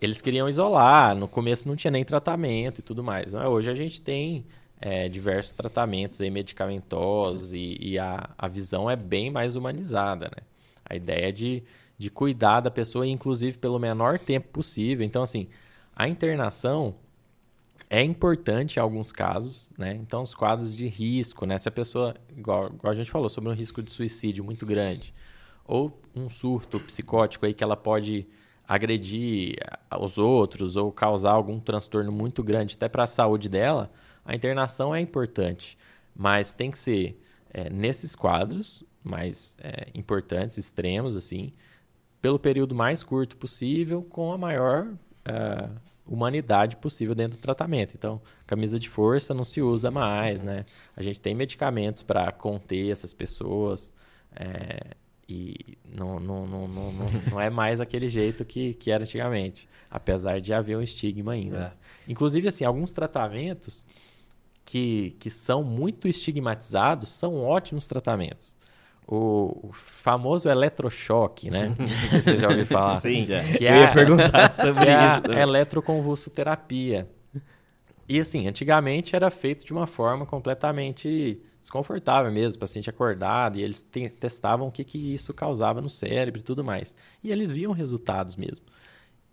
eles 0.01 0.21
queriam 0.21 0.47
isolar, 0.47 1.15
no 1.15 1.27
começo 1.27 1.67
não 1.67 1.75
tinha 1.75 1.91
nem 1.91 2.03
tratamento 2.03 2.79
e 2.79 2.81
tudo 2.81 3.03
mais. 3.03 3.33
Não 3.33 3.41
é? 3.41 3.47
Hoje 3.47 3.69
a 3.69 3.73
gente 3.73 4.01
tem 4.01 4.45
é, 4.79 5.07
diversos 5.07 5.53
tratamentos 5.53 6.21
aí, 6.21 6.29
medicamentosos 6.29 7.53
e, 7.53 7.77
e, 7.79 7.97
a, 7.97 8.29
a 8.37 8.47
visão 8.47 8.89
é 8.89 8.95
bem 8.95 9.31
mais 9.31 9.55
humanizada, 9.55 10.25
né? 10.25 10.43
A 10.87 10.95
ideia 10.95 11.31
de, 11.31 11.63
de 11.97 12.09
cuidar 12.09 12.59
da 12.59 12.69
pessoa, 12.69 13.07
inclusive 13.07 13.57
pelo 13.57 13.79
menor 13.79 14.19
tempo 14.19 14.49
possível. 14.49 15.05
Então, 15.05 15.23
assim, 15.23 15.47
a 15.95 16.07
internação 16.07 16.95
é 17.89 18.03
importante 18.03 18.77
em 18.77 18.79
alguns 18.79 19.11
casos, 19.11 19.71
né? 19.77 19.93
Então, 19.93 20.23
os 20.23 20.35
quadros 20.35 20.75
de 20.75 20.87
risco, 20.87 21.45
né? 21.45 21.57
Se 21.57 21.69
a 21.69 21.71
pessoa, 21.71 22.15
igual, 22.35 22.67
igual 22.67 22.91
a 22.91 22.95
gente 22.95 23.09
falou, 23.09 23.29
sobre 23.29 23.49
um 23.49 23.53
risco 23.53 23.81
de 23.81 23.91
suicídio 23.91 24.43
muito 24.43 24.65
grande, 24.65 25.13
ou 25.65 25.99
um 26.13 26.29
surto 26.29 26.79
psicótico 26.81 27.45
aí 27.45 27.53
que 27.53 27.63
ela 27.63 27.77
pode 27.77 28.27
agredir 28.67 29.55
os 29.99 30.17
outros 30.17 30.75
ou 30.75 30.91
causar 30.91 31.31
algum 31.31 31.59
transtorno 31.59 32.11
muito 32.11 32.43
grande 32.43 32.75
até 32.75 32.89
para 32.89 33.03
a 33.03 33.07
saúde 33.07 33.47
dela, 33.47 33.91
a 34.23 34.35
internação 34.35 34.93
é 34.93 34.99
importante, 34.99 35.77
mas 36.15 36.53
tem 36.53 36.71
que 36.71 36.79
ser 36.79 37.21
é, 37.53 37.69
nesses 37.69 38.15
quadros 38.15 38.83
mais 39.03 39.55
é, 39.59 39.87
importantes, 39.93 40.57
extremos, 40.57 41.15
assim, 41.15 41.53
pelo 42.21 42.39
período 42.39 42.73
mais 42.73 43.03
curto 43.03 43.37
possível, 43.37 44.01
com 44.01 44.33
a 44.33 44.37
maior 44.37 44.87
uh, 44.87 45.69
humanidade 46.07 46.75
possível 46.77 47.13
dentro 47.13 47.37
do 47.37 47.41
tratamento. 47.41 47.93
Então, 47.95 48.19
camisa 48.47 48.79
de 48.79 48.89
força 48.89 49.31
não 49.31 49.43
se 49.43 49.61
usa 49.61 49.91
mais, 49.91 50.41
né? 50.41 50.65
A 50.95 51.03
gente 51.03 51.21
tem 51.21 51.35
medicamentos 51.35 52.01
para 52.01 52.31
conter 52.31 52.91
essas 52.91 53.13
pessoas. 53.13 53.93
É, 54.35 54.95
e 55.27 55.77
não, 55.91 56.19
não, 56.19 56.45
não, 56.45 56.67
não, 56.67 56.91
não, 56.91 57.07
não 57.31 57.41
é 57.41 57.49
mais 57.49 57.81
aquele 57.81 58.07
jeito 58.07 58.45
que, 58.45 58.73
que 58.75 58.91
era 58.91 59.03
antigamente. 59.03 59.67
Apesar 59.89 60.39
de 60.39 60.53
haver 60.53 60.77
um 60.77 60.81
estigma 60.81 61.33
ainda. 61.33 61.73
É. 62.07 62.11
Inclusive, 62.11 62.47
assim, 62.47 62.63
alguns 62.63 62.93
tratamentos 62.93 63.85
que, 64.63 65.15
que 65.19 65.29
são 65.29 65.63
muito 65.63 66.07
estigmatizados 66.07 67.09
são 67.09 67.41
ótimos 67.41 67.87
tratamentos. 67.87 68.55
O, 69.07 69.69
o 69.69 69.71
famoso 69.71 70.49
eletrochoque, 70.49 71.49
né? 71.51 71.73
Você 72.11 72.37
já 72.37 72.47
ouviu 72.47 72.65
falar? 72.65 72.99
Sim, 72.99 73.23
já. 73.25 73.43
Que 73.43 73.67
é 73.67 73.77
Eu 73.77 73.81
ia 73.81 73.91
perguntar 73.93 74.53
sobre 74.55 74.85
que 74.85 74.89
isso. 74.89 75.31
É 75.31 75.39
a 75.39 75.41
eletroconvulsoterapia. 75.41 77.07
E 78.07 78.19
assim, 78.19 78.47
antigamente 78.47 79.15
era 79.15 79.31
feito 79.31 79.65
de 79.65 79.73
uma 79.73 79.87
forma 79.87 80.25
completamente 80.25 81.41
desconfortável 81.59 82.31
mesmo, 82.31 82.57
o 82.57 82.59
paciente 82.59 82.89
acordado, 82.89 83.57
e 83.57 83.63
eles 83.63 83.81
te 83.81 84.07
testavam 84.09 84.67
o 84.67 84.71
que, 84.71 84.83
que 84.83 85.13
isso 85.13 85.33
causava 85.33 85.81
no 85.81 85.89
cérebro 85.89 86.39
e 86.39 86.43
tudo 86.43 86.63
mais. 86.63 86.95
E 87.23 87.31
eles 87.31 87.51
viam 87.51 87.71
resultados 87.71 88.35
mesmo. 88.35 88.65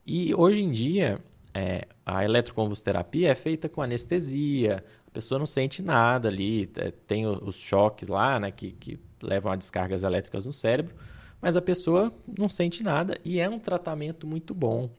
E 0.06 0.34
hoje 0.34 0.62
em 0.62 0.70
dia, 0.70 1.20
é, 1.52 1.86
a 2.04 2.24
eletroconvulsoterapia 2.24 3.30
é 3.30 3.34
feita 3.34 3.68
com 3.68 3.82
anestesia, 3.82 4.82
a 5.06 5.10
pessoa 5.10 5.38
não 5.38 5.46
sente 5.46 5.82
nada 5.82 6.28
ali, 6.28 6.68
é, 6.76 6.90
tem 6.90 7.26
os 7.26 7.56
choques 7.56 8.08
lá, 8.08 8.40
né, 8.40 8.50
que, 8.50 8.72
que 8.72 8.98
levam 9.22 9.52
a 9.52 9.56
descargas 9.56 10.02
elétricas 10.02 10.46
no 10.46 10.52
cérebro, 10.52 10.94
mas 11.40 11.56
a 11.56 11.62
pessoa 11.62 12.12
não 12.38 12.48
sente 12.48 12.82
nada 12.82 13.18
e 13.22 13.38
é 13.38 13.48
um 13.48 13.58
tratamento 13.58 14.26
muito 14.26 14.54
bom. 14.54 14.90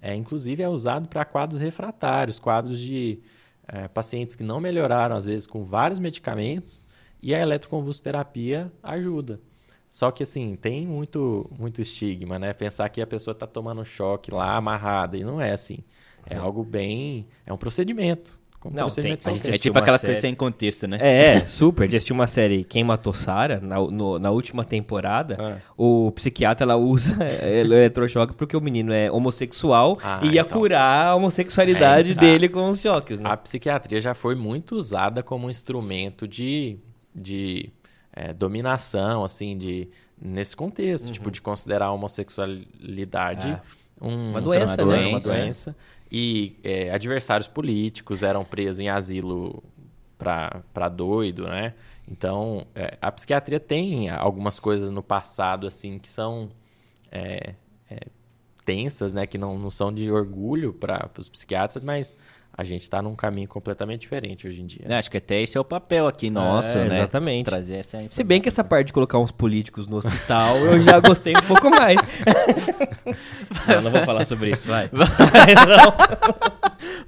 É, 0.00 0.14
inclusive 0.14 0.62
é 0.62 0.68
usado 0.68 1.08
para 1.08 1.24
quadros 1.24 1.60
refratários, 1.60 2.38
quadros 2.38 2.78
de 2.78 3.20
é, 3.66 3.88
pacientes 3.88 4.36
que 4.36 4.42
não 4.42 4.60
melhoraram, 4.60 5.16
às 5.16 5.26
vezes, 5.26 5.46
com 5.46 5.64
vários 5.64 5.98
medicamentos, 5.98 6.86
e 7.22 7.34
a 7.34 7.40
eletroconvulsoterapia 7.40 8.70
ajuda. 8.82 9.40
Só 9.88 10.10
que, 10.10 10.22
assim, 10.22 10.56
tem 10.56 10.86
muito, 10.86 11.50
muito 11.58 11.80
estigma, 11.80 12.38
né? 12.38 12.52
Pensar 12.52 12.88
que 12.88 13.00
a 13.00 13.06
pessoa 13.06 13.32
está 13.32 13.46
tomando 13.46 13.84
choque 13.84 14.30
lá, 14.30 14.56
amarrada, 14.56 15.16
e 15.16 15.24
não 15.24 15.40
é 15.40 15.52
assim. 15.52 15.78
É 16.28 16.36
algo 16.36 16.64
bem... 16.64 17.26
É 17.44 17.52
um 17.52 17.56
procedimento 17.56 18.38
como 18.66 18.76
Não, 18.76 18.88
tem- 18.88 19.04
a 19.24 19.30
gente. 19.30 19.50
É 19.50 19.58
tipo 19.58 19.78
aquela 19.78 19.98
série. 19.98 20.08
coisa 20.12 20.20
sem 20.20 20.34
contexto, 20.34 20.86
né? 20.86 20.98
É, 21.00 21.36
é, 21.36 21.40
super. 21.46 21.88
De 21.88 21.96
assistir 21.96 22.12
uma 22.12 22.26
série 22.26 22.64
Quem 22.64 22.84
Matou 22.84 23.12
Sarah, 23.14 23.60
na, 23.60 23.76
no- 23.80 24.18
na 24.18 24.30
última 24.30 24.64
temporada, 24.64 25.36
Ah. 25.40 25.56
o 25.76 26.10
psiquiatra 26.12 26.64
ela 26.64 26.76
usa 26.76 27.16
é, 27.22 27.60
eletrochoque 27.60 28.34
porque 28.34 28.56
o 28.56 28.60
menino 28.60 28.92
é 28.92 29.10
homossexual 29.10 29.98
Ah, 30.02 30.20
e 30.22 30.30
ia 30.34 30.40
então. 30.42 30.58
curar 30.58 31.08
a 31.08 31.14
homossexualidade 31.16 32.12
É, 32.12 32.14
dele 32.14 32.48
com 32.48 32.68
os 32.70 32.80
choques, 32.80 33.18
né? 33.20 33.28
A 33.30 33.36
psiquiatria 33.36 34.00
já 34.00 34.14
foi 34.14 34.34
muito 34.34 34.76
usada 34.76 35.22
como 35.22 35.46
um 35.46 35.50
instrumento 35.50 36.26
de, 36.28 36.78
de 37.14 37.70
é, 38.12 38.32
dominação, 38.32 39.24
assim, 39.24 39.56
de 39.58 39.88
nesse 40.20 40.56
contexto, 40.56 41.12
tipo, 41.12 41.30
de 41.30 41.42
considerar 41.42 41.86
a 41.86 41.92
homossexualidade 41.92 43.50
É. 43.50 43.60
um- 44.00 44.30
Uma 44.30 44.40
doença, 44.40 44.82
uma 44.82 44.96
né? 44.96 45.02
doença, 45.02 45.28
Uma 45.30 45.36
doença. 45.38 45.76
E 46.10 46.58
é, 46.62 46.90
adversários 46.92 47.48
políticos 47.48 48.22
eram 48.22 48.44
presos 48.44 48.78
em 48.80 48.88
asilo 48.88 49.62
para 50.18 50.88
doido, 50.88 51.44
né? 51.44 51.74
Então, 52.08 52.66
é, 52.74 52.96
a 53.02 53.10
psiquiatria 53.10 53.58
tem 53.58 54.08
algumas 54.08 54.60
coisas 54.60 54.92
no 54.92 55.02
passado, 55.02 55.66
assim, 55.66 55.98
que 55.98 56.08
são 56.08 56.50
é, 57.10 57.54
é, 57.90 58.00
tensas, 58.64 59.12
né? 59.12 59.26
Que 59.26 59.36
não, 59.36 59.58
não 59.58 59.70
são 59.70 59.92
de 59.92 60.10
orgulho 60.10 60.72
para 60.72 61.10
os 61.18 61.28
psiquiatras, 61.28 61.82
mas 61.82 62.16
a 62.58 62.64
gente 62.64 62.82
está 62.82 63.02
num 63.02 63.14
caminho 63.14 63.46
completamente 63.48 64.00
diferente 64.00 64.46
hoje 64.48 64.62
em 64.62 64.66
dia. 64.66 64.86
É, 64.88 64.96
Acho 64.96 65.10
que 65.10 65.18
até 65.18 65.42
esse 65.42 65.58
é 65.58 65.60
o 65.60 65.64
papel 65.64 66.06
aqui 66.06 66.30
nosso, 66.30 66.78
É, 66.78 66.84
né? 66.88 66.96
exatamente. 66.96 67.44
Trazer 67.44 67.76
essa 67.76 67.98
Se 68.08 68.24
bem 68.24 68.40
que 68.40 68.48
essa 68.48 68.64
parte 68.64 68.86
de 68.88 68.92
colocar 68.94 69.18
uns 69.18 69.30
políticos 69.30 69.86
no 69.86 69.96
hospital, 69.98 70.56
eu 70.58 70.80
já 70.80 70.98
gostei 71.00 71.34
um 71.36 71.42
pouco 71.42 71.68
mais. 71.68 72.00
não, 73.68 73.82
não 73.82 73.90
vou 73.90 74.02
falar 74.04 74.24
sobre 74.24 74.50
isso, 74.52 74.66
vai. 74.68 74.88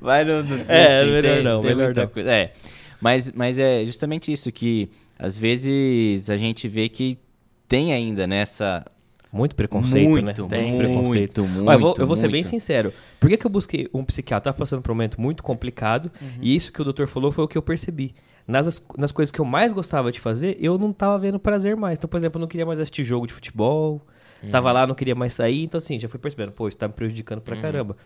Vai 0.01 0.24
no, 0.24 0.42
no 0.44 0.64
É, 0.68 1.03
enfim, 1.03 1.12
melhor 1.12 1.42
não, 1.42 1.62
melhor 1.62 1.84
muita 1.86 2.03
não. 2.03 2.09
coisa. 2.09 2.30
É. 2.32 2.53
Mas, 3.01 3.32
mas 3.32 3.59
é 3.59 3.84
justamente 3.84 4.32
isso 4.32 4.51
que 4.53 4.88
às 5.18 5.36
vezes 5.36 6.30
a 6.30 6.36
gente 6.36 6.68
vê 6.68 6.88
que 6.88 7.18
tem 7.66 7.92
ainda 7.92 8.26
nessa 8.26 8.84
Muito 9.31 9.55
preconceito, 9.55 10.14
né? 10.16 10.22
Muito, 10.22 10.47
Tem 10.47 10.72
muito, 10.72 10.79
preconceito. 10.79 11.45
muito, 11.45 11.68
Olha, 11.68 11.76
eu 11.76 11.81
vou, 11.81 11.95
eu 11.99 12.07
vou 12.07 12.16
ser 12.16 12.31
bem 12.31 12.43
sincero. 12.43 12.93
Por 13.20 13.29
que, 13.29 13.37
que 13.37 13.47
eu 13.47 13.51
busquei 13.51 13.89
um 13.93 14.03
psiquiatra? 14.05 14.51
Eu 14.51 14.53
tava 14.53 14.59
passando 14.59 14.81
por 14.81 14.91
um 14.91 14.95
momento 14.95 15.20
muito 15.20 15.43
complicado. 15.43 16.11
Uhum. 16.20 16.29
E 16.41 16.57
isso 16.57 16.72
que 16.72 16.81
o 16.81 16.85
doutor 16.85 17.07
falou 17.07 17.31
foi 17.31 17.45
o 17.45 17.49
que 17.49 17.59
eu 17.59 17.62
percebi. 17.62 18.14
Nas, 18.47 18.83
nas 18.97 19.12
coisas 19.12 19.31
que 19.31 19.39
eu 19.39 19.45
mais 19.45 19.72
gostava 19.72 20.11
de 20.11 20.18
fazer, 20.18 20.57
eu 20.59 20.79
não 20.79 20.91
tava 20.91 21.18
vendo 21.18 21.39
prazer 21.39 21.76
mais. 21.76 21.99
Então, 21.99 22.09
por 22.09 22.16
exemplo, 22.16 22.39
eu 22.39 22.41
não 22.41 22.49
queria 22.49 22.64
mais 22.64 22.81
assistir 22.81 23.05
jogo 23.05 23.26
de 23.26 23.35
futebol. 23.35 24.07
Uhum. 24.43 24.51
Tava 24.51 24.70
lá, 24.70 24.86
não 24.86 24.95
queria 24.95 25.14
mais 25.14 25.32
sair. 25.32 25.64
Então, 25.64 25.78
assim, 25.78 25.99
já 25.99 26.09
fui 26.09 26.18
percebendo, 26.20 26.53
pô, 26.53 26.68
isso 26.68 26.76
tá 26.78 26.86
me 26.86 26.95
prejudicando 26.95 27.39
Uhum. 27.39 27.45
pra 27.45 27.57
caramba. 27.57 27.97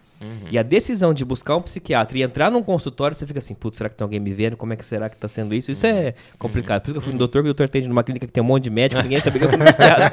E 0.50 0.58
a 0.58 0.62
decisão 0.62 1.12
de 1.12 1.24
buscar 1.24 1.56
um 1.56 1.60
psiquiatra 1.60 2.16
e 2.16 2.22
entrar 2.22 2.50
num 2.50 2.62
consultório, 2.62 3.16
você 3.16 3.26
fica 3.26 3.38
assim, 3.38 3.54
putz, 3.54 3.76
será 3.76 3.90
que 3.90 3.96
tem 3.96 4.04
alguém 4.04 4.20
me 4.20 4.30
vendo? 4.32 4.56
Como 4.56 4.72
é 4.72 4.76
que 4.76 4.84
será 4.84 5.08
que 5.10 5.16
tá 5.16 5.28
sendo 5.28 5.54
isso? 5.54 5.70
Isso 5.70 5.86
Uhum. 5.86 5.92
é 5.92 6.14
complicado. 6.38 6.80
Por 6.82 6.88
isso 6.88 6.94
que 6.94 6.98
eu 6.98 7.02
fui 7.02 7.12
no 7.12 7.18
doutor, 7.18 7.40
porque 7.42 7.50
o 7.50 7.54
doutor 7.54 7.64
atende 7.64 7.88
numa 7.88 8.02
clínica 8.04 8.26
que 8.26 8.32
tem 8.32 8.42
um 8.42 8.46
monte 8.46 8.64
de 8.64 8.70
médico, 8.70 9.02
ninguém 9.02 9.20
sabia 9.20 9.40
que 9.40 9.44
eu 9.46 9.48
fui 9.50 9.58
no 9.58 9.64
psiquiatra. 9.66 10.10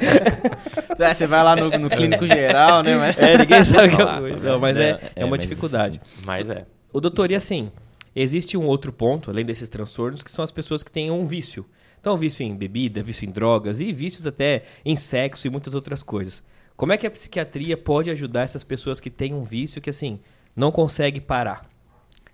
É, 0.98 1.14
você 1.14 1.26
vai 1.26 1.42
lá 1.42 1.56
no, 1.56 1.70
no 1.78 1.88
clínico 1.88 2.26
geral, 2.26 2.82
né? 2.82 2.96
Mas... 2.96 3.16
É, 3.18 3.38
ninguém 3.38 3.64
sabe 3.64 3.96
que 3.96 4.02
eu 4.02 4.08
fui. 4.18 4.36
Não, 4.36 4.60
mas 4.60 4.78
é, 4.78 4.90
é, 4.90 5.00
É, 5.16 5.24
uma 5.24 5.30
mas 5.36 5.42
dificuldade. 5.42 6.00
Mas 6.24 6.50
é. 6.50 6.66
O 6.92 7.00
doutor, 7.00 7.30
e 7.30 7.34
assim, 7.34 7.70
existe 8.14 8.56
um 8.58 8.66
outro 8.66 8.92
ponto, 8.92 9.30
além 9.30 9.44
desses 9.44 9.68
transtornos, 9.68 10.22
que 10.22 10.30
são 10.30 10.42
as 10.44 10.52
pessoas 10.52 10.82
que 10.82 10.90
têm 10.90 11.10
um 11.10 11.24
vício. 11.24 11.64
Então, 12.00 12.16
vício 12.16 12.42
em 12.42 12.56
bebida, 12.56 13.02
vício 13.02 13.28
em 13.28 13.30
drogas 13.30 13.80
e 13.80 13.92
vícios 13.92 14.26
até 14.26 14.64
em 14.84 14.96
sexo 14.96 15.46
e 15.46 15.50
muitas 15.50 15.74
outras 15.74 16.02
coisas. 16.02 16.42
Como 16.76 16.92
é 16.92 16.96
que 16.96 17.06
a 17.06 17.10
psiquiatria 17.10 17.76
pode 17.76 18.10
ajudar 18.10 18.42
essas 18.42 18.64
pessoas 18.64 18.98
que 18.98 19.10
têm 19.10 19.34
um 19.34 19.44
vício 19.44 19.82
que, 19.82 19.90
assim, 19.90 20.18
não 20.56 20.72
consegue 20.72 21.20
parar? 21.20 21.68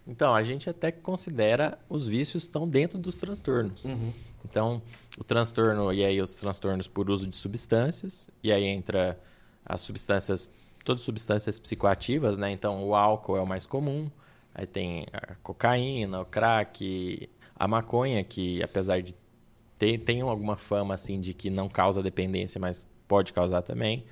Então, 0.07 0.33
a 0.33 0.43
gente 0.45 0.71
até 0.71 0.93
que 0.93 1.01
considera 1.01 1.79
os 1.89 2.07
vícios 2.07 2.45
estão 2.45 2.69
dentro 2.69 2.97
dos 2.97 3.19
transtornos. 3.19 3.83
Então, 4.49 4.81
o 5.19 5.25
transtorno, 5.25 5.93
e 5.93 6.05
aí 6.05 6.23
os 6.23 6.39
transtornos 6.39 6.87
por 6.87 7.11
uso 7.11 7.27
de 7.27 7.35
substâncias, 7.35 8.31
e 8.41 8.53
aí 8.53 8.63
entra 8.63 9.19
as 9.65 9.81
substâncias, 9.81 10.49
todas 10.85 11.01
as 11.01 11.05
substâncias 11.05 11.59
psicoativas, 11.59 12.39
né? 12.39 12.53
Então, 12.53 12.85
o 12.87 12.95
álcool 12.95 13.37
é 13.37 13.41
o 13.41 13.47
mais 13.47 13.67
comum, 13.67 14.09
aí 14.55 14.69
tem 14.69 15.09
a 15.13 15.35
cocaína, 15.43 16.21
o 16.21 16.25
crack, 16.25 17.29
a 17.57 17.67
maconha, 17.67 18.23
que 18.23 18.63
apesar 18.63 19.03
de 19.03 19.13
ter, 19.79 19.99
tem 19.99 20.21
alguma 20.21 20.57
fama, 20.57 20.95
assim, 20.95 21.21
de 21.21 21.35
que 21.35 21.51
não 21.51 21.69
causa 21.69 22.03
dependência, 22.03 22.61
mas 22.61 22.89
pode 23.07 23.33
causar 23.33 23.63
também. 23.63 24.05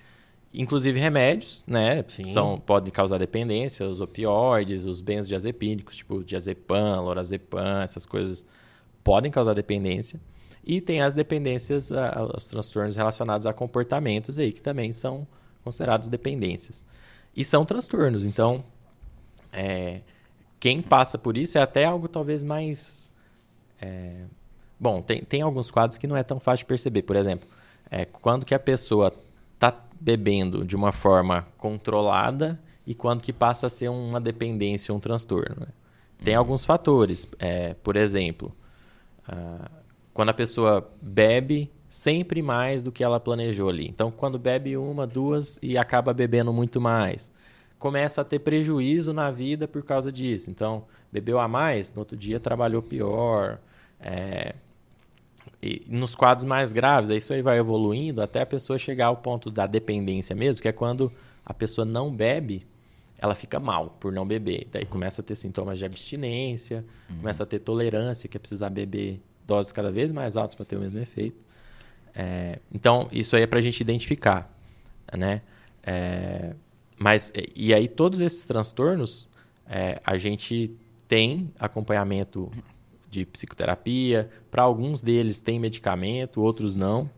Inclusive 0.52 1.00
remédios, 1.00 1.64
né? 1.66 2.04
Sim. 2.06 2.26
São, 2.26 2.60
podem 2.60 2.92
causar 2.92 3.18
dependência, 3.18 3.86
os 3.86 4.00
opioides, 4.00 4.84
os 4.86 5.00
benzodiazepínicos, 5.00 5.96
tipo 5.96 6.22
diazepam, 6.22 7.00
lorazepam, 7.00 7.82
essas 7.82 8.06
coisas 8.06 8.46
podem 9.02 9.30
causar 9.30 9.54
dependência. 9.54 10.20
E 10.64 10.80
tem 10.80 11.02
as 11.02 11.14
dependências, 11.14 11.90
os 12.36 12.48
transtornos 12.48 12.96
relacionados 12.96 13.46
a 13.46 13.52
comportamentos 13.52 14.38
aí, 14.38 14.52
que 14.52 14.62
também 14.62 14.92
são 14.92 15.26
considerados 15.62 16.08
dependências. 16.08 16.84
E 17.36 17.44
são 17.44 17.64
transtornos, 17.66 18.24
então 18.24 18.64
é, 19.52 20.00
quem 20.58 20.80
passa 20.80 21.18
por 21.18 21.36
isso 21.36 21.58
é 21.58 21.60
até 21.60 21.84
algo 21.84 22.08
talvez 22.08 22.42
mais. 22.44 23.10
é, 23.80 24.24
bom, 24.78 25.02
tem, 25.02 25.22
tem 25.22 25.42
alguns 25.42 25.70
quadros 25.70 25.98
que 25.98 26.06
não 26.06 26.16
é 26.16 26.22
tão 26.22 26.38
fácil 26.40 26.64
de 26.64 26.68
perceber. 26.68 27.02
Por 27.02 27.16
exemplo, 27.16 27.48
é, 27.90 28.04
quando 28.04 28.44
que 28.44 28.54
a 28.54 28.58
pessoa 28.58 29.12
está 29.54 29.74
bebendo 30.00 30.64
de 30.64 30.76
uma 30.76 30.92
forma 30.92 31.46
controlada 31.56 32.60
e 32.86 32.94
quando 32.94 33.22
que 33.22 33.32
passa 33.32 33.66
a 33.66 33.70
ser 33.70 33.88
uma 33.88 34.20
dependência, 34.20 34.94
um 34.94 35.00
transtorno. 35.00 35.56
né? 35.60 35.68
Tem 36.22 36.34
alguns 36.34 36.64
fatores. 36.64 37.26
é, 37.38 37.74
por 37.74 37.96
exemplo, 37.96 38.52
ah, 39.28 39.70
quando 40.12 40.30
a 40.30 40.34
pessoa 40.34 40.90
bebe 41.00 41.70
sempre 41.88 42.42
mais 42.42 42.82
do 42.82 42.90
que 42.90 43.04
ela 43.04 43.20
planejou 43.20 43.68
ali. 43.68 43.86
Então, 43.88 44.10
quando 44.10 44.38
bebe 44.38 44.76
uma, 44.76 45.06
duas 45.06 45.58
e 45.62 45.78
acaba 45.78 46.12
bebendo 46.12 46.52
muito 46.52 46.80
mais, 46.80 47.30
começa 47.78 48.20
a 48.20 48.24
ter 48.24 48.40
prejuízo 48.40 49.12
na 49.12 49.30
vida 49.30 49.68
por 49.68 49.84
causa 49.84 50.10
disso. 50.10 50.50
Então, 50.50 50.84
bebeu 51.12 51.38
a 51.38 51.46
mais, 51.46 51.92
no 51.92 52.00
outro 52.00 52.16
dia 52.16 52.40
trabalhou 52.40 52.82
pior. 52.82 53.58
É, 54.00 54.54
e 55.62 55.82
nos 55.88 56.14
quadros 56.14 56.44
mais 56.44 56.72
graves, 56.72 57.10
isso 57.10 57.32
aí 57.32 57.42
vai 57.42 57.58
evoluindo 57.58 58.20
até 58.20 58.42
a 58.42 58.46
pessoa 58.46 58.78
chegar 58.78 59.06
ao 59.06 59.16
ponto 59.16 59.50
da 59.50 59.66
dependência 59.66 60.34
mesmo, 60.34 60.60
que 60.60 60.68
é 60.68 60.72
quando 60.72 61.12
a 61.44 61.54
pessoa 61.54 61.84
não 61.84 62.14
bebe, 62.14 62.66
ela 63.18 63.34
fica 63.34 63.58
mal 63.58 63.96
por 63.98 64.12
não 64.12 64.26
beber. 64.26 64.66
Daí 64.70 64.84
começa 64.84 65.22
a 65.22 65.24
ter 65.24 65.34
sintomas 65.34 65.78
de 65.78 65.84
abstinência, 65.84 66.84
começa 67.16 67.42
a 67.44 67.46
ter 67.46 67.60
tolerância, 67.60 68.28
que 68.28 68.36
é 68.36 68.40
precisar 68.40 68.70
beber 68.70 69.20
doses 69.46 69.72
cada 69.72 69.90
vez 69.90 70.12
mais 70.12 70.36
altas 70.36 70.54
para 70.54 70.64
ter 70.66 70.76
o 70.76 70.80
mesmo 70.80 71.00
efeito. 71.00 71.42
É, 72.14 72.58
então, 72.72 73.08
isso 73.10 73.34
aí 73.34 73.42
é 73.42 73.46
para 73.46 73.58
a 73.58 73.62
gente 73.62 73.80
identificar, 73.80 74.54
né? 75.16 75.42
É, 75.82 76.54
mas, 76.98 77.32
e 77.54 77.74
aí 77.74 77.88
todos 77.88 78.20
esses 78.20 78.44
transtornos, 78.44 79.28
é, 79.66 80.00
a 80.04 80.16
gente 80.16 80.70
tem 81.08 81.50
acompanhamento 81.58 82.50
de 83.14 83.24
psicoterapia. 83.26 84.28
Para 84.50 84.62
alguns 84.62 85.00
deles 85.00 85.40
tem 85.40 85.58
medicamento, 85.58 86.42
outros 86.42 86.76
não, 86.76 87.08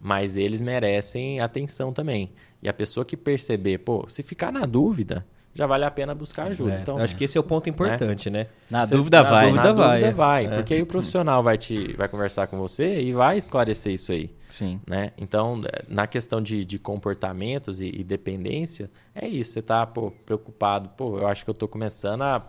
mas 0.00 0.36
eles 0.36 0.60
merecem 0.60 1.40
atenção 1.40 1.92
também. 1.92 2.32
E 2.62 2.68
a 2.68 2.72
pessoa 2.74 3.04
que 3.04 3.16
perceber, 3.16 3.78
pô, 3.78 4.04
se 4.08 4.22
ficar 4.22 4.52
na 4.52 4.66
dúvida, 4.66 5.24
já 5.54 5.66
vale 5.66 5.84
a 5.84 5.90
pena 5.90 6.14
buscar 6.14 6.48
ajuda. 6.48 6.74
É, 6.74 6.80
então, 6.80 6.96
acho 6.98 7.14
que 7.14 7.22
esse 7.24 7.38
é 7.38 7.40
o 7.40 7.44
ponto 7.44 7.70
importante, 7.70 8.28
né? 8.28 8.46
Na 8.68 8.84
Se- 8.86 8.92
dúvida 8.92 9.22
vai. 9.22 9.52
Na 9.52 9.56
na 9.56 9.62
dúvida 9.62 9.74
vai. 9.74 9.90
dúvida 10.00 10.08
é. 10.08 10.12
vai, 10.12 10.46
É. 10.46 10.48
porque 10.56 10.74
aí 10.74 10.82
o 10.82 10.86
profissional 10.86 11.42
vai 11.44 11.56
te 11.56 11.92
vai 11.96 12.08
conversar 12.08 12.48
com 12.48 12.58
você 12.58 13.00
e 13.00 13.12
vai 13.12 13.38
esclarecer 13.38 13.92
isso 13.92 14.10
aí. 14.10 14.34
Sim. 14.50 14.80
Né? 14.86 15.12
Então, 15.16 15.62
na 15.88 16.06
questão 16.08 16.40
de, 16.42 16.64
de 16.64 16.76
comportamentos 16.78 17.80
e, 17.80 17.86
e 17.86 18.02
dependência, 18.02 18.90
é 19.14 19.28
isso. 19.28 19.52
Você 19.52 19.62
tá 19.62 19.86
pô, 19.86 20.10
preocupado. 20.10 20.88
Pô, 20.96 21.18
eu 21.18 21.28
acho 21.28 21.44
que 21.44 21.50
eu 21.50 21.54
tô 21.54 21.68
começando 21.68 22.22
a 22.22 22.44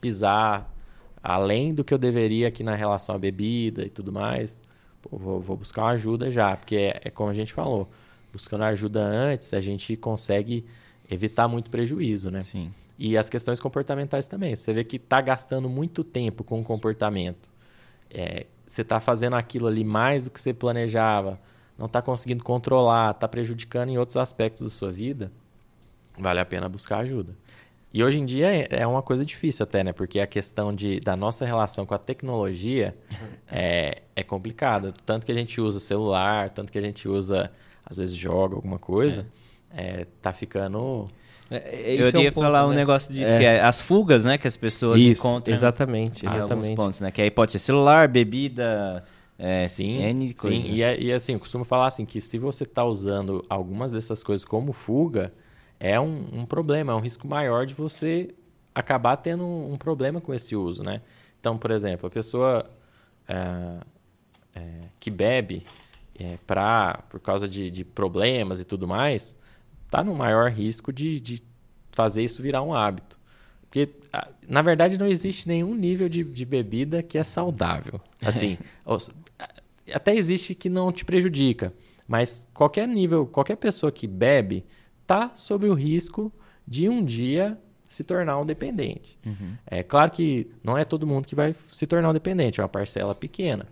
pisar 0.00 0.74
além 1.22 1.74
do 1.74 1.84
que 1.84 1.92
eu 1.92 1.98
deveria 1.98 2.48
aqui 2.48 2.62
na 2.62 2.74
relação 2.74 3.14
à 3.14 3.18
bebida 3.18 3.84
e 3.84 3.90
tudo 3.90 4.12
mais. 4.12 4.60
Pô, 5.02 5.16
vou, 5.16 5.40
vou 5.40 5.56
buscar 5.56 5.82
uma 5.82 5.90
ajuda 5.90 6.30
já, 6.30 6.56
porque 6.56 6.76
é, 6.76 7.00
é 7.04 7.10
como 7.10 7.30
a 7.30 7.34
gente 7.34 7.52
falou. 7.52 7.90
Buscando 8.32 8.64
ajuda 8.64 9.02
antes, 9.02 9.52
a 9.54 9.60
gente 9.60 9.96
consegue 9.96 10.64
evitar 11.10 11.48
muito 11.48 11.70
prejuízo, 11.70 12.30
né? 12.30 12.42
Sim. 12.42 12.72
E 12.98 13.16
as 13.16 13.28
questões 13.28 13.58
comportamentais 13.58 14.28
também. 14.28 14.54
Você 14.54 14.72
vê 14.72 14.84
que 14.84 14.96
está 14.96 15.20
gastando 15.20 15.68
muito 15.68 16.04
tempo 16.04 16.44
com 16.44 16.60
o 16.60 16.64
comportamento. 16.64 17.50
É, 18.10 18.46
você 18.66 18.82
está 18.82 19.00
fazendo 19.00 19.36
aquilo 19.36 19.66
ali 19.66 19.82
mais 19.82 20.22
do 20.22 20.30
que 20.30 20.40
você 20.40 20.52
planejava, 20.52 21.40
não 21.76 21.86
está 21.86 22.00
conseguindo 22.02 22.44
controlar, 22.44 23.12
está 23.12 23.26
prejudicando 23.26 23.88
em 23.88 23.98
outros 23.98 24.16
aspectos 24.16 24.62
da 24.62 24.70
sua 24.70 24.92
vida, 24.92 25.32
vale 26.18 26.40
a 26.40 26.44
pena 26.44 26.68
buscar 26.68 26.98
ajuda. 26.98 27.34
E 27.92 28.04
hoje 28.04 28.18
em 28.20 28.24
dia 28.24 28.46
é- 28.46 28.68
é 28.70 28.86
uma 28.86 29.02
coisa 29.02 29.24
difícil 29.24 29.64
até, 29.64 29.82
né? 29.82 29.92
Porque 29.92 30.20
a 30.20 30.26
questão 30.26 30.72
de, 30.74 31.00
da 31.00 31.16
nossa 31.16 31.44
relação 31.44 31.84
com 31.84 31.94
a 31.94 31.98
tecnologia 31.98 32.94
é, 33.50 34.02
é 34.14 34.22
complicada. 34.22 34.92
Tanto 35.04 35.26
que 35.26 35.32
a 35.32 35.34
gente 35.34 35.60
usa 35.60 35.78
o 35.78 35.80
celular, 35.80 36.50
tanto 36.50 36.70
que 36.70 36.78
a 36.78 36.82
gente 36.82 37.08
usa, 37.08 37.50
às 37.84 37.98
vezes 37.98 38.14
joga 38.14 38.54
alguma 38.54 38.78
coisa, 38.78 39.26
é, 39.74 40.06
tá 40.22 40.32
ficando 40.32 41.08
É, 41.50 41.56
é, 41.56 41.96
Eu 42.00 42.06
isso 42.08 42.16
é 42.16 42.22
ia 42.22 42.30
ponto, 42.30 42.44
falar 42.44 42.64
um 42.64 42.70
né? 42.70 42.76
negócio 42.76 43.12
disso, 43.12 43.32
É. 43.32 43.38
que 43.38 43.44
é 43.44 43.60
as 43.60 43.80
fugas, 43.80 44.24
né? 44.24 44.38
Que 44.38 44.46
as 44.46 44.56
pessoas 44.56 45.00
Isso, 45.00 45.20
encontram 45.20 45.52
exatamente, 45.52 46.24
exatamente. 46.24 46.76
pontos, 46.76 47.00
né? 47.00 47.10
Que 47.10 47.22
aí 47.22 47.30
pode 47.30 47.50
ser 47.50 47.58
celular, 47.58 48.06
bebida, 48.06 49.02
é, 49.36 49.66
Sim, 49.66 50.00
N 50.00 50.32
coisa. 50.34 50.62
sim. 50.62 50.74
E, 50.74 50.82
é- 50.84 51.00
e 51.00 51.12
assim, 51.12 51.32
eu 51.32 51.40
costumo 51.40 51.64
falar 51.64 51.88
assim, 51.88 52.04
que 52.04 52.20
se 52.20 52.38
você 52.38 52.62
está 52.62 52.84
usando 52.84 53.44
algumas 53.48 53.90
dessas 53.90 54.22
coisas 54.22 54.44
como 54.44 54.72
fuga, 54.72 55.32
é 55.80 55.98
um, 55.98 56.28
um 56.32 56.46
problema, 56.46 56.92
é 56.92 56.94
um 56.94 57.00
risco 57.00 57.26
maior 57.26 57.64
de 57.64 57.72
você 57.72 58.34
acabar 58.74 59.16
tendo 59.16 59.42
um, 59.42 59.72
um 59.72 59.76
problema 59.78 60.20
com 60.20 60.34
esse 60.34 60.54
uso, 60.54 60.84
né? 60.84 61.00
Então, 61.40 61.56
por 61.56 61.70
exemplo, 61.70 62.06
a 62.06 62.10
pessoa 62.10 62.70
é, 63.26 63.80
é, 64.54 64.60
que 65.00 65.10
bebe 65.10 65.64
é, 66.18 66.36
pra, 66.46 67.02
por 67.08 67.18
causa 67.18 67.48
de, 67.48 67.70
de 67.70 67.82
problemas 67.82 68.60
e 68.60 68.64
tudo 68.64 68.86
mais, 68.86 69.34
está 69.86 70.04
no 70.04 70.14
maior 70.14 70.50
risco 70.50 70.92
de, 70.92 71.18
de 71.18 71.42
fazer 71.90 72.22
isso 72.22 72.42
virar 72.42 72.62
um 72.62 72.74
hábito. 72.74 73.18
Porque, 73.62 73.88
na 74.46 74.62
verdade, 74.62 74.98
não 74.98 75.06
existe 75.06 75.48
nenhum 75.48 75.74
nível 75.74 76.08
de, 76.08 76.24
de 76.24 76.44
bebida 76.44 77.02
que 77.02 77.16
é 77.16 77.22
saudável. 77.22 78.00
Assim, 78.20 78.58
até 79.94 80.14
existe 80.14 80.54
que 80.54 80.68
não 80.68 80.92
te 80.92 81.04
prejudica, 81.04 81.72
mas 82.06 82.48
qualquer 82.52 82.86
nível, 82.86 83.26
qualquer 83.26 83.56
pessoa 83.56 83.90
que 83.90 84.06
bebe 84.06 84.64
tá 85.10 85.32
sob 85.34 85.66
o 85.68 85.74
risco 85.74 86.32
de 86.66 86.88
um 86.88 87.04
dia 87.04 87.58
se 87.88 88.04
tornar 88.04 88.38
um 88.38 88.46
dependente. 88.46 89.18
É 89.66 89.82
claro 89.82 90.10
que 90.12 90.48
não 90.62 90.78
é 90.78 90.84
todo 90.84 91.04
mundo 91.06 91.26
que 91.26 91.34
vai 91.34 91.52
se 91.72 91.86
tornar 91.86 92.10
um 92.10 92.12
dependente, 92.12 92.60
é 92.60 92.62
uma 92.62 92.68
parcela 92.68 93.14
pequena. 93.14 93.66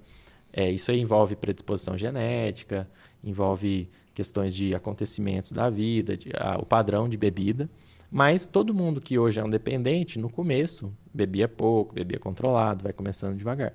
É, 0.52 0.68
isso 0.70 0.90
aí 0.90 1.00
envolve 1.00 1.36
predisposição 1.36 1.96
genética, 1.96 2.90
envolve 3.22 3.88
questões 4.14 4.52
de 4.52 4.74
acontecimentos 4.74 5.52
da 5.52 5.70
vida, 5.70 6.16
de- 6.16 6.30
ah, 6.34 6.56
o 6.60 6.66
padrão 6.66 7.08
de 7.08 7.16
bebida. 7.16 7.70
Mas 8.10 8.46
todo 8.48 8.74
mundo 8.74 9.00
que 9.00 9.16
hoje 9.18 9.38
é 9.38 9.44
um 9.44 9.50
dependente, 9.50 10.18
no 10.18 10.28
começo, 10.28 10.92
bebia 11.14 11.46
pouco, 11.46 11.94
bebia 11.94 12.18
controlado, 12.18 12.82
vai 12.82 12.92
começando 12.92 13.36
devagar. 13.36 13.72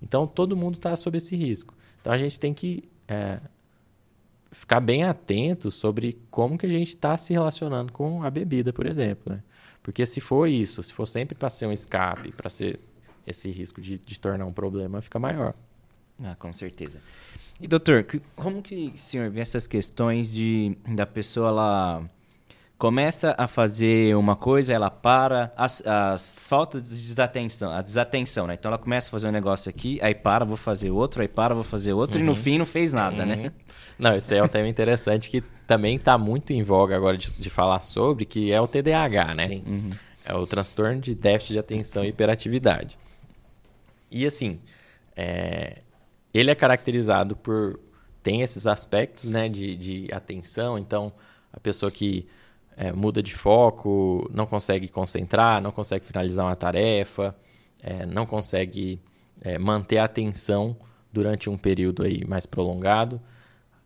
Então, 0.00 0.26
todo 0.26 0.56
mundo 0.56 0.76
está 0.76 0.96
sob 0.96 1.16
esse 1.18 1.36
risco. 1.36 1.74
Então, 2.00 2.12
a 2.12 2.16
gente 2.16 2.38
tem 2.40 2.54
que 2.54 2.84
é, 3.06 3.38
ficar 4.52 4.80
bem 4.80 5.02
atento 5.02 5.70
sobre 5.70 6.18
como 6.30 6.56
que 6.56 6.66
a 6.66 6.68
gente 6.68 6.88
está 6.88 7.16
se 7.16 7.32
relacionando 7.32 7.90
com 7.90 8.22
a 8.22 8.30
bebida, 8.30 8.72
por 8.72 8.86
exemplo. 8.86 9.32
Né? 9.32 9.42
Porque 9.82 10.06
se 10.06 10.20
for 10.20 10.46
isso, 10.46 10.82
se 10.82 10.92
for 10.92 11.06
sempre 11.06 11.34
para 11.34 11.50
ser 11.50 11.66
um 11.66 11.72
escape, 11.72 12.30
para 12.32 12.48
ser 12.48 12.78
esse 13.26 13.50
risco 13.50 13.80
de, 13.80 13.98
de 13.98 14.20
tornar 14.20 14.44
um 14.44 14.52
problema, 14.52 15.00
fica 15.00 15.18
maior. 15.18 15.54
Ah, 16.22 16.36
com 16.38 16.52
certeza. 16.52 17.00
E 17.60 17.66
doutor, 17.66 18.06
como 18.36 18.62
que 18.62 18.92
o 18.94 18.98
senhor 18.98 19.30
vê 19.30 19.40
essas 19.40 19.66
questões 19.66 20.30
de 20.30 20.76
da 20.86 21.06
pessoa 21.06 21.48
ela 21.48 22.10
começa 22.82 23.32
a 23.38 23.46
fazer 23.46 24.16
uma 24.16 24.34
coisa, 24.34 24.72
ela 24.72 24.90
para, 24.90 25.52
as, 25.56 25.86
as 25.86 26.48
faltas 26.48 26.88
de 26.88 26.96
desatenção, 26.96 27.70
a 27.70 27.80
desatenção, 27.80 28.48
né? 28.48 28.54
Então 28.54 28.70
ela 28.70 28.78
começa 28.78 29.06
a 29.06 29.12
fazer 29.12 29.28
um 29.28 29.30
negócio 29.30 29.70
aqui, 29.70 30.00
aí 30.02 30.16
para, 30.16 30.44
vou 30.44 30.56
fazer 30.56 30.90
outro, 30.90 31.22
aí 31.22 31.28
para, 31.28 31.54
vou 31.54 31.62
fazer 31.62 31.92
outro, 31.92 32.18
e 32.18 32.24
no 32.24 32.34
fim 32.34 32.58
não 32.58 32.66
fez 32.66 32.92
nada, 32.92 33.24
né? 33.24 33.52
Não, 33.96 34.16
esse 34.16 34.34
aí 34.34 34.40
é 34.40 34.42
um 34.42 34.48
tema 34.48 34.66
interessante 34.66 35.30
que 35.30 35.42
também 35.64 35.94
está 35.94 36.18
muito 36.18 36.52
em 36.52 36.64
voga 36.64 36.96
agora 36.96 37.16
de, 37.16 37.32
de 37.32 37.48
falar 37.48 37.78
sobre, 37.82 38.24
que 38.24 38.50
é 38.50 38.60
o 38.60 38.66
TDAH, 38.66 39.32
né? 39.36 39.46
Sim. 39.46 39.90
É 40.24 40.34
o 40.34 40.44
transtorno 40.44 41.00
de 41.00 41.14
déficit 41.14 41.52
de 41.52 41.58
atenção 41.60 42.04
e 42.04 42.08
hiperatividade. 42.08 42.98
E 44.10 44.26
assim, 44.26 44.58
é, 45.14 45.82
ele 46.34 46.50
é 46.50 46.54
caracterizado 46.56 47.36
por. 47.36 47.78
tem 48.24 48.42
esses 48.42 48.66
aspectos 48.66 49.30
né, 49.30 49.48
de, 49.48 49.76
de 49.76 50.08
atenção, 50.12 50.76
então 50.76 51.12
a 51.52 51.60
pessoa 51.60 51.88
que 51.88 52.26
é, 52.76 52.92
muda 52.92 53.22
de 53.22 53.34
foco, 53.34 54.28
não 54.32 54.46
consegue 54.46 54.88
concentrar, 54.88 55.60
não 55.60 55.70
consegue 55.70 56.04
finalizar 56.04 56.46
uma 56.46 56.56
tarefa, 56.56 57.34
é, 57.82 58.06
não 58.06 58.26
consegue 58.26 59.00
é, 59.42 59.58
manter 59.58 59.98
a 59.98 60.04
atenção 60.04 60.76
durante 61.12 61.50
um 61.50 61.58
período 61.58 62.02
aí 62.02 62.24
mais 62.26 62.46
prolongado, 62.46 63.20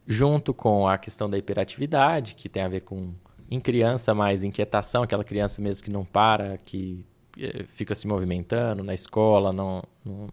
junto 0.07 0.55
com 0.55 0.87
a 0.87 0.97
questão 0.97 1.29
da 1.29 1.37
hiperatividade, 1.37 2.35
que 2.35 2.49
tem 2.49 2.63
a 2.63 2.69
ver 2.69 2.83
com, 2.83 3.13
em 3.51 3.59
criança, 3.59 4.15
mais 4.15 4.45
inquietação, 4.45 5.03
aquela 5.03 5.25
criança 5.25 5.61
mesmo 5.61 5.85
que 5.85 5.91
não 5.91 6.05
para, 6.05 6.59
que 6.59 7.05
eh, 7.39 7.65
fica 7.69 7.95
se 7.95 8.07
movimentando 8.07 8.85
na 8.85 8.95
escola, 8.95 9.53
não, 9.53 9.83
não, 10.05 10.29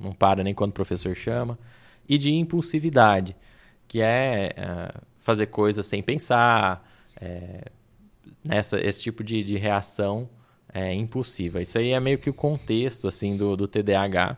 não, 0.00 0.12
para 0.12 0.42
nem 0.42 0.54
quando 0.54 0.70
o 0.70 0.74
professor 0.74 1.14
chama, 1.14 1.58
e 2.08 2.16
de 2.16 2.32
impulsividade, 2.32 3.36
que 3.86 4.00
é 4.00 4.54
eh, 4.56 5.00
fazer 5.18 5.46
coisas 5.46 5.84
sem 5.86 6.02
pensar, 6.02 6.88
eh, 7.20 7.64
nessa, 8.44 8.80
esse 8.80 9.02
tipo 9.02 9.22
de, 9.22 9.42
de 9.42 9.56
reação 9.56 10.28
eh, 10.72 10.94
impulsiva. 10.94 11.60
Isso 11.60 11.78
aí 11.78 11.90
é 11.90 12.00
meio 12.00 12.18
que 12.18 12.30
o 12.30 12.34
contexto 12.34 13.08
assim 13.08 13.36
do, 13.36 13.56
do 13.56 13.68
TDAH. 13.68 14.36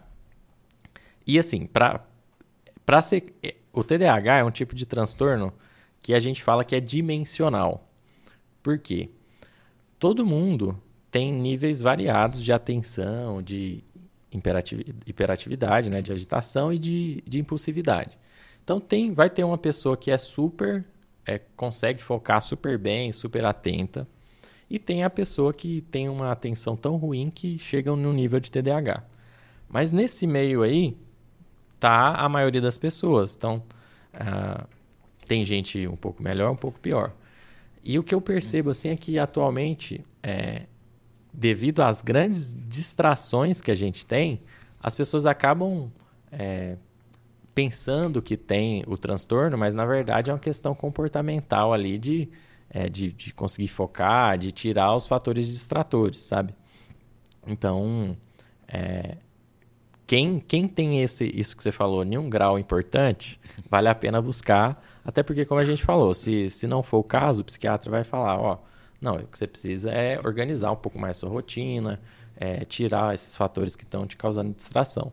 E 1.26 1.38
assim, 1.38 1.66
para 1.66 3.02
ser 3.02 3.34
o 3.72 3.82
TDAH 3.82 4.38
é 4.38 4.44
um 4.44 4.50
tipo 4.50 4.74
de 4.74 4.84
transtorno 4.84 5.52
que 6.00 6.14
a 6.14 6.18
gente 6.18 6.42
fala 6.42 6.64
que 6.64 6.74
é 6.74 6.80
dimensional. 6.80 7.88
Por 8.62 8.78
quê? 8.78 9.10
Todo 9.98 10.26
mundo 10.26 10.80
tem 11.10 11.32
níveis 11.32 11.80
variados 11.80 12.42
de 12.42 12.52
atenção, 12.52 13.42
de 13.42 13.84
hiperatividade, 15.06 15.90
né, 15.90 16.00
de 16.00 16.12
agitação 16.12 16.72
e 16.72 16.78
de, 16.78 17.22
de 17.26 17.38
impulsividade. 17.38 18.18
Então 18.64 18.80
tem, 18.80 19.12
vai 19.12 19.28
ter 19.28 19.44
uma 19.44 19.58
pessoa 19.58 19.96
que 19.96 20.10
é 20.10 20.18
super, 20.18 20.84
é, 21.26 21.40
consegue 21.56 22.02
focar 22.02 22.40
super 22.42 22.78
bem, 22.78 23.12
super 23.12 23.44
atenta, 23.44 24.06
e 24.68 24.78
tem 24.78 25.04
a 25.04 25.10
pessoa 25.10 25.52
que 25.52 25.82
tem 25.90 26.08
uma 26.08 26.32
atenção 26.32 26.76
tão 26.76 26.96
ruim 26.96 27.30
que 27.30 27.58
chega 27.58 27.94
no 27.94 28.12
nível 28.12 28.40
de 28.40 28.50
TDAH. 28.50 29.04
Mas 29.68 29.92
nesse 29.92 30.26
meio 30.26 30.62
aí, 30.62 30.96
tá 31.78 32.14
a 32.14 32.28
maioria 32.28 32.60
das 32.60 32.78
pessoas. 32.78 33.36
Então, 33.36 33.62
ah, 34.14 34.66
tem 35.26 35.44
gente 35.44 35.86
um 35.86 35.96
pouco 35.96 36.22
melhor, 36.22 36.50
um 36.50 36.56
pouco 36.56 36.78
pior. 36.78 37.12
E 37.84 37.98
o 37.98 38.02
que 38.02 38.14
eu 38.14 38.20
percebo 38.20 38.70
assim 38.70 38.88
é 38.88 38.96
que 38.96 39.18
atualmente, 39.18 40.04
é, 40.22 40.62
devido 41.32 41.80
às 41.80 42.00
grandes 42.00 42.56
distrações 42.68 43.60
que 43.60 43.70
a 43.70 43.74
gente 43.74 44.06
tem, 44.06 44.40
as 44.80 44.94
pessoas 44.94 45.26
acabam 45.26 45.90
é, 46.30 46.76
pensando 47.54 48.22
que 48.22 48.36
tem 48.36 48.82
o 48.86 48.96
transtorno, 48.96 49.58
mas 49.58 49.74
na 49.74 49.84
verdade 49.84 50.30
é 50.30 50.34
uma 50.34 50.38
questão 50.38 50.74
comportamental 50.74 51.72
ali 51.72 51.98
de, 51.98 52.28
é, 52.70 52.88
de, 52.88 53.12
de 53.12 53.32
conseguir 53.34 53.68
focar, 53.68 54.38
de 54.38 54.50
tirar 54.52 54.94
os 54.94 55.06
fatores 55.06 55.46
distratores, 55.48 56.20
sabe? 56.20 56.54
Então, 57.46 58.16
é, 58.68 59.16
quem, 60.06 60.38
quem 60.40 60.68
tem 60.68 61.02
esse, 61.02 61.24
isso 61.34 61.56
que 61.56 61.62
você 61.62 61.72
falou 61.72 62.04
em 62.04 62.16
um 62.18 62.28
grau 62.28 62.58
importante, 62.58 63.40
vale 63.68 63.88
a 63.88 63.94
pena 63.94 64.20
buscar, 64.20 64.82
até 65.04 65.22
porque, 65.22 65.44
como 65.44 65.60
a 65.60 65.64
gente 65.64 65.84
falou, 65.84 66.14
se, 66.14 66.48
se 66.48 66.66
não 66.66 66.82
for 66.82 66.98
o 66.98 67.04
caso, 67.04 67.42
o 67.42 67.44
psiquiatra 67.44 67.90
vai 67.90 68.04
falar, 68.04 68.38
ó, 68.38 68.58
não, 69.00 69.16
o 69.16 69.26
que 69.26 69.36
você 69.36 69.46
precisa 69.46 69.90
é 69.90 70.18
organizar 70.18 70.70
um 70.70 70.76
pouco 70.76 70.98
mais 70.98 71.16
sua 71.16 71.28
rotina, 71.28 72.00
é, 72.36 72.64
tirar 72.64 73.12
esses 73.12 73.34
fatores 73.34 73.74
que 73.74 73.84
estão 73.84 74.06
te 74.06 74.16
causando 74.16 74.52
distração. 74.52 75.12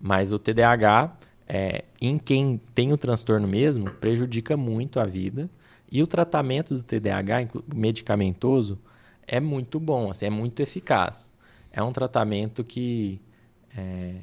Mas 0.00 0.32
o 0.32 0.38
TDAH, 0.38 1.16
é, 1.48 1.84
em 2.00 2.18
quem 2.18 2.60
tem 2.74 2.92
o 2.92 2.98
transtorno 2.98 3.48
mesmo, 3.48 3.90
prejudica 3.92 4.56
muito 4.56 5.00
a 5.00 5.06
vida, 5.06 5.48
e 5.90 6.02
o 6.02 6.06
tratamento 6.06 6.74
do 6.74 6.82
TDAH, 6.82 7.48
medicamentoso, 7.74 8.78
é 9.26 9.40
muito 9.40 9.80
bom, 9.80 10.10
assim, 10.10 10.26
é 10.26 10.30
muito 10.30 10.60
eficaz. 10.60 11.36
É 11.72 11.82
um 11.82 11.92
tratamento 11.92 12.62
que 12.62 13.20
é, 13.74 14.16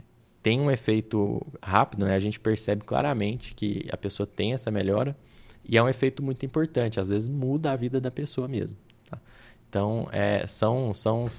tem 0.44 0.62
um 0.62 0.70
efeito 0.70 1.42
rápido, 1.62 2.06
né? 2.06 2.16
A 2.16 2.20
gente 2.20 2.40
percebe 2.40 2.84
claramente 2.84 3.56
que 3.56 3.88
a 3.92 3.98
pessoa 3.98 4.28
tem 4.28 4.54
essa 4.54 4.70
melhora 4.70 5.18
e 5.64 5.78
é 5.78 5.82
um 5.82 5.90
efeito 5.90 6.22
muito 6.22 6.46
importante. 6.46 7.00
Às 7.00 7.10
vezes 7.10 7.28
muda 7.28 7.72
a 7.72 7.76
vida 7.76 8.00
da 8.00 8.12
pessoa 8.12 8.48
mesmo. 8.48 8.78
tá? 9.10 9.20
Então, 9.68 10.08
é, 10.12 10.46
são, 10.46 10.94
são 10.94 11.32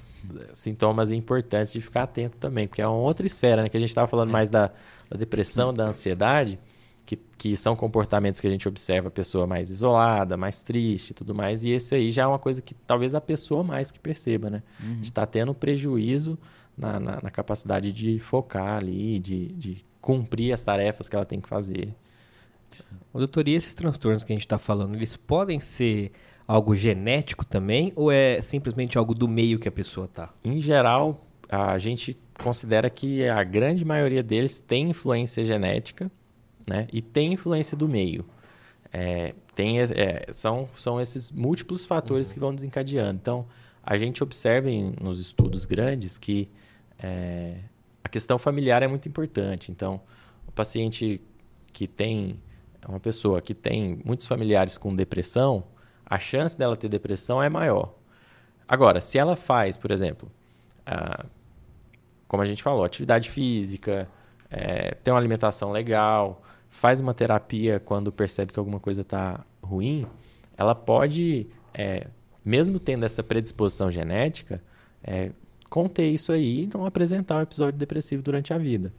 sintomas 0.53 1.13
importantes 1.13 1.73
de 1.73 1.81
ficar 1.81 2.05
atento 2.05 2.37
também, 2.37 2.67
porque 2.67 2.83
é 2.83 2.87
uma 2.87 2.99
outra 2.99 3.27
esfera, 3.27 3.63
né? 3.63 3.69
Que 3.69 3.77
a 3.77 3.81
gente 3.81 3.91
estava 3.91 4.09
falando 4.09 4.31
mais 4.31 4.51
da, 4.51 4.73
da 5.11 5.17
depressão, 5.17 5.73
da 5.73 5.85
ansiedade, 5.85 6.59
que, 7.05 7.17
que 7.39 7.57
são 7.57 7.77
comportamentos 7.77 8.41
que 8.41 8.47
a 8.47 8.51
gente 8.51 8.67
observa 8.69 9.09
a 9.09 9.11
pessoa 9.11 9.47
mais 9.47 9.71
isolada, 9.71 10.37
mais 10.37 10.61
triste 10.61 11.11
e 11.11 11.15
tudo 11.15 11.35
mais, 11.35 11.63
e 11.65 11.71
esse 11.71 11.95
aí 11.95 12.11
já 12.11 12.25
é 12.25 12.27
uma 12.27 12.39
coisa 12.39 12.61
que 12.61 12.75
talvez 12.75 13.15
a 13.15 13.21
pessoa 13.21 13.63
mais 13.63 13.91
que 13.91 13.99
perceba, 14.01 14.51
né? 14.51 14.63
De 14.97 15.05
estar 15.05 15.27
tendo 15.27 15.55
prejuízo 15.55 16.37
na, 16.77 16.99
na, 16.99 17.21
na 17.23 17.31
capacidade 17.31 17.93
de 17.93 18.19
focar 18.19 18.79
ali, 18.79 19.19
de, 19.19 19.47
de 19.53 19.85
cumprir 20.01 20.53
as 20.53 20.65
tarefas 20.65 21.09
que 21.09 21.17
ela 21.17 21.25
tem 21.25 21.41
que 21.41 21.49
fazer. 21.49 21.95
Ô, 23.13 23.19
doutor, 23.19 23.47
e 23.49 23.55
esses 23.55 23.73
transtornos 23.73 24.25
que 24.25 24.33
a 24.33 24.37
gente 24.37 24.45
está 24.45 24.59
falando, 24.59 24.97
eles 24.97 25.17
podem 25.17 25.61
ser 25.61 26.13
algo 26.47 26.75
genético 26.75 27.45
também 27.45 27.93
ou 27.97 28.11
é 28.11 28.41
simplesmente 28.43 28.99
algo 28.99 29.15
do 29.15 29.27
meio 29.27 29.59
que 29.59 29.69
a 29.69 29.73
pessoa 29.73 30.07
tá? 30.07 30.33
Em 30.45 30.61
geral, 30.61 31.27
a 31.49 31.79
gente 31.79 32.17
considera 32.43 32.89
que 32.91 33.29
a 33.29 33.43
grande 33.45 33.85
maioria 33.85 34.23
deles 34.23 34.61
tem 34.61 34.91
influência 34.91 35.45
genética, 35.45 36.11
né? 36.67 36.87
E 36.93 37.01
tem 37.01 37.33
influência 37.33 37.77
do 37.77 37.89
meio. 37.89 38.25
é, 38.93 39.35
tem, 39.55 39.79
é, 39.81 40.27
são, 40.33 40.69
são 40.77 41.01
esses 41.01 41.31
múltiplos 41.31 41.85
fatores 41.85 42.33
que 42.33 42.39
vão 42.41 42.55
desencadeando. 42.55 43.19
Então, 43.21 43.47
a 43.83 43.97
gente 43.97 44.23
observa 44.23 44.71
em, 44.71 44.95
nos 45.01 45.19
estudos 45.19 45.65
grandes 45.65 46.19
que 46.19 46.49
é, 46.99 47.59
a 48.03 48.09
questão 48.09 48.39
familiar 48.39 48.83
é 48.83 48.87
muito 48.87 49.09
importante. 49.09 49.71
Então, 49.71 50.01
o 50.47 50.53
paciente 50.53 51.21
que 51.73 51.87
tem, 51.87 52.41
uma 52.89 53.01
pessoa 53.01 53.43
que 53.43 53.55
tem 53.55 54.01
muitos 54.05 54.27
familiares 54.27 54.79
com 54.79 54.95
depressão, 54.95 55.65
a 56.05 56.19
chance 56.19 56.57
dela 56.57 56.77
ter 56.77 56.89
depressão 56.89 57.43
é 57.43 57.49
maior. 57.49 57.95
Agora, 58.67 59.01
se 59.01 59.19
ela 59.19 59.37
faz, 59.37 59.77
por 59.77 59.91
exemplo, 59.91 60.31
como 62.27 62.43
a 62.43 62.47
gente 62.47 62.63
falou, 62.63 62.85
atividade 62.85 63.31
física, 63.31 64.09
é, 64.51 64.95
tem 65.03 65.13
uma 65.13 65.21
alimentação 65.21 65.73
legal, 65.73 66.43
faz 66.71 67.01
uma 67.01 67.15
terapia 67.15 67.81
quando 67.81 68.13
percebe 68.13 68.53
que 68.53 68.59
alguma 68.59 68.81
coisa 68.81 69.03
está 69.03 69.45
ruim, 69.63 70.07
ela 70.57 70.75
pode, 70.75 71.47
é, 71.75 72.07
mesmo 72.45 72.79
tendo 72.79 73.05
essa 73.05 73.23
predisposição 73.23 73.91
genética, 73.91 74.63
é, 75.03 75.31
conter 75.69 76.09
isso 76.09 76.33
aí 76.33 76.63
e 76.63 76.71
não 76.73 76.87
apresentar 76.87 77.39
um 77.39 77.43
episódio 77.43 77.79
depressivo 77.79 78.23
durante 78.23 78.53
a 78.53 78.59
vida. 78.59 78.93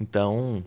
Então, 0.00 0.64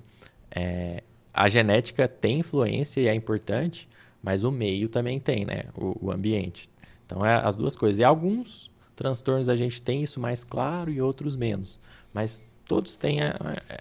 é, 0.52 1.04
a 1.34 1.50
genética 1.50 2.08
tem 2.08 2.40
influência 2.40 3.02
e 3.02 3.08
é 3.08 3.14
importante, 3.14 3.90
mas 4.22 4.44
o 4.44 4.52
meio 4.52 4.88
também 4.88 5.20
tem, 5.20 5.46
né? 5.46 5.66
O, 5.76 6.08
o 6.08 6.12
ambiente. 6.12 6.70
Então, 7.06 7.26
é 7.26 7.36
as 7.36 7.56
duas 7.56 7.76
coisas. 7.76 8.00
E 8.00 8.04
alguns 8.04 8.72
transtornos 8.96 9.50
a 9.50 9.56
gente 9.56 9.82
tem 9.82 10.02
isso 10.02 10.20
mais 10.20 10.44
claro 10.44 10.92
e 10.92 11.02
outros 11.02 11.36
menos. 11.36 11.80
Mas 12.14 12.42
todos 12.66 12.96
têm 12.96 13.22
a, 13.22 13.36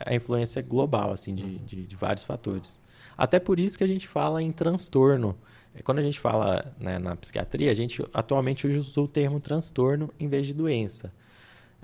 a 0.06 0.14
influência 0.14 0.60
global, 0.62 1.12
assim, 1.12 1.34
de, 1.34 1.58
de, 1.58 1.86
de, 1.86 1.96
vários 1.96 2.24
fatores. 2.24 2.78
Até 3.16 3.38
por 3.38 3.58
isso 3.58 3.78
que 3.78 3.84
a 3.84 3.86
gente 3.86 4.06
fala 4.06 4.42
em 4.42 4.50
transtorno. 4.50 5.36
É, 5.74 5.82
quando 5.82 5.98
a 5.98 6.02
gente 6.02 6.20
fala 6.20 6.74
né, 6.78 6.98
na 6.98 7.16
psiquiatria, 7.16 7.70
a 7.70 7.74
gente 7.74 8.04
atualmente 8.12 8.66
usa 8.66 9.00
o 9.00 9.08
termo 9.08 9.40
transtorno 9.40 10.12
em 10.18 10.28
vez 10.28 10.46
de 10.46 10.52
doença. 10.54 11.12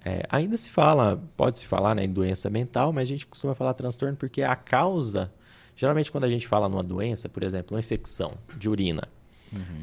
É, 0.04 0.24
ainda 0.30 0.56
se 0.56 0.70
fala, 0.70 1.22
pode 1.36 1.58
se 1.58 1.66
falar 1.66 1.94
né, 1.94 2.04
em 2.04 2.12
doença 2.12 2.48
mental, 2.48 2.92
mas 2.92 3.08
a 3.08 3.10
gente 3.10 3.26
costuma 3.26 3.54
falar 3.54 3.74
transtorno 3.74 4.16
porque 4.16 4.42
a 4.42 4.56
causa, 4.56 5.30
geralmente 5.76 6.10
quando 6.10 6.24
a 6.24 6.28
gente 6.28 6.48
fala 6.48 6.68
numa 6.68 6.82
doença, 6.82 7.28
por 7.28 7.42
exemplo, 7.42 7.76
uma 7.76 7.80
infecção 7.80 8.34
de 8.56 8.68
urina, 8.68 9.06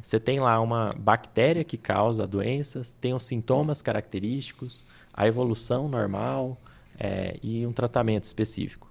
você 0.01 0.19
tem 0.19 0.39
lá 0.39 0.59
uma 0.61 0.91
bactéria 0.97 1.63
que 1.63 1.77
causa 1.77 2.23
a 2.23 2.25
doença, 2.25 2.83
tem 3.01 3.13
os 3.13 3.25
sintomas 3.25 3.81
característicos, 3.81 4.83
a 5.13 5.27
evolução 5.27 5.89
normal 5.89 6.57
é, 6.97 7.37
e 7.43 7.65
um 7.65 7.73
tratamento 7.73 8.23
específico. 8.23 8.89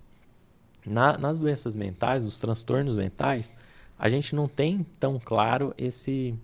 Na, 0.85 1.17
nas 1.17 1.39
doenças 1.39 1.75
mentais, 1.75 2.25
nos 2.25 2.39
transtornos 2.39 2.97
mentais, 2.97 3.51
a 3.99 4.09
gente 4.09 4.35
não 4.35 4.47
tem 4.47 4.85
tão 5.01 5.19
claro 5.19 5.75
esse, 5.79 6.35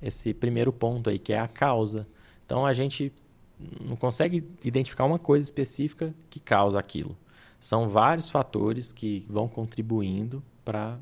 esse 0.00 0.32
primeiro 0.32 0.72
ponto 0.72 1.10
aí, 1.10 1.18
que 1.18 1.32
é 1.32 1.38
a 1.38 1.48
causa. 1.48 2.06
Então 2.46 2.64
a 2.64 2.72
gente 2.72 3.12
não 3.80 3.96
consegue 3.96 4.44
identificar 4.64 5.04
uma 5.04 5.18
coisa 5.18 5.44
específica 5.44 6.14
que 6.30 6.40
causa 6.40 6.78
aquilo. 6.78 7.16
São 7.60 7.88
vários 7.88 8.30
fatores 8.30 8.92
que 8.92 9.26
vão 9.28 9.48
contribuindo 9.48 10.42
para 10.64 10.98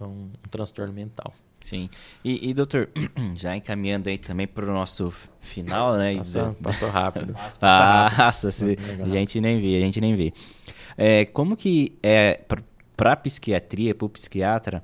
um, 0.00 0.04
um, 0.04 0.48
transtorno 0.50 0.92
mental. 0.92 1.34
Sim. 1.60 1.90
E, 2.24 2.50
e, 2.50 2.54
doutor, 2.54 2.88
já 3.36 3.56
encaminhando 3.56 4.08
aí 4.08 4.18
também 4.18 4.46
para 4.46 4.64
o 4.64 4.72
nosso 4.72 5.12
final, 5.40 5.96
né? 5.96 6.16
Passou, 6.16 6.54
passou 6.54 6.88
rápido. 6.90 7.34
Passa, 7.60 8.48
a 8.48 9.08
gente 9.08 9.40
nem 9.40 9.60
vê, 9.60 9.76
a 9.76 9.80
gente 9.80 10.00
nem 10.00 10.16
vê. 10.16 10.32
É, 10.96 11.24
como 11.26 11.56
que 11.56 11.96
é 12.02 12.40
para 12.96 13.12
a 13.12 13.16
psiquiatria, 13.16 13.94
para 13.94 14.06
o 14.06 14.08
psiquiatra, 14.08 14.82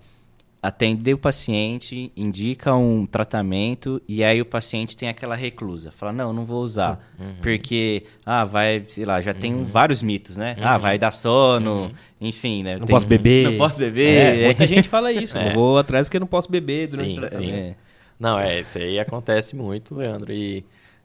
atender 0.67 1.14
o 1.14 1.19
paciente, 1.19 2.11
indica 2.17 2.75
um 2.75 3.07
tratamento 3.07 4.03
e 4.09 4.25
aí 4.25 4.41
o 4.41 4.45
paciente 4.45 4.97
tem 4.97 5.09
aquela 5.09 5.37
reclusa. 5.37 5.93
Fala, 5.93 6.12
não, 6.12 6.33
não 6.33 6.45
vou 6.45 6.61
usar. 6.61 7.09
Uhum. 7.21 7.37
Porque, 7.41 8.03
ah, 8.25 8.45
vai, 8.45 8.85
sei 8.89 9.05
lá, 9.05 9.23
já 9.23 9.33
tem 9.33 9.55
uhum. 9.55 9.64
vários 9.64 10.03
mitos, 10.03 10.37
né? 10.37 10.57
Ah, 10.59 10.61
uhum. 10.61 10.67
Ah, 10.67 10.79
vai 10.79 10.99
dar 10.99 11.12
sono, 11.12 11.83
uhum. 11.83 11.91
enfim, 12.21 12.64
né? 12.64 12.79
Não 12.79 12.87
tem, 12.87 12.95
posso 12.95 13.07
beber. 13.07 13.49
Não 13.49 13.57
posso 13.57 13.79
beber. 13.79 14.39
É, 14.39 14.45
muita 14.47 14.67
gente 14.67 14.89
fala 14.89 15.12
isso. 15.12 15.39
É. 15.39 15.47
Não 15.47 15.55
vou 15.55 15.79
atrás 15.79 16.09
porque 16.09 16.19
não 16.19 16.27
posso 16.27 16.51
beber 16.51 16.89
durante 16.89 17.14
sim, 17.14 17.21
o 17.21 17.31
sim. 17.31 17.53
É. 17.53 17.77
Não, 18.19 18.37
é, 18.37 18.61
isso 18.61 18.79
aí 18.79 18.99
acontece 18.99 19.55
muito, 19.55 19.95
Leandro. 19.95 20.33
E 20.33 20.64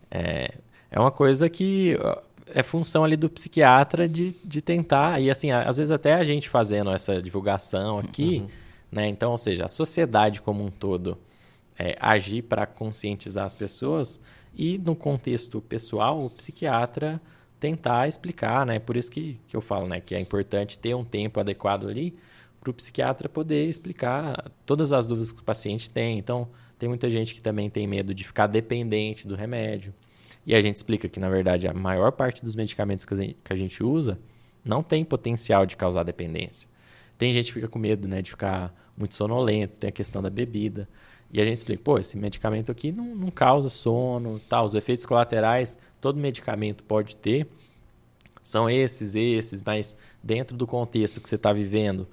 é, 0.10 0.56
é 0.90 1.00
uma 1.00 1.12
coisa 1.12 1.48
que 1.48 1.96
é 2.52 2.64
função 2.64 3.04
ali 3.04 3.16
do 3.16 3.30
psiquiatra 3.30 4.10
de, 4.10 4.36
de 4.44 4.60
tentar. 4.60 5.22
E 5.22 5.30
assim, 5.30 5.52
às 5.52 5.78
vezes 5.78 5.92
até 5.92 6.16
a 6.16 6.24
gente 6.24 6.50
fazendo 6.50 6.90
essa 6.90 7.22
divulgação 7.22 8.00
aqui 8.00 8.40
uhum. 8.40 8.61
Né? 8.92 9.08
Então, 9.08 9.32
ou 9.32 9.38
seja, 9.38 9.66
a 9.66 9.70
sociedade 9.70 10.42
como 10.42 10.64
um 10.64 10.70
todo 10.70 11.18
é, 11.78 11.96
agir 12.00 12.44
para 12.44 12.66
conscientizar 12.66 13.46
as 13.46 13.56
pessoas 13.56 14.20
e, 14.54 14.78
no 14.78 14.96
contexto 14.96 15.62
pessoal, 15.62 16.24
o 16.26 16.30
psiquiatra 16.30 17.22
tentar 17.60 18.08
explicar, 18.08 18.66
né? 18.66 18.80
Por 18.80 18.98
isso 18.98 19.10
que, 19.10 19.40
que 19.48 19.56
eu 19.56 19.62
falo 19.62 19.88
né? 19.88 20.02
que 20.02 20.16
é 20.16 20.20
importante 20.20 20.80
ter 20.80 20.96
um 20.96 21.06
tempo 21.06 21.40
adequado 21.40 21.88
ali 21.88 22.18
para 22.60 22.70
o 22.70 22.74
psiquiatra 22.74 23.30
poder 23.30 23.68
explicar 23.68 24.52
todas 24.66 24.92
as 24.92 25.08
dúvidas 25.08 25.32
que 25.32 25.42
o 25.42 25.44
paciente 25.44 25.90
tem. 25.90 26.18
Então, 26.18 26.50
tem 26.78 26.90
muita 26.90 27.10
gente 27.10 27.34
que 27.34 27.42
também 27.42 27.70
tem 27.70 27.88
medo 27.88 28.14
de 28.14 28.24
ficar 28.24 28.48
dependente 28.48 29.28
do 29.28 29.36
remédio. 29.36 29.94
E 30.46 30.56
a 30.56 30.62
gente 30.62 30.78
explica 30.78 31.08
que, 31.08 31.20
na 31.20 31.30
verdade, 31.30 31.68
a 31.68 31.74
maior 31.74 32.12
parte 32.12 32.44
dos 32.44 32.56
medicamentos 32.56 33.06
que 33.06 33.54
a 33.54 33.56
gente 33.56 33.84
usa 33.84 34.20
não 34.66 34.82
tem 34.82 35.06
potencial 35.06 35.66
de 35.66 35.78
causar 35.78 36.04
dependência. 36.04 36.68
Tem 37.22 37.32
gente 37.32 37.50
que 37.50 37.54
fica 37.54 37.68
com 37.68 37.78
medo 37.78 38.08
né, 38.08 38.20
de 38.20 38.32
ficar 38.32 38.74
muito 38.98 39.14
sonolento, 39.14 39.78
tem 39.78 39.90
a 39.90 39.92
questão 39.92 40.24
da 40.24 40.30
bebida. 40.32 40.90
E 41.32 41.40
a 41.40 41.46
gente 41.46 41.58
explica, 41.58 41.84
pô, 41.84 42.00
esse 42.00 42.18
medicamento 42.18 42.72
aqui 42.72 42.92
não, 42.92 43.16
não 43.16 43.30
causa 43.30 43.70
sono, 43.70 44.42
tal. 44.50 44.66
Os 44.66 44.74
efeitos 44.74 45.06
colaterais, 45.06 45.78
todo 46.02 46.20
medicamento 46.20 46.84
pode 46.84 47.16
ter, 47.16 47.46
são 48.42 48.68
esses, 48.68 49.14
esses, 49.14 49.62
mas 49.62 49.96
dentro 50.24 50.58
do 50.58 50.66
contexto 50.66 51.22
que 51.22 51.30
você 51.30 51.36
está 51.36 51.54
vivendo, 51.54 52.08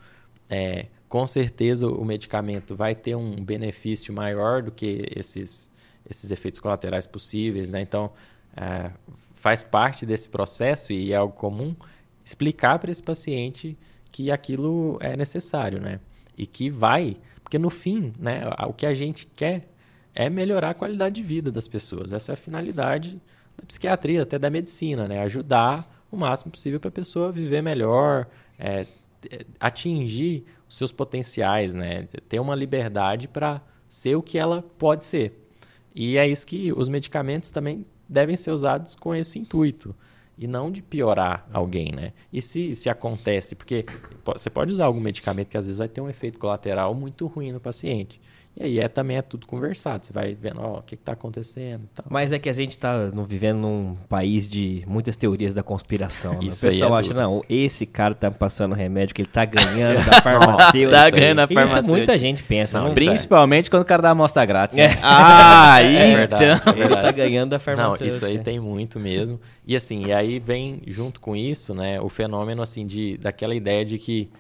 é, 0.47 0.89
com 1.09 1.27
certeza 1.27 1.89
o 1.89 2.05
medicamento 2.05 2.77
vai 2.77 2.95
ter 2.95 3.15
um 3.15 3.43
benefício 3.43 4.13
maior 4.13 4.63
do 4.63 4.71
que 4.71 5.11
esses, 5.17 5.71
esses 6.05 6.31
efeitos 6.31 6.61
colaterais 6.61 7.07
possíveis, 7.07 7.71
né? 7.71 7.81
Então, 7.81 8.13
é, 8.55 8.91
faz 9.37 9.63
parte 9.63 10.05
desse 10.05 10.29
processo 10.29 10.93
e 10.93 11.15
é 11.15 11.17
algo 11.17 11.33
comum 11.33 11.75
explicar 12.23 12.79
para 12.79 12.91
esse 12.91 13.03
paciente 13.03 13.75
que 14.19 14.31
aquilo 14.33 14.99
é 15.01 15.17
necessário, 15.17 15.81
né? 15.81 16.01
e 16.39 16.47
que 16.47 16.71
vai, 16.71 17.17
porque 17.43 17.59
no 17.59 17.69
fim, 17.69 18.13
né, 18.19 18.43
o 18.67 18.73
que 18.73 18.87
a 18.87 18.95
gente 18.95 19.27
quer 19.27 19.69
é 20.15 20.31
melhorar 20.31 20.71
a 20.71 20.75
qualidade 20.75 21.17
de 21.17 21.23
vida 21.23 21.51
das 21.51 21.67
pessoas. 21.67 22.13
Essa 22.13 22.33
é 22.33 22.35
a 22.35 22.37
finalidade 22.37 23.21
da 23.57 23.67
psiquiatria, 23.67 24.23
até 24.23 24.39
da 24.39 24.49
medicina, 24.49 25.09
né? 25.09 25.21
Ajudar 25.23 26.07
o 26.11 26.17
máximo 26.17 26.53
possível 26.53 26.79
para 26.81 26.89
a 26.89 26.93
pessoa 26.93 27.33
viver 27.33 27.63
melhor, 27.63 28.27
é, 28.59 28.87
é, 29.31 29.45
atingir 29.61 30.45
os 30.69 30.77
seus 30.77 30.93
potenciais, 30.93 31.75
né? 31.75 32.09
Ter 32.29 32.41
uma 32.41 32.55
liberdade 32.55 33.29
para 33.29 33.61
ser 33.89 34.17
o 34.17 34.23
que 34.23 34.39
ela 34.39 34.63
pode 34.79 35.05
ser. 35.05 35.49
E 35.95 36.17
é 36.17 36.27
isso 36.27 36.47
que 36.47 36.73
os 36.73 36.89
medicamentos 36.89 37.51
também 37.51 37.85
devem 38.09 38.37
ser 38.37 38.51
usados 38.51 38.95
com 38.95 39.15
esse 39.15 39.39
intuito 39.39 39.95
e 40.39 40.47
não 40.47 40.71
de 40.71 40.81
piorar 40.81 41.49
alguém, 41.53 41.91
né? 41.91 42.13
E 42.33 42.41
se, 42.41 42.75
se 42.75 42.89
acontece, 42.89 43.57
porque 43.57 43.85
você 44.25 44.49
pode 44.49 44.73
usar 44.73 44.87
algum 44.87 45.01
medicamento 45.01 45.49
que 45.49 45.59
às 45.59 45.67
vezes 45.67 45.79
vai 45.79 45.89
ter 45.89 46.01
um 46.01 46.09
efeito 46.09 46.39
colateral 46.39 46.95
muito 46.95 47.27
ruim 47.27 47.51
no 47.51 47.61
paciente. 47.61 48.21
E 48.61 48.65
aí 48.65 48.79
é, 48.81 48.89
também 48.89 49.17
é 49.17 49.23
tudo 49.23 49.47
conversado. 49.47 50.05
Você 50.05 50.13
vai 50.13 50.35
vendo, 50.35 50.61
ó, 50.61 50.79
o 50.79 50.83
que 50.83 50.97
está 50.97 51.13
acontecendo. 51.13 51.89
Tal. 51.95 52.07
Mas 52.11 52.33
é 52.33 52.41
que 52.41 52.49
a 52.49 52.53
gente 52.53 52.73
está 52.73 53.09
vivendo 53.25 53.59
num 53.59 53.95
país 54.09 54.49
de 54.49 54.83
muitas 54.85 55.17
teorias 55.17 55.55
da 55.55 55.63
conspiração. 55.63 56.35
Né? 56.35 56.47
Isso 56.47 56.67
o 56.67 56.71
pessoal 56.71 56.97
é 56.97 56.99
acha, 56.99 57.15
duro. 57.15 57.21
não, 57.21 57.45
esse 57.49 57.87
cara 57.87 58.17
tá 58.17 58.33
passando 58.33 58.75
remédio 58.75 59.15
que 59.15 59.23
ele 59.23 59.29
tá 59.29 59.45
ganhando 59.45 60.03
da 60.11 60.21
farmacêutica. 60.21 60.91
tá 60.91 61.11
ganhando 61.11 61.37
da 61.37 61.47
farmacêutica. 61.47 61.81
Isso 61.81 61.91
muita 61.91 62.19
gente 62.19 62.43
pensa. 62.43 62.81
Não, 62.81 62.95
Principalmente 62.95 63.71
quando 63.71 63.83
o 63.83 63.87
cara 63.87 64.03
dá 64.03 64.11
amostra 64.11 64.45
grátis. 64.45 64.77
Né? 64.77 64.85
É. 64.85 64.99
Ah, 65.11 65.81
é 65.81 66.17
verdade, 66.17 66.45
então. 66.45 66.73
É 66.73 66.77
verdade. 66.77 66.99
Ele 66.99 67.07
tá 67.07 67.13
ganhando 67.13 67.51
da 67.51 67.59
farmacêutica. 67.59 68.05
Não, 68.05 68.13
isso 68.13 68.27
aí 68.27 68.39
tem 68.39 68.59
muito 68.59 68.99
mesmo. 68.99 69.41
E 69.67 69.77
assim, 69.77 70.07
e 70.07 70.13
aí 70.13 70.39
vem 70.39 70.83
junto 70.87 71.21
com 71.21 71.37
isso, 71.37 71.75
né, 71.75 72.01
o 72.01 72.09
fenômeno 72.09 72.63
assim 72.63 72.87
de 72.87 73.17
daquela 73.19 73.55
ideia 73.55 73.85
de 73.85 73.99
que 73.99 74.31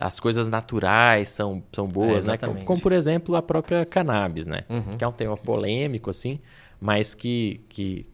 as 0.00 0.20
coisas 0.20 0.48
naturais 0.48 1.28
são, 1.28 1.62
são 1.72 1.86
boas, 1.86 2.26
é, 2.28 2.32
né? 2.32 2.36
Como, 2.38 2.64
como, 2.64 2.80
por 2.80 2.92
exemplo, 2.92 3.36
a 3.36 3.42
própria 3.42 3.84
cannabis, 3.84 4.46
né? 4.46 4.62
Uhum. 4.68 4.96
Que 4.96 5.04
é 5.04 5.08
um 5.08 5.12
tema 5.12 5.36
polêmico, 5.36 6.10
assim, 6.10 6.40
mas 6.80 7.14
que, 7.14 7.60
que 7.68 8.06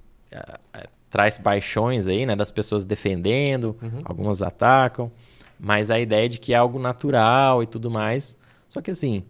traz 1.12 1.36
paixões 1.36 2.08
aí, 2.08 2.24
né? 2.24 2.34
Das 2.34 2.50
pessoas 2.50 2.84
defendendo, 2.84 3.76
uhum. 3.82 4.00
algumas 4.04 4.42
atacam. 4.42 5.12
Mas 5.60 5.90
a 5.90 6.00
ideia 6.00 6.28
de 6.28 6.38
que 6.38 6.54
é 6.54 6.56
algo 6.56 6.78
natural 6.78 7.62
e 7.62 7.66
tudo 7.66 7.90
mais. 7.90 8.36
Só 8.68 8.80
que 8.80 8.90
assim, 8.90 9.24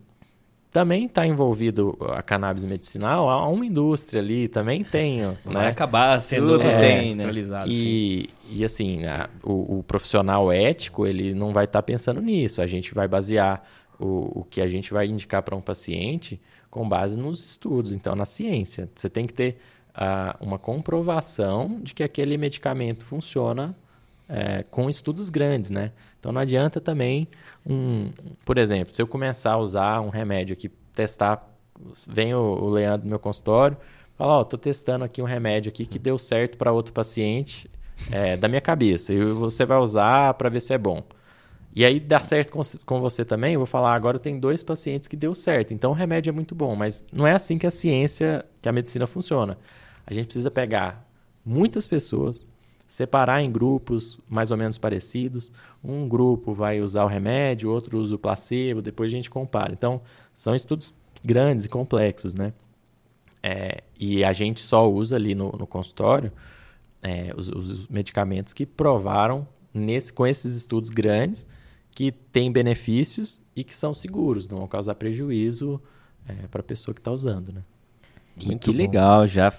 também 0.73 1.05
está 1.05 1.27
envolvido 1.27 1.97
a 2.15 2.23
cannabis 2.23 2.65
medicinal, 2.65 3.29
há 3.29 3.47
uma 3.47 3.67
indústria 3.67 4.23
ali, 4.23 4.49
também 4.49 4.83
tem. 4.83 5.13
Né? 5.23 5.37
Vai 5.45 5.67
acabar 5.69 6.19
sendo 6.21 6.53
Tudo 6.53 6.63
é, 6.63 6.79
tem, 6.79 6.97
né? 6.99 7.07
industrializado. 7.09 7.69
Né? 7.69 7.75
E, 7.75 8.31
e 8.51 8.65
assim, 8.65 9.05
a, 9.05 9.29
o, 9.43 9.79
o, 9.79 9.83
profissional 9.83 10.51
ético, 10.51 11.07
ele 11.07 11.35
não 11.35 11.53
vai 11.53 11.65
estar 11.65 11.81
tá 11.81 11.83
pensando 11.83 12.21
nisso. 12.23 12.63
A 12.63 12.67
gente 12.67 12.95
vai 12.95 13.07
basear 13.07 13.63
o, 13.99 14.41
o 14.41 14.45
que 14.49 14.61
a 14.61 14.67
gente 14.67 14.93
vai 14.93 15.07
indicar 15.07 15.43
para 15.43 15.55
um 15.55 15.61
paciente 15.61 16.41
com 16.71 16.89
base 16.89 17.19
nos 17.19 17.45
estudos, 17.45 17.93
então 17.93 18.17
na 18.17 18.25
ciência. 18.25 18.89
Você 18.95 19.11
tem 19.11 19.27
que 19.27 19.35
ter 19.35 19.59
ah, 19.95 20.37
uma 20.41 20.59
comprovação 20.59 21.79
de 21.83 21.93
que 21.93 22.03
aquele 22.03 22.39
medicamento 22.39 23.05
funciona 23.05 23.77
é, 24.29 24.65
com 24.71 24.89
estudos 24.89 25.29
grandes, 25.29 25.71
né? 25.71 25.93
Então 26.19 26.33
não 26.33 26.41
adianta 26.41 26.81
também, 26.81 27.29
um, 27.67 28.11
por 28.45 28.59
exemplo, 28.59 28.95
se 28.95 29.03
eu 29.03 29.07
começar 29.07 29.53
a 29.53 29.59
usar 29.59 30.01
um 30.01 30.09
remédio 30.09 30.55
aqui, 30.55 30.69
testar, 30.95 31.49
vem 32.09 32.35
o, 32.35 32.41
o 32.41 32.71
Leandro 32.71 33.05
no 33.05 33.11
meu 33.11 33.19
consultório, 33.19 33.77
fala, 34.17 34.39
ó, 34.39 34.41
oh, 34.41 34.45
tô 34.45 34.57
testando 34.57 35.05
aqui 35.05 35.21
um 35.21 35.27
remédio 35.27 35.71
aqui 35.71 35.85
que 35.85 35.99
deu 35.99 36.19
certo 36.19 36.57
para 36.57 36.73
outro 36.73 36.93
paciente 36.93 37.71
é, 38.11 38.37
da 38.37 38.49
minha 38.49 38.61
cabeça 38.61 39.13
e 39.13 39.23
você 39.25 39.65
vai 39.65 39.79
usar 39.79 40.35
para 40.35 40.49
ver 40.49 40.61
se 40.61 40.73
é 40.73 40.79
bom. 40.79 41.03
E 41.75 41.85
aí 41.85 41.99
dá 41.99 42.21
certo 42.21 42.53
com, 42.53 42.61
com 42.85 43.01
você 43.01 43.25
também, 43.25 43.55
eu 43.55 43.61
vou 43.61 43.67
falar, 43.67 43.95
agora 43.95 44.17
eu 44.17 44.21
tenho 44.21 44.39
dois 44.39 44.63
pacientes 44.63 45.09
que 45.09 45.17
deu 45.17 45.35
certo, 45.35 45.73
então 45.73 45.91
o 45.91 45.95
remédio 45.95 46.31
é 46.31 46.33
muito 46.33 46.55
bom, 46.55 46.77
mas 46.77 47.05
não 47.13 47.27
é 47.27 47.33
assim 47.33 47.57
que 47.57 47.67
a 47.67 47.71
ciência, 47.71 48.45
que 48.61 48.69
a 48.69 48.73
medicina 48.73 49.07
funciona. 49.07 49.57
A 50.07 50.13
gente 50.13 50.27
precisa 50.27 50.51
pegar 50.51 51.07
muitas 51.45 51.87
pessoas, 51.87 52.45
separar 52.93 53.43
em 53.43 53.51
grupos 53.51 54.19
mais 54.29 54.51
ou 54.51 54.57
menos 54.59 54.77
parecidos. 54.77 55.51
Um 55.83 56.07
grupo 56.07 56.53
vai 56.53 56.83
usar 56.83 57.05
o 57.05 57.07
remédio, 57.07 57.71
outro 57.71 57.99
usa 57.99 58.17
o 58.17 58.19
placebo, 58.19 58.83
depois 58.83 59.11
a 59.11 59.17
gente 59.17 59.31
compara. 59.31 59.73
Então, 59.73 60.03
são 60.35 60.55
estudos 60.55 60.93
grandes 61.25 61.65
e 61.65 61.71
complexos, 61.71 62.35
né? 62.35 62.53
É, 63.43 63.83
e 63.99 64.23
a 64.23 64.35
gente 64.35 64.61
só 64.61 64.87
usa 64.87 65.17
ali 65.17 65.35
no, 65.35 65.51
no 65.53 65.67
consultório 65.67 66.31
é, 67.03 67.33
os, 67.35 67.49
os, 67.49 67.89
medicamentos 67.89 68.53
que 68.53 68.67
provaram 68.67 69.49
nesse, 69.73 70.13
com 70.13 70.27
esses 70.27 70.55
estudos 70.55 70.91
grandes 70.91 71.47
que 71.93 72.13
têm 72.13 72.53
benefícios 72.53 73.41
e 73.57 73.65
que 73.65 73.75
são 73.75 73.95
seguros, 73.95 74.47
não 74.47 74.59
vão 74.59 74.69
causar 74.69 74.97
prejuízo 74.97 75.81
é, 76.29 76.47
para 76.47 76.61
a 76.61 76.65
pessoa 76.65 76.95
que 76.95 77.01
está 77.01 77.11
usando, 77.11 77.55
né? 77.55 77.63
Que, 78.37 78.57
que 78.57 78.73
legal, 78.73 79.27
já 79.27 79.53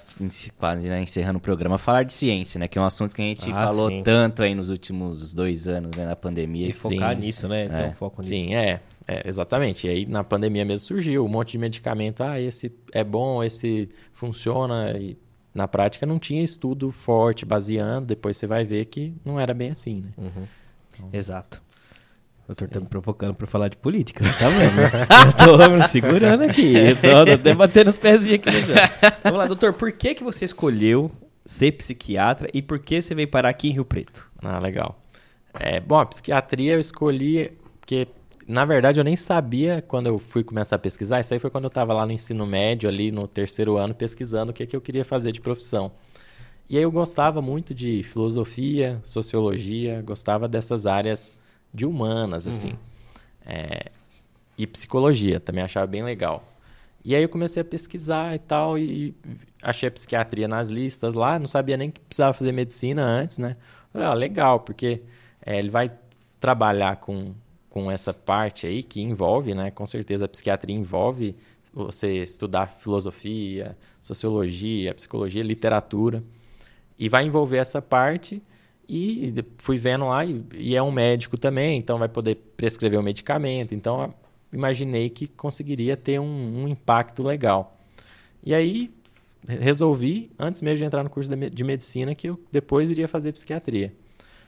quase 0.57 0.87
né, 0.87 1.01
encerrando 1.01 1.37
o 1.37 1.41
programa, 1.41 1.77
falar 1.77 2.03
de 2.03 2.11
ciência, 2.11 2.59
né? 2.59 2.67
Que 2.67 2.79
é 2.79 2.81
um 2.81 2.85
assunto 2.85 3.13
que 3.13 3.21
a 3.21 3.25
gente 3.25 3.51
ah, 3.51 3.67
falou 3.67 3.89
sim. 3.89 4.01
tanto 4.01 4.41
aí 4.41 4.55
nos 4.55 4.69
últimos 4.69 5.33
dois 5.33 5.67
anos, 5.67 5.95
né, 5.95 6.05
na 6.05 6.15
pandemia. 6.15 6.69
E 6.69 6.73
focar 6.73 7.15
sim. 7.15 7.21
nisso, 7.21 7.47
né? 7.47 7.65
Então, 7.65 7.77
é. 7.77 7.91
foco 7.93 8.21
nisso. 8.21 8.33
Sim, 8.33 8.55
é, 8.55 8.81
é, 9.07 9.27
exatamente. 9.27 9.85
E 9.85 9.89
aí 9.89 10.05
na 10.05 10.23
pandemia 10.23 10.65
mesmo 10.65 10.87
surgiu 10.87 11.23
um 11.23 11.29
monte 11.29 11.51
de 11.51 11.59
medicamento. 11.59 12.23
Ah, 12.23 12.39
esse 12.39 12.71
é 12.91 13.03
bom, 13.03 13.43
esse 13.43 13.89
funciona. 14.11 14.97
E 14.97 15.17
na 15.53 15.67
prática 15.67 16.05
não 16.05 16.17
tinha 16.17 16.43
estudo 16.43 16.91
forte 16.91 17.45
baseando. 17.45 18.07
Depois 18.07 18.37
você 18.37 18.47
vai 18.47 18.63
ver 18.63 18.85
que 18.85 19.13
não 19.23 19.39
era 19.39 19.53
bem 19.53 19.69
assim, 19.69 20.01
né? 20.01 20.09
Uhum. 20.17 20.47
Então, 20.93 21.07
Exato. 21.13 21.62
O 22.43 22.47
doutor 22.47 22.67
tá 22.67 22.79
me 22.79 22.87
provocando 22.87 23.33
pra 23.33 23.47
falar 23.47 23.69
de 23.69 23.77
política, 23.77 24.23
tá 24.37 24.49
vendo? 24.49 25.49
eu 25.49 25.57
tô 25.57 25.69
me 25.69 25.87
segurando 25.87 26.43
aqui, 26.43 26.73
eu 26.75 26.95
tô, 26.95 27.37
debatendo 27.37 27.89
os 27.89 27.95
pezinhos 27.95 28.35
aqui. 28.35 28.49
Vamos 29.23 29.39
lá, 29.39 29.47
doutor, 29.47 29.71
por 29.73 29.91
que, 29.93 30.13
que 30.13 30.23
você 30.23 30.43
escolheu 30.43 31.09
ser 31.45 31.71
psiquiatra 31.71 32.49
e 32.53 32.61
por 32.61 32.79
que 32.79 33.01
você 33.01 33.15
veio 33.15 33.29
parar 33.29 33.49
aqui 33.49 33.69
em 33.69 33.71
Rio 33.71 33.85
Preto? 33.85 34.29
Ah, 34.43 34.59
legal. 34.59 34.99
É, 35.53 35.79
bom, 35.79 35.99
a 35.99 36.05
psiquiatria 36.05 36.73
eu 36.73 36.79
escolhi 36.79 37.51
porque, 37.79 38.07
na 38.45 38.65
verdade, 38.65 38.99
eu 38.99 39.05
nem 39.05 39.15
sabia 39.15 39.81
quando 39.81 40.07
eu 40.07 40.17
fui 40.17 40.43
começar 40.43 40.75
a 40.75 40.79
pesquisar. 40.79 41.21
Isso 41.21 41.33
aí 41.33 41.39
foi 41.39 41.49
quando 41.49 41.65
eu 41.65 41.69
estava 41.69 41.93
lá 41.93 42.05
no 42.05 42.11
ensino 42.11 42.45
médio, 42.45 42.89
ali 42.89 43.09
no 43.09 43.25
terceiro 43.25 43.77
ano, 43.77 43.93
pesquisando 43.93 44.51
o 44.51 44.53
que, 44.53 44.65
que 44.65 44.75
eu 44.75 44.81
queria 44.81 45.05
fazer 45.05 45.31
de 45.31 45.39
profissão. 45.39 45.91
E 46.69 46.77
aí 46.77 46.83
eu 46.83 46.91
gostava 46.91 47.41
muito 47.41 47.73
de 47.73 48.03
filosofia, 48.03 48.99
sociologia, 49.03 50.01
gostava 50.01 50.47
dessas 50.47 50.85
áreas 50.85 51.35
de 51.73 51.85
humanas, 51.85 52.47
assim. 52.47 52.71
Uhum. 52.71 52.77
É, 53.45 53.91
e 54.57 54.67
psicologia, 54.67 55.39
também 55.39 55.63
achava 55.63 55.87
bem 55.87 56.03
legal. 56.03 56.43
E 57.03 57.15
aí 57.15 57.23
eu 57.23 57.29
comecei 57.29 57.61
a 57.61 57.65
pesquisar 57.65 58.33
e 58.33 58.39
tal, 58.39 58.77
e 58.77 59.13
achei 59.61 59.89
a 59.89 59.91
psiquiatria 59.91 60.47
nas 60.47 60.69
listas 60.69 61.15
lá, 61.15 61.37
não 61.37 61.47
sabia 61.47 61.75
nem 61.75 61.91
que 61.91 61.99
precisava 61.99 62.33
fazer 62.33 62.51
medicina 62.51 63.03
antes, 63.03 63.37
né? 63.37 63.57
Falei, 63.91 64.07
ah, 64.07 64.13
legal, 64.13 64.61
porque 64.61 65.01
é, 65.45 65.59
ele 65.59 65.69
vai 65.69 65.91
trabalhar 66.39 66.97
com, 66.97 67.33
com 67.69 67.91
essa 67.91 68.13
parte 68.13 68.65
aí 68.65 68.83
que 68.83 69.01
envolve, 69.01 69.53
né? 69.53 69.69
Com 69.71 69.85
certeza 69.85 70.25
a 70.25 70.27
psiquiatria 70.29 70.75
envolve 70.75 71.35
você 71.73 72.21
estudar 72.21 72.67
filosofia, 72.79 73.75
sociologia, 73.99 74.93
psicologia, 74.93 75.43
literatura, 75.43 76.23
e 76.97 77.09
vai 77.09 77.25
envolver 77.25 77.57
essa 77.57 77.81
parte 77.81 78.41
e 78.93 79.45
fui 79.57 79.77
vendo 79.77 80.07
lá, 80.07 80.23
e, 80.23 80.45
e, 80.53 80.75
é 80.75 80.83
um 80.83 80.91
médico 80.91 81.37
também, 81.37 81.77
então 81.77 81.97
vai 81.97 82.07
poder 82.07 82.35
prescrever 82.55 82.99
o 82.99 83.01
um 83.01 83.05
medicamento. 83.05 83.73
Então, 83.73 84.13
imaginei 84.51 85.09
que 85.09 85.27
conseguiria 85.27 85.97
ter 85.97 86.19
um, 86.19 86.63
um, 86.63 86.67
impacto 86.67 87.23
legal. 87.23 87.79
E 88.43 88.53
aí, 88.53 88.91
resolvi, 89.47 90.31
antes 90.37 90.61
mesmo 90.61 90.77
de 90.77 90.85
entrar 90.85 91.03
no 91.03 91.09
curso 91.09 91.29
de 91.35 91.63
medicina, 91.63 92.13
que 92.13 92.29
eu 92.29 92.39
depois 92.51 92.89
iria 92.89 93.07
fazer 93.07 93.31
psiquiatria. 93.31 93.93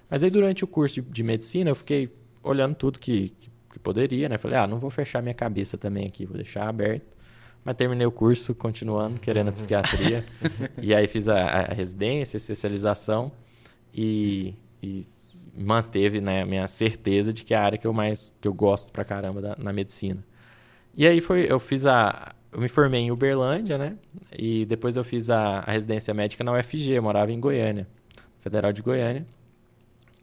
Mas 0.09 0.23
aí, 0.23 0.29
durante 0.29 0.63
o 0.63 0.67
curso 0.67 1.01
de, 1.01 1.09
de 1.09 1.23
medicina, 1.23 1.71
eu 1.71 1.75
fiquei 1.75 2.09
olhando 2.43 2.75
tudo 2.75 2.99
que, 2.99 3.29
que, 3.39 3.49
que, 3.73 3.79
poderia, 3.79 4.29
né? 4.29 4.37
Falei, 4.37 4.59
ah, 4.59 4.67
não 4.67 4.77
vou 4.77 4.91
fechar 4.91 5.23
minha 5.23 5.33
cabeça 5.33 5.77
também 5.77 6.05
aqui, 6.05 6.25
vou 6.25 6.35
deixar 6.35 6.69
aberto. 6.69 7.15
Mas 7.63 7.75
terminei 7.75 8.05
o 8.05 8.11
curso 8.11 8.53
continuando, 8.53 9.19
querendo 9.19 9.49
a 9.49 9.51
psiquiatria. 9.51 10.23
e 10.79 10.93
aí 10.93 11.07
fiz 11.07 11.27
a, 11.27 11.39
a 11.39 11.73
residência, 11.73 12.35
a 12.35 12.39
especialização 12.39 13.31
e, 13.95 14.53
e 14.83 15.07
manteve 15.57 16.19
né, 16.19 16.41
a 16.41 16.45
minha 16.45 16.67
certeza 16.67 17.31
de 17.31 17.43
que 17.45 17.53
é 17.53 17.57
a 17.57 17.63
área 17.63 17.77
que 17.77 17.87
eu 17.87 17.93
mais 17.93 18.35
que 18.41 18.47
eu 18.47 18.53
gosto 18.53 18.91
pra 18.91 19.05
caramba 19.05 19.41
da, 19.41 19.55
na 19.57 19.71
medicina. 19.71 20.23
E 20.95 21.07
aí 21.07 21.21
foi, 21.21 21.45
eu 21.49 21.59
fiz 21.59 21.85
a. 21.85 22.33
Eu 22.51 22.59
me 22.61 22.67
formei 22.67 23.01
em 23.01 23.11
Uberlândia, 23.11 23.77
né? 23.77 23.97
E 24.31 24.65
depois 24.65 24.95
eu 24.95 25.03
fiz 25.03 25.29
a, 25.29 25.59
a 25.59 25.71
residência 25.71 26.13
médica 26.13 26.43
na 26.43 26.53
UFG, 26.53 26.99
morava 27.01 27.31
em 27.31 27.39
Goiânia, 27.39 27.87
Federal 28.41 28.71
de 28.71 28.81
Goiânia. 28.81 29.25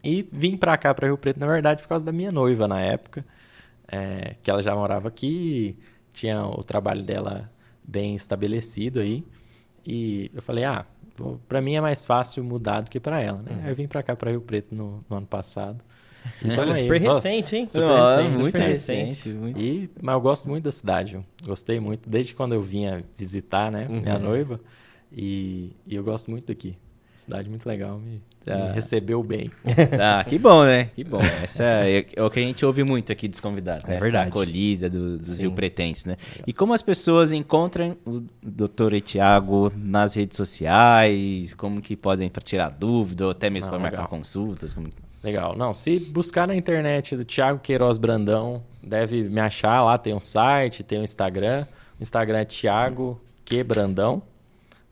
E 0.05 0.27
vim 0.33 0.57
pra 0.57 0.77
cá, 0.77 0.95
pra 0.95 1.07
Rio 1.07 1.19
Preto, 1.19 1.39
na 1.39 1.47
verdade, 1.47 1.83
por 1.83 1.89
causa 1.89 2.05
da 2.05 2.13
minha 2.13 2.33
noiva 2.33 2.67
na 2.67 2.81
época, 2.81 3.25
é, 3.87 4.35
que 4.43 4.51
ela 4.51 4.63
já 4.63 4.75
morava 4.75 5.09
aqui, 5.09 5.77
tinha 6.13 6.45
o 6.45 6.65
trabalho 6.65 7.03
dela 7.03 7.51
bem 7.85 8.15
estabelecido 8.15 9.01
aí. 9.01 9.25
E 9.87 10.31
eu 10.35 10.43
falei, 10.43 10.65
ah, 10.65 10.87
para 11.49 11.61
mim 11.61 11.75
é 11.75 11.81
mais 11.81 12.05
fácil 12.05 12.43
mudar 12.45 12.81
do 12.81 12.91
que 12.91 13.01
para 13.01 13.21
ela, 13.21 13.43
né? 13.43 13.53
Uhum. 13.53 13.69
Eu 13.69 13.75
vim 13.75 13.87
para 13.87 14.03
cá 14.03 14.17
para 14.17 14.31
Rio 14.31 14.41
Preto 14.41 14.75
no, 14.75 15.05
no, 15.09 15.17
ano 15.17 15.27
passado. 15.27 15.83
Então, 16.41 16.61
Olha, 16.61 16.77
super 16.77 17.01
recente, 17.01 17.57
hein? 17.57 17.69
Super 17.69 17.81
Não, 17.81 18.05
recente, 18.05 18.31
muito 18.31 18.45
super 18.45 18.69
recente. 18.69 19.29
Muito. 19.31 19.61
E, 19.61 19.91
mas 20.01 20.15
eu 20.15 20.21
gosto 20.21 20.49
muito 20.49 20.63
da 20.63 20.71
cidade. 20.71 21.19
Gostei 21.45 21.81
muito 21.81 22.09
desde 22.09 22.33
quando 22.33 22.53
eu 22.53 22.63
vinha 22.63 23.03
visitar, 23.17 23.73
né, 23.73 23.89
uhum. 23.91 24.01
minha 24.01 24.19
noiva. 24.21 24.61
E, 25.11 25.73
e 25.85 25.97
eu 25.97 26.05
gosto 26.05 26.31
muito 26.31 26.47
daqui. 26.47 26.77
Cidade 27.17 27.49
muito 27.49 27.67
legal, 27.67 27.99
me, 27.99 28.23
tá. 28.45 28.73
recebeu 28.73 29.23
bem. 29.23 29.51
Ah, 30.01 30.25
que 30.25 30.39
bom, 30.39 30.65
né? 30.65 30.87
Que 30.95 31.05
bom. 31.05 31.21
Essa 31.43 31.65
é, 31.65 32.07
é, 32.15 32.23
o 32.23 32.31
que 32.31 32.41
a 32.41 32.43
gente 32.43 32.65
ouve 32.65 32.83
muito 32.83 33.13
aqui 33.13 33.29
dos 33.29 33.41
convidados, 33.41 33.85
né? 33.85 33.97
É 33.97 34.01
verdade. 34.01 34.29
Essa 34.29 34.29
acolhida 34.29 34.91
do, 34.91 35.19
dos 35.19 35.41
Rio 35.41 35.53
Pretenses, 35.53 36.05
né? 36.05 36.17
E 36.47 36.53
como 36.53 36.73
as 36.73 36.83
pessoas 36.83 37.33
encontram 37.33 37.97
o 38.05 38.23
doutor 38.43 38.95
Etiago 38.95 39.73
nas 39.77 40.15
redes 40.15 40.37
sociais, 40.37 41.55
como 41.55 41.81
que 41.81 41.97
podem 41.97 42.29
para 42.29 42.43
tirar 42.43 42.71
dúvida 42.71 43.25
ou 43.25 43.31
até 43.31 43.49
mesmo 43.51 43.71
para 43.71 43.79
marcar 43.79 44.09
consultas? 44.09 44.73
Como... 44.73 44.89
Legal. 45.23 45.57
Não, 45.57 45.73
se 45.73 45.99
buscar 46.01 46.49
na 46.49 46.57
internet 46.57 47.17
do 47.17 47.25
Thiago 47.25 47.61
Queiroz 47.61 47.97
Brandão, 47.97 48.63
deve 48.83 49.23
me 49.23 49.41
achar 49.41 49.83
lá, 49.83 49.97
tem 49.97 50.15
um 50.15 50.21
site, 50.21 50.83
tem 50.83 50.99
um 50.99 51.05
Instagram. 51.05 51.65
O 51.99 52.03
Instagram 52.03 52.39
é 52.39 52.45
Thiago 52.45 53.21
Que 53.45 53.63
Brandão, 53.63 54.23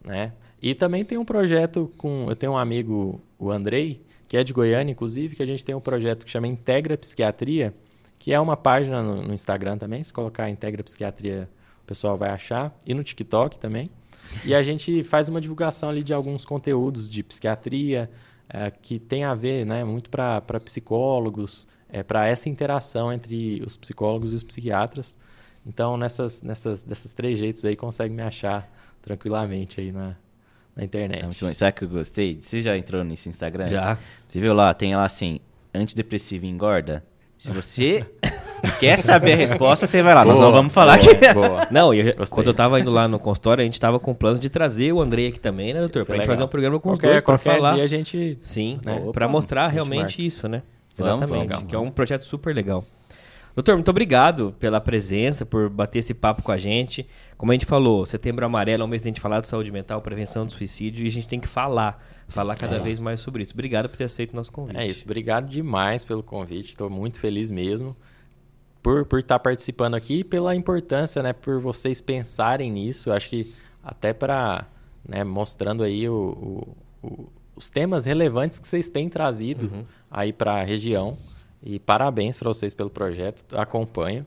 né? 0.05 0.32
E 0.62 0.74
também 0.74 1.04
tem 1.04 1.16
um 1.16 1.24
projeto 1.24 1.90
com. 1.96 2.26
Eu 2.28 2.36
tenho 2.36 2.52
um 2.52 2.58
amigo, 2.58 3.20
o 3.38 3.50
Andrei, 3.50 4.02
que 4.28 4.36
é 4.36 4.44
de 4.44 4.52
Goiânia, 4.52 4.92
inclusive, 4.92 5.36
que 5.36 5.42
a 5.42 5.46
gente 5.46 5.64
tem 5.64 5.74
um 5.74 5.80
projeto 5.80 6.24
que 6.24 6.30
chama 6.30 6.46
Integra 6.46 6.96
Psiquiatria, 6.96 7.74
que 8.18 8.32
é 8.32 8.38
uma 8.38 8.56
página 8.56 9.02
no, 9.02 9.22
no 9.22 9.34
Instagram 9.34 9.78
também. 9.78 10.04
Se 10.04 10.12
colocar 10.12 10.50
Integra 10.50 10.84
Psiquiatria, 10.84 11.48
o 11.82 11.86
pessoal 11.86 12.16
vai 12.16 12.30
achar. 12.30 12.78
E 12.86 12.94
no 12.94 13.02
TikTok 13.02 13.58
também. 13.58 13.90
E 14.44 14.54
a 14.54 14.62
gente 14.62 15.02
faz 15.02 15.28
uma 15.28 15.40
divulgação 15.40 15.88
ali 15.88 16.02
de 16.02 16.14
alguns 16.14 16.44
conteúdos 16.44 17.11
de 17.11 17.22
psiquiatria, 17.22 18.11
é, 18.48 18.70
que 18.70 18.98
tem 18.98 19.24
a 19.24 19.34
ver 19.34 19.66
né, 19.66 19.82
muito 19.84 20.11
para 20.11 20.61
psicólogos, 20.61 21.66
é, 21.88 22.02
para 22.02 22.26
essa 22.26 22.48
interação 22.48 23.12
entre 23.12 23.62
os 23.64 23.76
psicólogos 23.76 24.32
e 24.32 24.36
os 24.36 24.44
psiquiatras. 24.44 25.16
Então, 25.66 25.96
nessas, 25.96 26.42
nessas, 26.42 26.82
desses 26.82 27.12
três 27.12 27.38
jeitos 27.38 27.64
aí, 27.64 27.76
consegue 27.76 28.14
me 28.14 28.22
achar 28.22 28.70
tranquilamente 29.02 29.80
aí 29.80 29.92
na, 29.92 30.16
na 30.77 30.85
internet. 30.85 31.45
É 31.45 31.53
Sabe 31.53 31.73
que 31.73 31.85
eu 31.85 31.89
gostei? 31.89 32.39
Você 32.41 32.61
já 32.61 32.77
entrou 32.77 33.05
nesse 33.05 33.29
Instagram? 33.29 33.66
Já. 33.66 33.99
Você 34.27 34.41
viu 34.41 34.55
lá, 34.55 34.73
tem 34.75 34.95
lá 34.95 35.05
assim, 35.05 35.41
antidepressivo 35.75 36.47
engorda? 36.47 37.05
Se 37.39 37.53
você 37.53 38.05
quer 38.79 38.99
saber 38.99 39.33
a 39.33 39.37
resposta, 39.37 39.87
você 39.87 40.03
vai 40.03 40.14
lá. 40.14 40.23
Boa, 40.23 40.35
Nós 40.35 40.41
não 40.43 40.53
vamos 40.53 40.73
falar 40.73 40.99
boa, 40.99 41.12
aqui. 41.12 41.35
Boa. 41.35 41.68
Não, 41.73 41.95
eu, 41.95 42.14
quando 42.31 42.49
eu 42.49 42.55
tava 42.55 42.79
indo 42.79 42.91
lá 42.91 43.09
no 43.09 43.18
consultório, 43.18 43.62
a 43.62 43.64
gente 43.64 43.81
tava 43.81 43.99
com 43.99 44.12
plano 44.12 44.39
de 44.39 44.51
trazer 44.51 44.93
o 44.93 45.01
Andrei 45.01 45.29
aqui 45.29 45.41
também, 45.41 45.73
né, 45.73 45.81
doutor? 45.81 46.01
Isso 46.01 46.07
pra 46.07 46.16
é 46.16 46.18
gente 46.18 46.27
fazer 46.27 46.45
um 46.45 46.49
programa 46.49 46.79
com 46.79 46.91
qualquer, 46.91 47.07
os 47.07 47.12
dois 47.12 47.23
pra 47.23 47.39
falar. 47.39 47.75
dia 47.75 47.85
a 47.85 47.87
gente... 47.87 48.39
Sim, 48.43 48.79
né, 48.85 49.01
pra 49.12 49.27
mostrar 49.27 49.68
realmente 49.68 50.25
isso, 50.25 50.47
né? 50.49 50.62
Exatamente, 50.99 51.64
que 51.64 51.75
é 51.75 51.79
um 51.79 51.91
projeto 51.91 52.27
super 52.27 52.55
legal. 52.55 52.85
Doutor, 53.61 53.74
muito 53.74 53.90
obrigado 53.90 54.54
pela 54.58 54.80
presença, 54.80 55.44
por 55.44 55.68
bater 55.68 55.98
esse 55.98 56.14
papo 56.14 56.40
com 56.42 56.50
a 56.50 56.56
gente. 56.56 57.06
Como 57.36 57.52
a 57.52 57.54
gente 57.54 57.66
falou, 57.66 58.06
setembro 58.06 58.46
amarelo 58.46 58.82
é 58.82 58.86
um 58.86 58.88
mês 58.88 59.02
de 59.02 59.08
a 59.08 59.11
gente 59.11 59.20
falar 59.20 59.42
de 59.42 59.48
saúde 59.48 59.70
mental, 59.70 60.00
prevenção 60.00 60.46
do 60.46 60.52
suicídio, 60.52 61.04
e 61.04 61.06
a 61.06 61.11
gente 61.11 61.28
tem 61.28 61.38
que 61.38 61.46
falar, 61.46 62.02
falar 62.26 62.56
cada 62.56 62.76
É 62.76 62.78
vez 62.80 62.94
isso. 62.94 63.04
mais 63.04 63.20
sobre 63.20 63.42
isso. 63.42 63.52
Obrigado 63.52 63.86
por 63.90 63.98
ter 63.98 64.04
aceito 64.04 64.32
o 64.32 64.36
nosso 64.36 64.50
convite. 64.50 64.78
É 64.78 64.86
isso, 64.86 65.02
obrigado 65.04 65.46
demais 65.46 66.04
pelo 66.06 66.22
convite, 66.22 66.70
estou 66.70 66.88
muito 66.88 67.20
feliz 67.20 67.50
mesmo 67.50 67.94
por 68.82 69.04
por 69.04 69.18
estar 69.20 69.38
participando 69.38 69.94
aqui 69.94 70.20
e 70.20 70.24
pela 70.24 70.54
importância, 70.56 71.22
né, 71.22 71.34
por 71.34 71.61
vocês 71.61 72.00
pensarem 72.00 72.70
nisso, 72.72 73.12
acho 73.12 73.28
que 73.28 73.52
até 73.84 74.14
para, 74.14 74.64
né, 75.06 75.22
mostrando 75.22 75.82
aí 75.82 76.08
o, 76.08 76.64
o- 77.02 77.06
o- 77.06 77.28
os 77.54 77.68
temas 77.68 78.06
relevantes 78.06 78.58
que 78.58 78.66
vocês 78.66 78.88
têm 78.88 79.06
trazido 79.11 79.66
Uhum. 79.70 79.84
aí 80.11 80.32
para 80.32 80.54
a 80.54 80.64
região 80.64 81.18
e 81.62 81.78
parabéns 81.78 82.38
para 82.38 82.48
vocês 82.48 82.74
pelo 82.74 82.90
projeto, 82.90 83.44
acompanho 83.56 84.24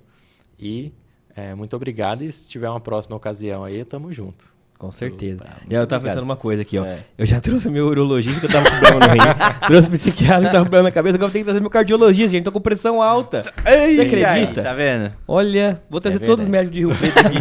e 0.59 0.91
é, 1.35 1.55
muito 1.55 1.75
obrigado 1.75 2.23
e 2.23 2.31
se 2.31 2.47
tiver 2.47 2.69
uma 2.69 2.79
próxima 2.79 3.15
ocasião 3.15 3.63
aí, 3.63 3.83
tamo 3.83 4.13
junto. 4.13 4.53
Com 4.77 4.91
certeza. 4.91 5.41
Opa, 5.41 5.53
e 5.69 5.73
eu 5.73 5.87
tava 5.87 6.01
obrigado. 6.01 6.03
pensando 6.03 6.23
uma 6.25 6.35
coisa 6.35 6.61
aqui, 6.61 6.77
ó. 6.77 6.85
É. 6.85 6.99
Eu 7.17 7.25
já 7.25 7.39
trouxe 7.39 7.69
meu 7.69 7.87
urologista 7.87 8.41
que 8.41 8.47
eu 8.47 8.51
tava 8.51 8.69
com 8.69 8.79
problema 8.79 8.99
no 8.99 9.13
rim. 9.13 9.19
trouxe 9.65 9.87
o 9.87 9.91
psiquiatra 9.91 10.45
que 10.45 10.51
tava 10.51 10.65
com 10.65 10.69
problema 10.69 10.89
na 10.89 10.91
cabeça. 10.91 11.15
Agora 11.15 11.29
eu 11.29 11.31
tenho 11.31 11.43
que 11.43 11.47
trazer 11.47 11.61
meu 11.61 11.69
cardiologista, 11.69 12.31
gente. 12.31 12.43
Tô 12.43 12.51
com 12.51 12.59
pressão 12.59 13.01
alta. 13.01 13.43
Você 13.63 14.01
acredita? 14.01 14.29
Aí, 14.29 14.47
tá 14.53 14.73
vendo? 14.73 15.13
Olha, 15.25 15.79
vou 15.89 16.01
trazer 16.01 16.21
É 16.21 16.25
todos 16.25 16.43
os 16.43 16.51
médicos 16.51 16.73
de 16.73 16.79
Rio 16.81 16.95
Preto 16.97 17.17
aqui. 17.17 17.37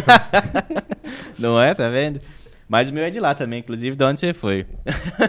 Não 1.37 1.61
é? 1.61 1.73
Tá 1.73 1.89
vendo? 1.89 2.21
Mas 2.67 2.89
o 2.89 2.93
meu 2.93 3.03
é 3.03 3.09
de 3.09 3.19
lá 3.19 3.33
também, 3.35 3.59
inclusive, 3.59 3.95
de 3.95 4.03
onde 4.03 4.19
você 4.19 4.33
foi. 4.33 4.65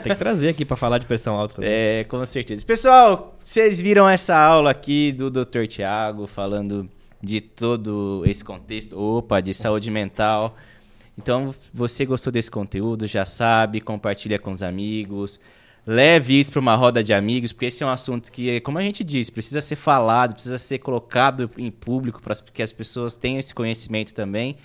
Tem 0.03 0.13
que 0.13 0.15
trazer 0.15 0.49
aqui 0.49 0.65
pra 0.65 0.77
falar 0.77 0.99
de 0.99 1.07
pressão 1.07 1.35
alta. 1.35 1.55
também. 1.57 1.71
É, 1.71 2.05
com 2.05 2.25
certeza. 2.25 2.65
Pessoal, 2.65 3.37
vocês 3.43 3.81
viram 3.81 4.09
essa 4.09 4.37
aula 4.37 4.71
aqui 4.71 5.13
do 5.13 5.31
Dr. 5.31 5.67
Tiago 5.69 6.27
falando 6.27 6.89
de 7.23 7.41
todo 7.41 8.23
esse 8.27 8.45
contexto, 8.45 8.99
opa, 8.99 9.41
de 9.41 9.53
saúde 9.55 9.91
mental. 9.91 10.57
Então, 11.19 11.55
você 11.73 12.05
gostou 12.05 12.33
desse 12.33 12.51
conteúdo, 12.51 13.07
já 13.07 13.25
sabe, 13.25 13.81
compartilha 13.81 14.39
com 14.39 14.53
os 14.53 14.63
amigos, 14.63 15.41
leve 15.87 16.39
isso 16.39 16.53
para 16.53 16.61
uma 16.61 16.75
roda 16.75 17.03
de 17.03 17.15
amigos, 17.15 17.53
porque 17.53 17.67
esse 17.67 17.83
é 17.83 17.87
um 17.87 17.91
assunto 17.91 18.31
que, 18.31 18.61
como 18.61 18.79
a 18.79 18.83
gente 18.83 19.05
disse, 19.05 19.31
precisa 19.31 19.61
ser 19.61 19.77
falado, 19.77 20.35
precisa 20.35 20.59
ser 20.59 20.79
colocado 20.79 21.51
em 21.57 21.71
público 21.71 22.21
para 22.21 22.35
que 22.53 22.63
as 22.63 22.73
pessoas 22.73 23.17
tenham 23.17 23.39
esse 23.39 23.55
conhecimento 23.55 24.13
também. 24.13 24.57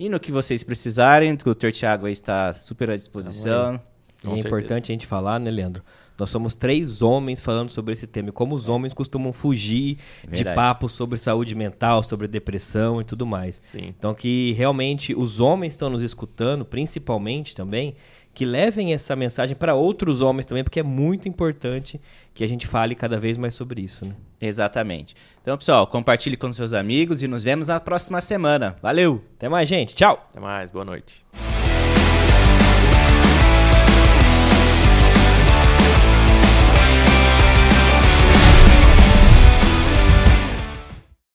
E 0.00 0.08
no 0.08 0.18
que 0.18 0.32
vocês 0.32 0.64
precisarem, 0.64 1.34
o 1.34 1.36
Dr. 1.36 1.70
Tiago 1.70 2.06
aí 2.06 2.12
está 2.14 2.54
super 2.54 2.88
à 2.88 2.96
disposição. 2.96 3.78
Com 4.22 4.32
é 4.32 4.36
certeza. 4.36 4.48
importante 4.48 4.90
a 4.90 4.94
gente 4.94 5.06
falar, 5.06 5.38
né, 5.38 5.50
Leandro? 5.50 5.82
Nós 6.18 6.30
somos 6.30 6.56
três 6.56 7.02
homens 7.02 7.38
falando 7.38 7.70
sobre 7.70 7.92
esse 7.92 8.06
tema. 8.06 8.30
E 8.30 8.32
como 8.32 8.54
os 8.54 8.66
homens 8.66 8.94
costumam 8.94 9.30
fugir 9.30 9.98
de 10.22 10.36
Verdade. 10.36 10.56
papo 10.56 10.88
sobre 10.88 11.18
saúde 11.18 11.54
mental, 11.54 12.02
sobre 12.02 12.26
depressão 12.26 13.02
e 13.02 13.04
tudo 13.04 13.26
mais. 13.26 13.58
Sim. 13.60 13.88
Então 13.88 14.14
que 14.14 14.52
realmente 14.52 15.14
os 15.14 15.38
homens 15.38 15.74
estão 15.74 15.90
nos 15.90 16.00
escutando, 16.00 16.64
principalmente 16.64 17.54
também, 17.54 17.94
que 18.40 18.46
levem 18.46 18.94
essa 18.94 19.14
mensagem 19.14 19.54
para 19.54 19.74
outros 19.74 20.22
homens 20.22 20.46
também, 20.46 20.64
porque 20.64 20.80
é 20.80 20.82
muito 20.82 21.28
importante 21.28 22.00
que 22.32 22.42
a 22.42 22.48
gente 22.48 22.66
fale 22.66 22.94
cada 22.94 23.18
vez 23.18 23.36
mais 23.36 23.52
sobre 23.52 23.82
isso, 23.82 24.06
né? 24.06 24.14
Exatamente. 24.40 25.14
Então, 25.42 25.58
pessoal, 25.58 25.86
compartilhe 25.86 26.38
com 26.38 26.50
seus 26.50 26.72
amigos 26.72 27.20
e 27.20 27.28
nos 27.28 27.44
vemos 27.44 27.68
na 27.68 27.78
próxima 27.78 28.18
semana. 28.22 28.76
Valeu! 28.80 29.22
Até 29.36 29.46
mais, 29.46 29.68
gente. 29.68 29.94
Tchau! 29.94 30.26
Até 30.30 30.40
mais, 30.40 30.70
boa 30.70 30.86
noite. 30.86 31.22